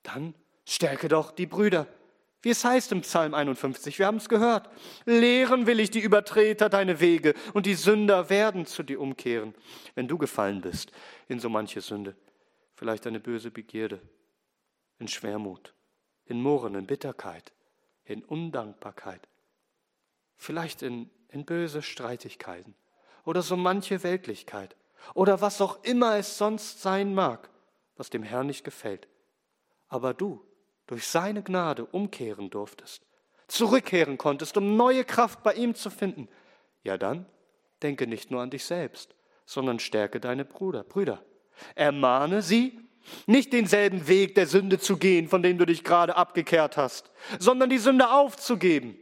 dann 0.03 0.35
Stärke 0.65 1.09
doch 1.09 1.33
die 1.33 1.47
Brüder. 1.47 1.87
Wie 2.43 2.51
es 2.51 2.65
heißt 2.65 2.91
im 2.91 3.03
Psalm 3.03 3.35
51, 3.35 4.01
wir 4.01 4.07
haben 4.07 4.17
es 4.17 4.29
gehört. 4.29 4.69
Lehren 5.05 5.67
will 5.67 5.79
ich 5.79 5.91
die 5.93 6.01
Übertreter 6.01 6.69
deine 6.69 6.99
Wege 6.99 7.35
und 7.55 7.67
die 7.67 7.75
Sünder 7.75 8.31
werden 8.31 8.67
zu 8.67 8.83
dir 8.83 9.01
umkehren. 9.01 9.55
Wenn 9.95 10.09
du 10.09 10.19
gefallen 10.19 10.61
bist 10.61 10.91
in 11.29 11.39
so 11.39 11.49
manche 11.49 11.81
Sünde, 11.81 12.17
vielleicht 12.75 13.07
eine 13.07 13.21
böse 13.21 13.53
Begierde, 13.53 14.01
in 14.99 15.07
Schwermut, 15.07 15.73
in 16.27 16.43
Murren, 16.43 16.75
in 16.75 16.87
Bitterkeit, 16.87 17.53
in 18.05 18.25
Undankbarkeit, 18.25 19.29
vielleicht 20.37 20.83
in, 20.83 21.11
in 21.29 21.45
böse 21.45 21.81
Streitigkeiten 21.81 22.75
oder 23.25 23.43
so 23.43 23.57
manche 23.57 24.03
Weltlichkeit 24.03 24.75
oder 25.15 25.41
was 25.41 25.61
auch 25.61 25.85
immer 25.85 26.17
es 26.17 26.39
sonst 26.39 26.83
sein 26.83 27.15
mag, 27.15 27.51
was 27.97 28.11
dem 28.11 28.25
Herrn 28.25 28.49
nicht 28.49 28.65
gefällt. 28.65 29.07
Aber 29.89 30.13
du, 30.13 30.45
durch 30.93 31.07
seine 31.07 31.43
Gnade 31.43 31.87
umkehren 31.87 32.51
durftest, 32.51 33.01
zurückkehren 33.49 34.19
konntest, 34.19 34.59
um 34.59 34.77
neue 34.77 35.07
Kraft 35.07 35.43
bei 35.43 35.55
ihm 35.55 35.75
zu 35.75 35.89
finden, 35.89 36.29
ja 36.85 36.99
dann 36.99 37.25
denke 37.83 38.07
nicht 38.07 38.31
nur 38.31 38.43
an 38.43 38.51
dich 38.51 38.67
selbst, 38.67 39.15
sondern 39.47 39.79
stärke 39.79 40.21
deine 40.21 40.45
Brüder, 40.45 40.85
Brüder. 40.85 41.25
Ermahne 41.77 42.43
sie, 42.43 42.79
nicht 43.25 43.55
denselben 43.55 44.07
Weg 44.07 44.35
der 44.35 44.47
Sünde 44.47 44.79
zu 44.79 44.99
gehen, 44.99 45.29
von 45.29 45.43
dem 45.43 45.57
du 45.57 45.65
dich 45.65 45.83
gerade 45.83 46.15
abgekehrt 46.15 46.77
hast, 46.77 47.11
sondern 47.39 47.71
die 47.71 47.79
Sünde 47.79 48.11
aufzugeben. 48.11 48.99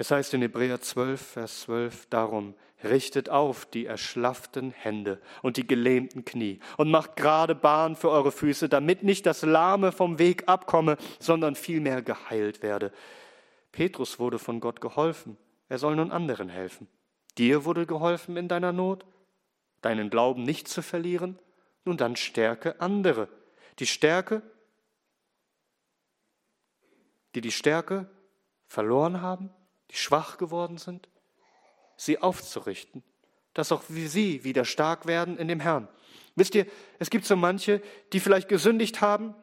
Es 0.00 0.12
heißt 0.12 0.32
in 0.34 0.42
Hebräer 0.42 0.80
12, 0.80 1.20
Vers 1.20 1.62
12 1.62 2.06
darum, 2.06 2.54
richtet 2.84 3.30
auf 3.30 3.66
die 3.66 3.86
erschlafften 3.86 4.70
Hände 4.70 5.20
und 5.42 5.56
die 5.56 5.66
gelähmten 5.66 6.24
Knie 6.24 6.60
und 6.76 6.88
macht 6.88 7.16
gerade 7.16 7.56
Bahn 7.56 7.96
für 7.96 8.08
eure 8.08 8.30
Füße, 8.30 8.68
damit 8.68 9.02
nicht 9.02 9.26
das 9.26 9.42
Lahme 9.42 9.90
vom 9.90 10.20
Weg 10.20 10.44
abkomme, 10.46 10.98
sondern 11.18 11.56
vielmehr 11.56 12.00
geheilt 12.00 12.62
werde. 12.62 12.92
Petrus 13.72 14.20
wurde 14.20 14.38
von 14.38 14.60
Gott 14.60 14.80
geholfen, 14.80 15.36
er 15.68 15.78
soll 15.78 15.96
nun 15.96 16.12
anderen 16.12 16.48
helfen. 16.48 16.86
Dir 17.36 17.64
wurde 17.64 17.84
geholfen 17.84 18.36
in 18.36 18.46
deiner 18.46 18.72
Not, 18.72 19.04
deinen 19.80 20.10
Glauben 20.10 20.44
nicht 20.44 20.68
zu 20.68 20.80
verlieren, 20.80 21.40
nun 21.84 21.96
dann 21.96 22.14
stärke 22.14 22.80
andere. 22.80 23.28
Die 23.80 23.86
Stärke, 23.86 24.42
die 27.34 27.40
die 27.40 27.50
Stärke 27.50 28.08
verloren 28.68 29.20
haben, 29.22 29.50
die 29.90 29.96
schwach 29.96 30.38
geworden 30.38 30.78
sind, 30.78 31.08
sie 31.96 32.20
aufzurichten, 32.20 33.02
dass 33.54 33.72
auch 33.72 33.82
sie 33.88 34.44
wieder 34.44 34.64
stark 34.64 35.06
werden 35.06 35.36
in 35.38 35.48
dem 35.48 35.60
Herrn. 35.60 35.88
Wisst 36.36 36.54
ihr, 36.54 36.66
es 36.98 37.10
gibt 37.10 37.24
so 37.24 37.36
manche, 37.36 37.82
die 38.12 38.20
vielleicht 38.20 38.48
gesündigt 38.48 39.00
haben 39.00 39.34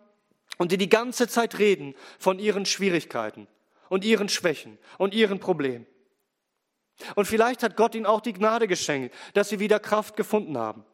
und 0.57 0.71
die 0.71 0.77
die 0.77 0.89
ganze 0.89 1.27
Zeit 1.27 1.59
reden 1.59 1.93
von 2.19 2.39
ihren 2.39 2.65
Schwierigkeiten 2.65 3.47
und 3.89 4.05
ihren 4.05 4.29
Schwächen 4.29 4.77
und 4.97 5.13
ihren 5.13 5.39
Problemen. 5.39 5.85
Und 7.15 7.25
vielleicht 7.25 7.63
hat 7.63 7.75
Gott 7.75 7.95
ihnen 7.95 8.05
auch 8.05 8.21
die 8.21 8.33
Gnade 8.33 8.67
geschenkt, 8.67 9.13
dass 9.33 9.49
sie 9.49 9.59
wieder 9.59 9.79
Kraft 9.79 10.15
gefunden 10.15 10.57
haben. 10.57 10.85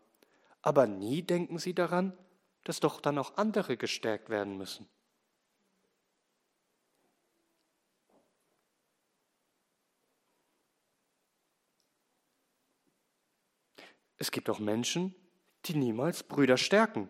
Aber 0.63 0.87
nie 0.87 1.21
denken 1.21 1.59
sie 1.59 1.73
daran, 1.73 2.17
dass 2.63 2.79
doch 2.79 3.01
dann 3.01 3.17
auch 3.17 3.37
andere 3.37 3.77
gestärkt 3.77 4.29
werden 4.29 4.57
müssen. 4.57 4.87
Es 14.21 14.29
gibt 14.29 14.51
auch 14.51 14.59
Menschen, 14.59 15.15
die 15.65 15.73
niemals 15.73 16.21
Brüder 16.21 16.55
stärken, 16.55 17.09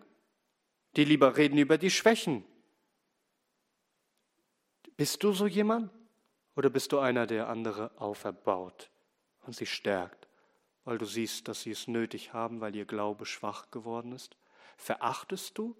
die 0.96 1.04
lieber 1.04 1.36
reden 1.36 1.58
über 1.58 1.76
die 1.76 1.90
Schwächen. 1.90 2.42
Bist 4.96 5.22
du 5.22 5.34
so 5.34 5.46
jemand? 5.46 5.92
Oder 6.56 6.70
bist 6.70 6.90
du 6.90 7.00
einer, 7.00 7.26
der 7.26 7.50
andere 7.50 7.90
auferbaut 8.00 8.90
und 9.42 9.54
sie 9.54 9.66
stärkt, 9.66 10.26
weil 10.84 10.96
du 10.96 11.04
siehst, 11.04 11.48
dass 11.48 11.60
sie 11.60 11.72
es 11.72 11.86
nötig 11.86 12.32
haben, 12.32 12.62
weil 12.62 12.74
ihr 12.74 12.86
Glaube 12.86 13.26
schwach 13.26 13.70
geworden 13.70 14.12
ist? 14.12 14.38
Verachtest 14.78 15.58
du 15.58 15.76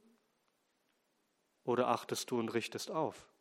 oder 1.64 1.88
achtest 1.88 2.30
du 2.30 2.38
und 2.38 2.50
richtest 2.50 2.90
auf? 2.90 3.31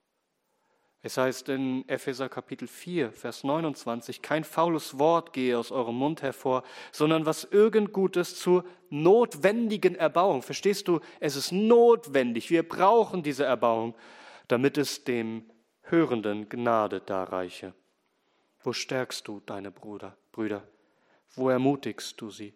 Es 1.03 1.17
heißt 1.17 1.49
in 1.49 1.87
Epheser 1.89 2.29
Kapitel 2.29 2.67
4, 2.67 3.11
Vers 3.11 3.43
29, 3.43 4.21
kein 4.21 4.43
faules 4.43 4.99
Wort 4.99 5.33
gehe 5.33 5.57
aus 5.57 5.71
eurem 5.71 5.95
Mund 5.95 6.21
hervor, 6.21 6.63
sondern 6.91 7.25
was 7.25 7.43
irgend 7.43 7.91
Gutes 7.91 8.37
zur 8.37 8.65
notwendigen 8.91 9.95
Erbauung. 9.95 10.43
Verstehst 10.43 10.87
du? 10.87 10.99
Es 11.19 11.35
ist 11.35 11.51
notwendig. 11.51 12.51
Wir 12.51 12.61
brauchen 12.61 13.23
diese 13.23 13.45
Erbauung, 13.45 13.95
damit 14.47 14.77
es 14.77 15.03
dem 15.03 15.49
Hörenden 15.81 16.49
Gnade 16.49 17.01
darreiche. 17.01 17.73
Wo 18.59 18.71
stärkst 18.71 19.27
du 19.27 19.41
deine 19.43 19.71
Bruder, 19.71 20.15
Brüder? 20.31 20.67
Wo 21.33 21.49
ermutigst 21.49 22.21
du 22.21 22.29
sie, 22.29 22.53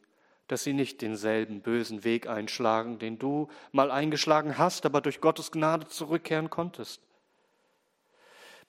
dass 0.48 0.64
sie 0.64 0.74
nicht 0.74 1.02
denselben 1.02 1.62
bösen 1.62 2.04
Weg 2.04 2.28
einschlagen, 2.28 3.00
den 3.00 3.18
du 3.18 3.48
mal 3.72 3.90
eingeschlagen 3.90 4.60
hast, 4.60 4.86
aber 4.86 5.02
durch 5.02 5.20
Gottes 5.20 5.52
Gnade 5.52 5.88
zurückkehren 5.88 6.52
konntest? 6.52 7.05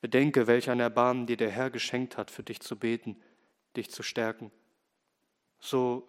Bedenke, 0.01 0.47
welch 0.47 0.71
ein 0.71 0.81
Erbarmen 0.81 1.27
dir 1.27 1.37
der 1.37 1.51
Herr 1.51 1.71
geschenkt 1.71 2.17
hat, 2.17 2.31
für 2.31 2.43
dich 2.43 2.61
zu 2.61 2.79
beten, 2.79 3.21
dich 3.77 3.91
zu 3.91 4.03
stärken. 4.03 4.51
So 5.59 6.09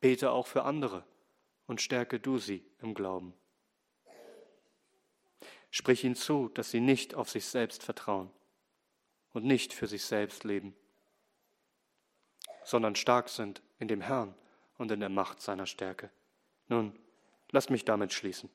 bete 0.00 0.30
auch 0.30 0.46
für 0.46 0.64
andere 0.64 1.04
und 1.66 1.80
stärke 1.80 2.18
du 2.18 2.38
sie 2.38 2.64
im 2.80 2.94
Glauben. 2.94 3.34
Sprich 5.70 6.04
ihnen 6.04 6.16
zu, 6.16 6.48
dass 6.50 6.70
sie 6.70 6.80
nicht 6.80 7.14
auf 7.14 7.30
sich 7.30 7.46
selbst 7.46 7.82
vertrauen 7.82 8.30
und 9.32 9.44
nicht 9.44 9.72
für 9.72 9.86
sich 9.86 10.04
selbst 10.04 10.44
leben, 10.44 10.76
sondern 12.64 12.94
stark 12.94 13.28
sind 13.28 13.62
in 13.78 13.88
dem 13.88 14.00
Herrn 14.00 14.34
und 14.76 14.90
in 14.90 15.00
der 15.00 15.08
Macht 15.08 15.40
seiner 15.40 15.66
Stärke. 15.66 16.10
Nun, 16.68 16.98
lass 17.50 17.70
mich 17.70 17.84
damit 17.84 18.12
schließen. 18.12 18.50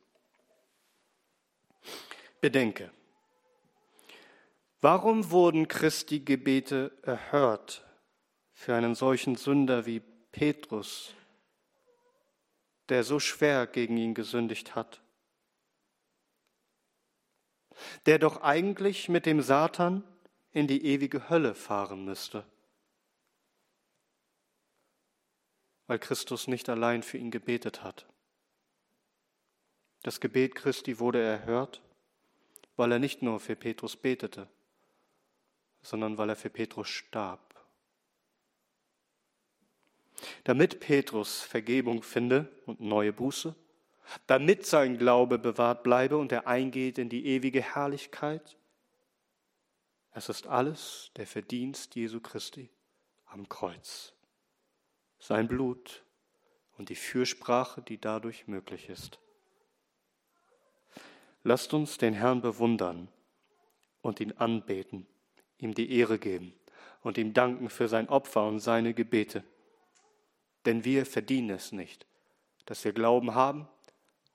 Bedenke, 2.39 2.91
warum 4.82 5.32
wurden 5.32 5.68
Christi 5.68 6.20
Gebete 6.20 6.98
erhört 7.02 7.86
für 8.54 8.76
einen 8.76 8.96
solchen 8.96 9.36
Sünder 9.36 9.86
wie 9.86 10.02
Petrus, 10.32 11.14
der 12.90 13.04
so 13.04 13.20
schwer 13.20 13.68
gegen 13.68 13.98
ihn 13.98 14.14
gesündigt 14.14 14.76
hat? 14.76 15.02
Der 18.06 18.18
doch 18.20 18.42
eigentlich 18.42 19.10
mit 19.10 19.26
dem 19.26 19.42
Satan 19.42 20.04
in 20.52 20.68
die 20.68 20.86
ewige 20.86 21.30
Hölle 21.30 21.54
fahren 21.54 22.04
müsste, 22.06 22.44
weil 25.86 26.00
Christus 26.00 26.48
nicht 26.48 26.70
allein 26.70 27.04
für 27.04 27.18
ihn 27.18 27.32
gebetet 27.32 27.84
hat. 27.84 28.08
Das 30.04 30.20
Gebet 30.20 30.56
Christi 30.56 31.00
wurde 31.00 31.22
erhört, 31.22 31.82
weil 32.76 32.92
er 32.92 33.00
nicht 33.00 33.22
nur 33.22 33.40
für 33.40 33.56
Petrus 33.56 33.96
betete, 33.96 34.48
sondern 35.88 36.18
weil 36.18 36.30
er 36.30 36.36
für 36.36 36.50
Petrus 36.50 36.90
starb. 36.90 37.56
Damit 40.44 40.82
Petrus 40.82 41.42
Vergebung 41.42 42.04
finde 42.04 42.52
und 42.66 42.82
neue 42.82 43.14
Buße, 43.14 43.56
damit 44.26 44.66
sein 44.66 44.98
Glaube 44.98 45.40
bewahrt 45.40 45.84
bleibe 45.84 46.18
und 46.18 46.32
er 46.34 46.46
eingeht 46.46 46.98
in 46.98 47.08
die 47.08 47.26
ewige 47.26 47.62
Herrlichkeit, 47.62 48.58
es 50.12 50.28
ist 50.28 50.48
alles 50.48 51.12
der 51.16 51.26
Verdienst 51.26 51.96
Jesu 51.96 52.20
Christi 52.20 52.70
am 53.28 53.48
Kreuz. 53.48 54.14
Sein 55.20 55.48
Blut 55.48 56.04
und 56.78 56.90
die 56.90 56.96
Fürsprache, 56.96 57.82
die 57.82 58.00
dadurch 58.00 58.48
möglich 58.48 58.90
ist. 58.90 59.20
Lasst 61.44 61.74
uns 61.74 61.98
den 61.98 62.14
Herrn 62.14 62.42
bewundern 62.42 63.08
und 64.02 64.20
ihn 64.20 64.34
anbeten, 64.34 65.08
ihm 65.60 65.74
die 65.74 65.91
Ehre 65.91 66.20
geben 66.20 66.53
und 67.01 67.18
ihm 67.18 67.34
danken 67.34 67.70
für 67.70 67.88
sein 67.88 68.10
Opfer 68.10 68.45
und 68.45 68.60
seine 68.60 68.93
Gebete. 68.93 69.43
Denn 70.66 70.84
wir 70.84 71.05
verdienen 71.05 71.51
es 71.51 71.72
nicht, 71.72 72.05
dass 72.66 72.84
wir 72.84 72.93
Glauben 72.93 73.36
haben 73.36 73.68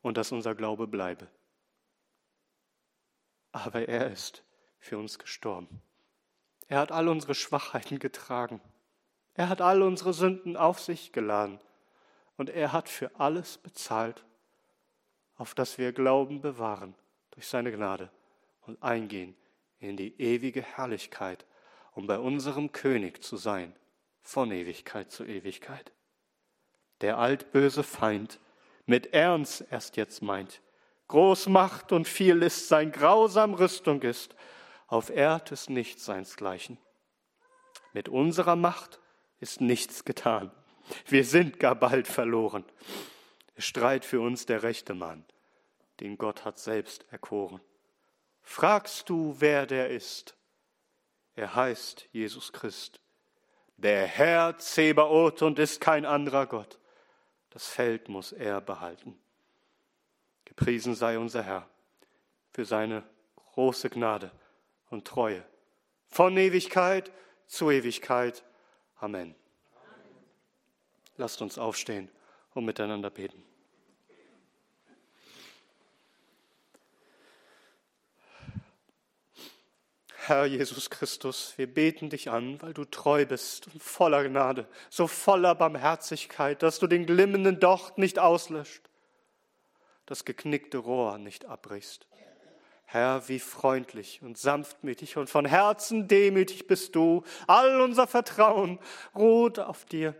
und 0.01 0.17
dass 0.17 0.33
unser 0.33 0.55
Glaube 0.55 0.87
bleibe. 0.87 1.29
Aber 3.53 3.87
er 3.87 4.11
ist 4.11 4.43
für 4.79 4.99
uns 4.99 5.19
gestorben. 5.19 5.83
Er 6.69 6.79
hat 6.79 6.91
all 6.91 7.09
unsere 7.09 7.35
Schwachheiten 7.35 7.99
getragen. 7.99 8.61
Er 9.35 9.49
hat 9.49 9.61
all 9.61 9.83
unsere 9.83 10.15
Sünden 10.15 10.57
auf 10.57 10.81
sich 10.81 11.13
geladen. 11.13 11.61
Und 12.39 12.49
er 12.49 12.73
hat 12.73 12.89
für 12.89 13.21
alles 13.21 13.59
bezahlt, 13.59 14.25
auf 15.37 15.55
das 15.55 15.77
wir 15.77 15.93
Glauben 15.93 16.41
bewahren 16.41 16.95
durch 17.33 17.47
seine 17.47 17.71
Gnade 17.71 18.11
und 18.63 18.83
eingehen 18.83 19.37
in 19.83 19.97
die 19.97 20.21
ewige 20.21 20.63
Herrlichkeit, 20.63 21.45
um 21.93 22.07
bei 22.07 22.19
unserem 22.19 22.73
König 22.73 23.23
zu 23.23 23.37
sein, 23.37 23.75
von 24.23 24.51
Ewigkeit 24.51 25.11
zu 25.11 25.25
Ewigkeit. 25.25 25.93
Der 27.01 27.19
altböse 27.19 27.83
Feind 27.83 28.39
mit 28.87 29.13
Ernst 29.13 29.65
erst 29.71 29.97
jetzt 29.97 30.23
meint, 30.23 30.63
Großmacht 31.09 31.93
und 31.93 32.09
viel 32.09 32.37
List 32.37 32.69
sein 32.69 32.93
grausam 32.93 33.55
Rüstung 33.55 34.01
ist, 34.03 34.35
auf 34.87 35.11
Erd 35.11 35.53
ist 35.53 35.69
nichts 35.69 36.05
seinsgleichen. 36.05 36.79
Mit 37.93 38.09
unserer 38.09 38.57
Macht 38.57 39.01
ist 39.41 39.61
nichts 39.61 40.05
getan. 40.05 40.51
Wir 41.07 41.25
sind 41.25 41.59
gar 41.59 41.75
bald 41.75 42.07
verloren. 42.07 42.65
Es 43.55 43.65
streit 43.65 44.05
für 44.05 44.21
uns 44.21 44.47
der 44.47 44.63
rechte 44.63 44.95
Mann, 44.95 45.25
den 46.01 46.17
Gott 46.17 46.45
hat 46.45 46.59
selbst 46.59 47.05
erkoren. 47.11 47.61
Fragst 48.43 49.09
du, 49.09 49.37
wer 49.39 49.67
der 49.67 49.91
ist? 49.91 50.37
Er 51.35 51.55
heißt 51.55 52.09
Jesus 52.13 52.53
Christ, 52.53 53.01
der 53.77 54.07
Herr 54.07 54.59
Zebaoth 54.59 55.43
und 55.43 55.59
ist 55.59 55.81
kein 55.81 56.05
anderer 56.05 56.47
Gott. 56.47 56.79
Das 57.51 57.67
Feld 57.67 58.09
muss 58.09 58.33
er 58.33 58.61
behalten. 58.61 59.19
Gepriesen 60.45 60.95
sei 60.95 61.19
unser 61.19 61.43
Herr 61.43 61.69
für 62.53 62.65
seine 62.65 63.03
große 63.37 63.89
Gnade 63.91 64.31
und 64.91 65.07
Treue. 65.07 65.45
Von 66.09 66.37
Ewigkeit 66.37 67.11
zu 67.47 67.71
Ewigkeit. 67.71 68.45
Amen. 68.97 69.35
Lasst 71.17 71.41
uns 71.43 71.59
aufstehen 71.59 72.11
und 72.55 72.65
miteinander 72.65 73.11
beten. 73.11 73.43
Herr 80.25 80.47
Jesus 80.47 80.89
Christus, 80.89 81.55
wir 81.57 81.67
beten 81.67 82.09
dich 82.09 82.31
an, 82.31 82.63
weil 82.63 82.73
du 82.73 82.85
treu 82.85 83.27
bist 83.27 83.67
und 83.67 83.83
voller 83.83 84.23
Gnade, 84.23 84.69
so 84.89 85.09
voller 85.09 85.57
Barmherzigkeit, 85.57 86.63
dass 86.63 86.79
du 86.79 86.87
den 86.87 87.07
glimmenden 87.07 87.59
Docht 87.59 87.99
nicht 87.99 88.21
auslöscht, 88.21 88.89
das 90.07 90.25
geknickte 90.25 90.79
Rohr 90.79 91.19
nicht 91.19 91.47
abbrichst. 91.47 92.07
Herr, 92.85 93.27
wie 93.29 93.41
freundlich 93.41 94.23
und 94.23 94.39
sanftmütig 94.39 95.17
und 95.17 95.29
von 95.29 95.45
Herzen 95.45 96.07
demütig 96.07 96.69
bist 96.69 96.95
du. 96.95 97.25
All 97.49 97.81
unser 97.81 98.07
Vertrauen 98.07 98.79
ruht 99.17 99.59
auf 99.59 99.85
dir. 99.87 100.15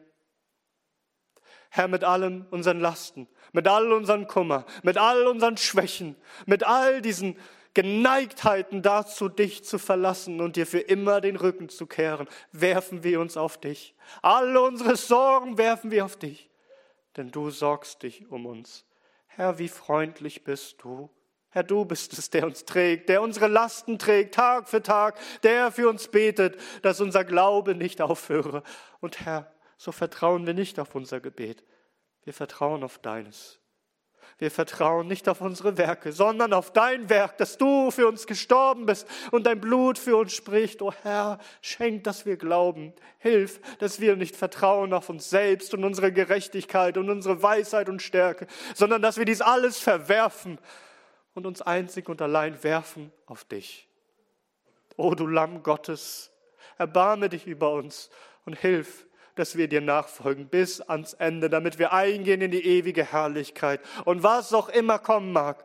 Herr, 1.71 1.87
mit 1.87 2.03
allen 2.03 2.47
unseren 2.51 2.81
Lasten, 2.81 3.29
mit 3.53 3.69
all 3.69 3.93
unseren 3.93 4.27
Kummer, 4.27 4.67
mit 4.83 4.99
all 4.99 5.29
unseren 5.29 5.59
Schwächen, 5.59 6.17
mit 6.45 6.65
all 6.65 7.03
diesen 7.03 7.39
Geneigtheiten 7.75 8.83
dazu, 8.83 9.29
dich 9.29 9.65
zu 9.65 9.79
verlassen 9.79 10.41
und 10.41 10.57
dir 10.57 10.67
für 10.67 10.81
immer 10.81 11.21
den 11.21 11.37
Rücken 11.37 11.69
zu 11.69 11.87
kehren, 11.87 12.29
werfen 12.53 13.03
wir 13.03 13.21
uns 13.21 13.37
auf 13.37 13.59
dich. 13.59 13.95
Alle 14.21 14.61
unsere 14.61 14.97
Sorgen 14.97 15.57
werfen 15.57 15.91
wir 15.91 16.05
auf 16.05 16.17
dich, 16.17 16.51
denn 17.17 17.31
du 17.31 17.51
sorgst 17.51 18.03
dich 18.03 18.31
um 18.31 18.47
uns. 18.47 18.85
Herr, 19.27 19.59
wie 19.59 19.69
freundlich 19.69 20.45
bist 20.45 20.83
du. 20.83 21.09
Herr, 21.49 21.63
du 21.63 21.85
bist 21.85 22.13
es, 22.19 22.31
der 22.31 22.47
uns 22.47 22.65
trägt, 22.65 23.09
der 23.09 23.23
unsere 23.23 23.47
Lasten 23.47 23.99
trägt, 23.99 24.35
Tag 24.35 24.69
für 24.69 24.83
Tag, 24.83 25.19
der 25.43 25.71
für 25.73 25.89
uns 25.89 26.09
betet, 26.09 26.59
dass 26.83 27.01
unser 27.01 27.25
Glaube 27.25 27.75
nicht 27.75 28.01
aufhöre. 28.01 28.63
Und 29.01 29.21
Herr, 29.21 29.53
so 29.77 29.93
vertrauen 29.93 30.47
wir 30.47 30.55
nicht 30.55 30.79
auf 30.79 30.95
unser 30.95 31.21
Gebet, 31.21 31.65
wir 32.25 32.33
vertrauen 32.33 32.85
auf 32.85 32.99
deines. 32.99 33.62
Wir 34.39 34.51
vertrauen 34.51 35.07
nicht 35.07 35.29
auf 35.29 35.41
unsere 35.41 35.79
Werke, 35.79 36.13
sondern 36.13 36.53
auf 36.53 36.73
dein 36.73 37.09
Werk, 37.09 37.39
dass 37.39 37.59
du 37.59 37.91
für 37.91 38.09
uns 38.09 38.27
gestorben 38.27 38.87
bist 38.87 39.07
und 39.31 39.47
dein 39.47 39.61
Blut 39.61 39.99
für 39.99 40.17
uns 40.17 40.33
spricht. 40.33 40.83
O 40.83 40.93
Herr, 41.03 41.39
schenk, 41.61 42.05
dass 42.05 42.27
wir 42.27 42.37
glauben. 42.37 42.93
Hilf, 43.19 43.61
dass 43.79 44.01
wir 44.01 44.17
nicht 44.17 44.35
vertrauen 44.35 44.93
auf 44.93 45.09
uns 45.09 45.31
selbst 45.31 45.75
und 45.75 45.85
unsere 45.85 46.13
Gerechtigkeit 46.13 46.97
und 46.97 47.09
unsere 47.09 47.43
Weisheit 47.43 47.89
und 47.89 48.03
Stärke, 48.03 48.47
sondern 48.75 49.03
dass 49.03 49.17
wir 49.17 49.25
dies 49.25 49.41
alles 49.41 49.79
verwerfen 49.79 50.59
und 51.35 51.47
uns 51.47 51.63
einzig 51.63 52.09
und 52.09 52.21
allein 52.21 52.63
werfen 52.65 53.13
auf 53.27 53.45
dich. 53.45 53.89
O 54.97 55.15
du 55.15 55.27
Lamm 55.27 55.63
Gottes, 55.63 56.31
erbarme 56.79 57.29
dich 57.29 57.47
über 57.47 57.73
uns 57.73 58.11
und 58.45 58.59
hilf, 58.59 59.07
dass 59.35 59.57
wir 59.57 59.69
dir 59.69 59.81
nachfolgen 59.81 60.49
bis 60.49 60.81
ans 60.81 61.15
Ende, 61.15 61.49
damit 61.49 61.79
wir 61.79 61.93
eingehen 61.93 62.43
in 62.43 62.51
die 62.51 62.65
ewige 62.65 63.05
Herrlichkeit. 63.05 63.81
Und 64.05 64.23
was 64.23 64.53
auch 64.53 64.69
immer 64.69 64.99
kommen 64.99 65.33
mag, 65.33 65.65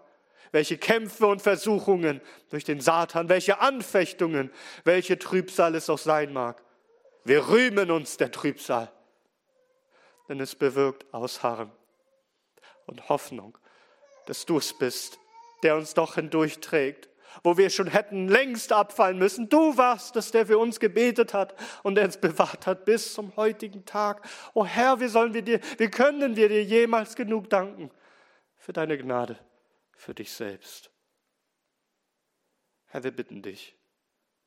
welche 0.51 0.77
Kämpfe 0.77 1.27
und 1.27 1.41
Versuchungen 1.41 2.21
durch 2.49 2.63
den 2.63 2.79
Satan, 2.79 3.29
welche 3.29 3.59
Anfechtungen, 3.59 4.51
welche 4.83 5.19
Trübsal 5.19 5.75
es 5.75 5.89
auch 5.89 5.97
sein 5.97 6.33
mag. 6.33 6.63
Wir 7.23 7.49
rühmen 7.49 7.91
uns 7.91 8.17
der 8.17 8.31
Trübsal, 8.31 8.89
denn 10.29 10.39
es 10.39 10.55
bewirkt 10.55 11.13
Ausharren 11.13 11.71
und 12.85 13.09
Hoffnung, 13.09 13.57
dass 14.27 14.45
du 14.45 14.57
es 14.57 14.77
bist, 14.77 15.19
der 15.63 15.75
uns 15.75 15.93
doch 15.93 16.15
hindurchträgt. 16.15 17.09
Wo 17.43 17.57
wir 17.57 17.69
schon 17.69 17.87
hätten 17.87 18.27
längst 18.27 18.71
abfallen 18.71 19.17
müssen. 19.17 19.49
Du 19.49 19.77
warst 19.77 20.15
es, 20.15 20.31
der 20.31 20.45
für 20.45 20.57
uns 20.57 20.79
gebetet 20.79 21.33
hat 21.33 21.55
und 21.83 21.95
der 21.95 22.05
uns 22.05 22.17
bewahrt 22.17 22.67
hat 22.67 22.85
bis 22.85 23.13
zum 23.13 23.35
heutigen 23.35 23.85
Tag. 23.85 24.27
O 24.53 24.65
Herr, 24.65 24.99
wie 24.99 25.07
sollen 25.07 25.33
wir 25.33 25.41
dir, 25.41 25.59
wie 25.77 25.89
können 25.89 26.35
wir 26.35 26.49
dir 26.49 26.63
jemals 26.63 27.15
genug 27.15 27.49
danken 27.49 27.91
für 28.57 28.73
deine 28.73 28.97
Gnade, 28.97 29.37
für 29.95 30.13
dich 30.13 30.31
selbst? 30.31 30.91
Herr, 32.87 33.03
wir 33.03 33.11
bitten 33.11 33.41
dich, 33.41 33.75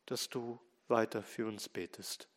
dass 0.07 0.29
du 0.29 0.59
weiter 0.89 1.23
für 1.23 1.47
uns 1.47 1.69
betest. 1.69 2.29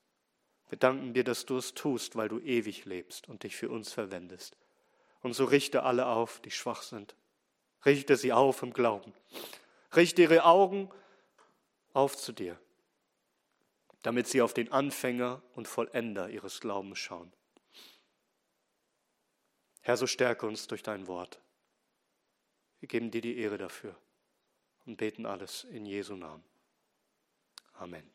Wir 0.69 0.77
danken 0.77 1.13
dir, 1.13 1.23
dass 1.23 1.45
du 1.45 1.57
es 1.57 1.73
tust, 1.73 2.15
weil 2.15 2.29
du 2.29 2.39
ewig 2.39 2.85
lebst 2.85 3.29
und 3.29 3.43
dich 3.43 3.55
für 3.55 3.69
uns 3.69 3.91
verwendest. 3.91 4.57
Und 5.21 5.33
so 5.33 5.45
richte 5.45 5.83
alle 5.83 6.07
auf, 6.07 6.39
die 6.41 6.51
schwach 6.51 6.81
sind. 6.81 7.15
Richte 7.85 8.15
sie 8.17 8.33
auf 8.33 8.63
im 8.63 8.73
Glauben. 8.73 9.13
Richte 9.95 10.23
ihre 10.23 10.43
Augen 10.45 10.91
auf 11.93 12.17
zu 12.17 12.31
dir, 12.31 12.59
damit 14.01 14.27
sie 14.27 14.41
auf 14.41 14.53
den 14.53 14.71
Anfänger 14.71 15.41
und 15.55 15.67
Vollender 15.67 16.29
ihres 16.29 16.59
Glaubens 16.59 16.99
schauen. 16.99 17.31
Herr, 19.81 19.97
so 19.97 20.07
stärke 20.07 20.47
uns 20.47 20.67
durch 20.67 20.81
dein 20.81 21.07
Wort. 21.07 21.39
Wir 22.79 22.87
geben 22.87 23.11
dir 23.11 23.21
die 23.21 23.37
Ehre 23.37 23.57
dafür 23.57 23.95
und 24.85 24.97
beten 24.97 25.25
alles 25.25 25.65
in 25.65 25.85
Jesu 25.85 26.15
Namen. 26.15 26.43
Amen. 27.73 28.09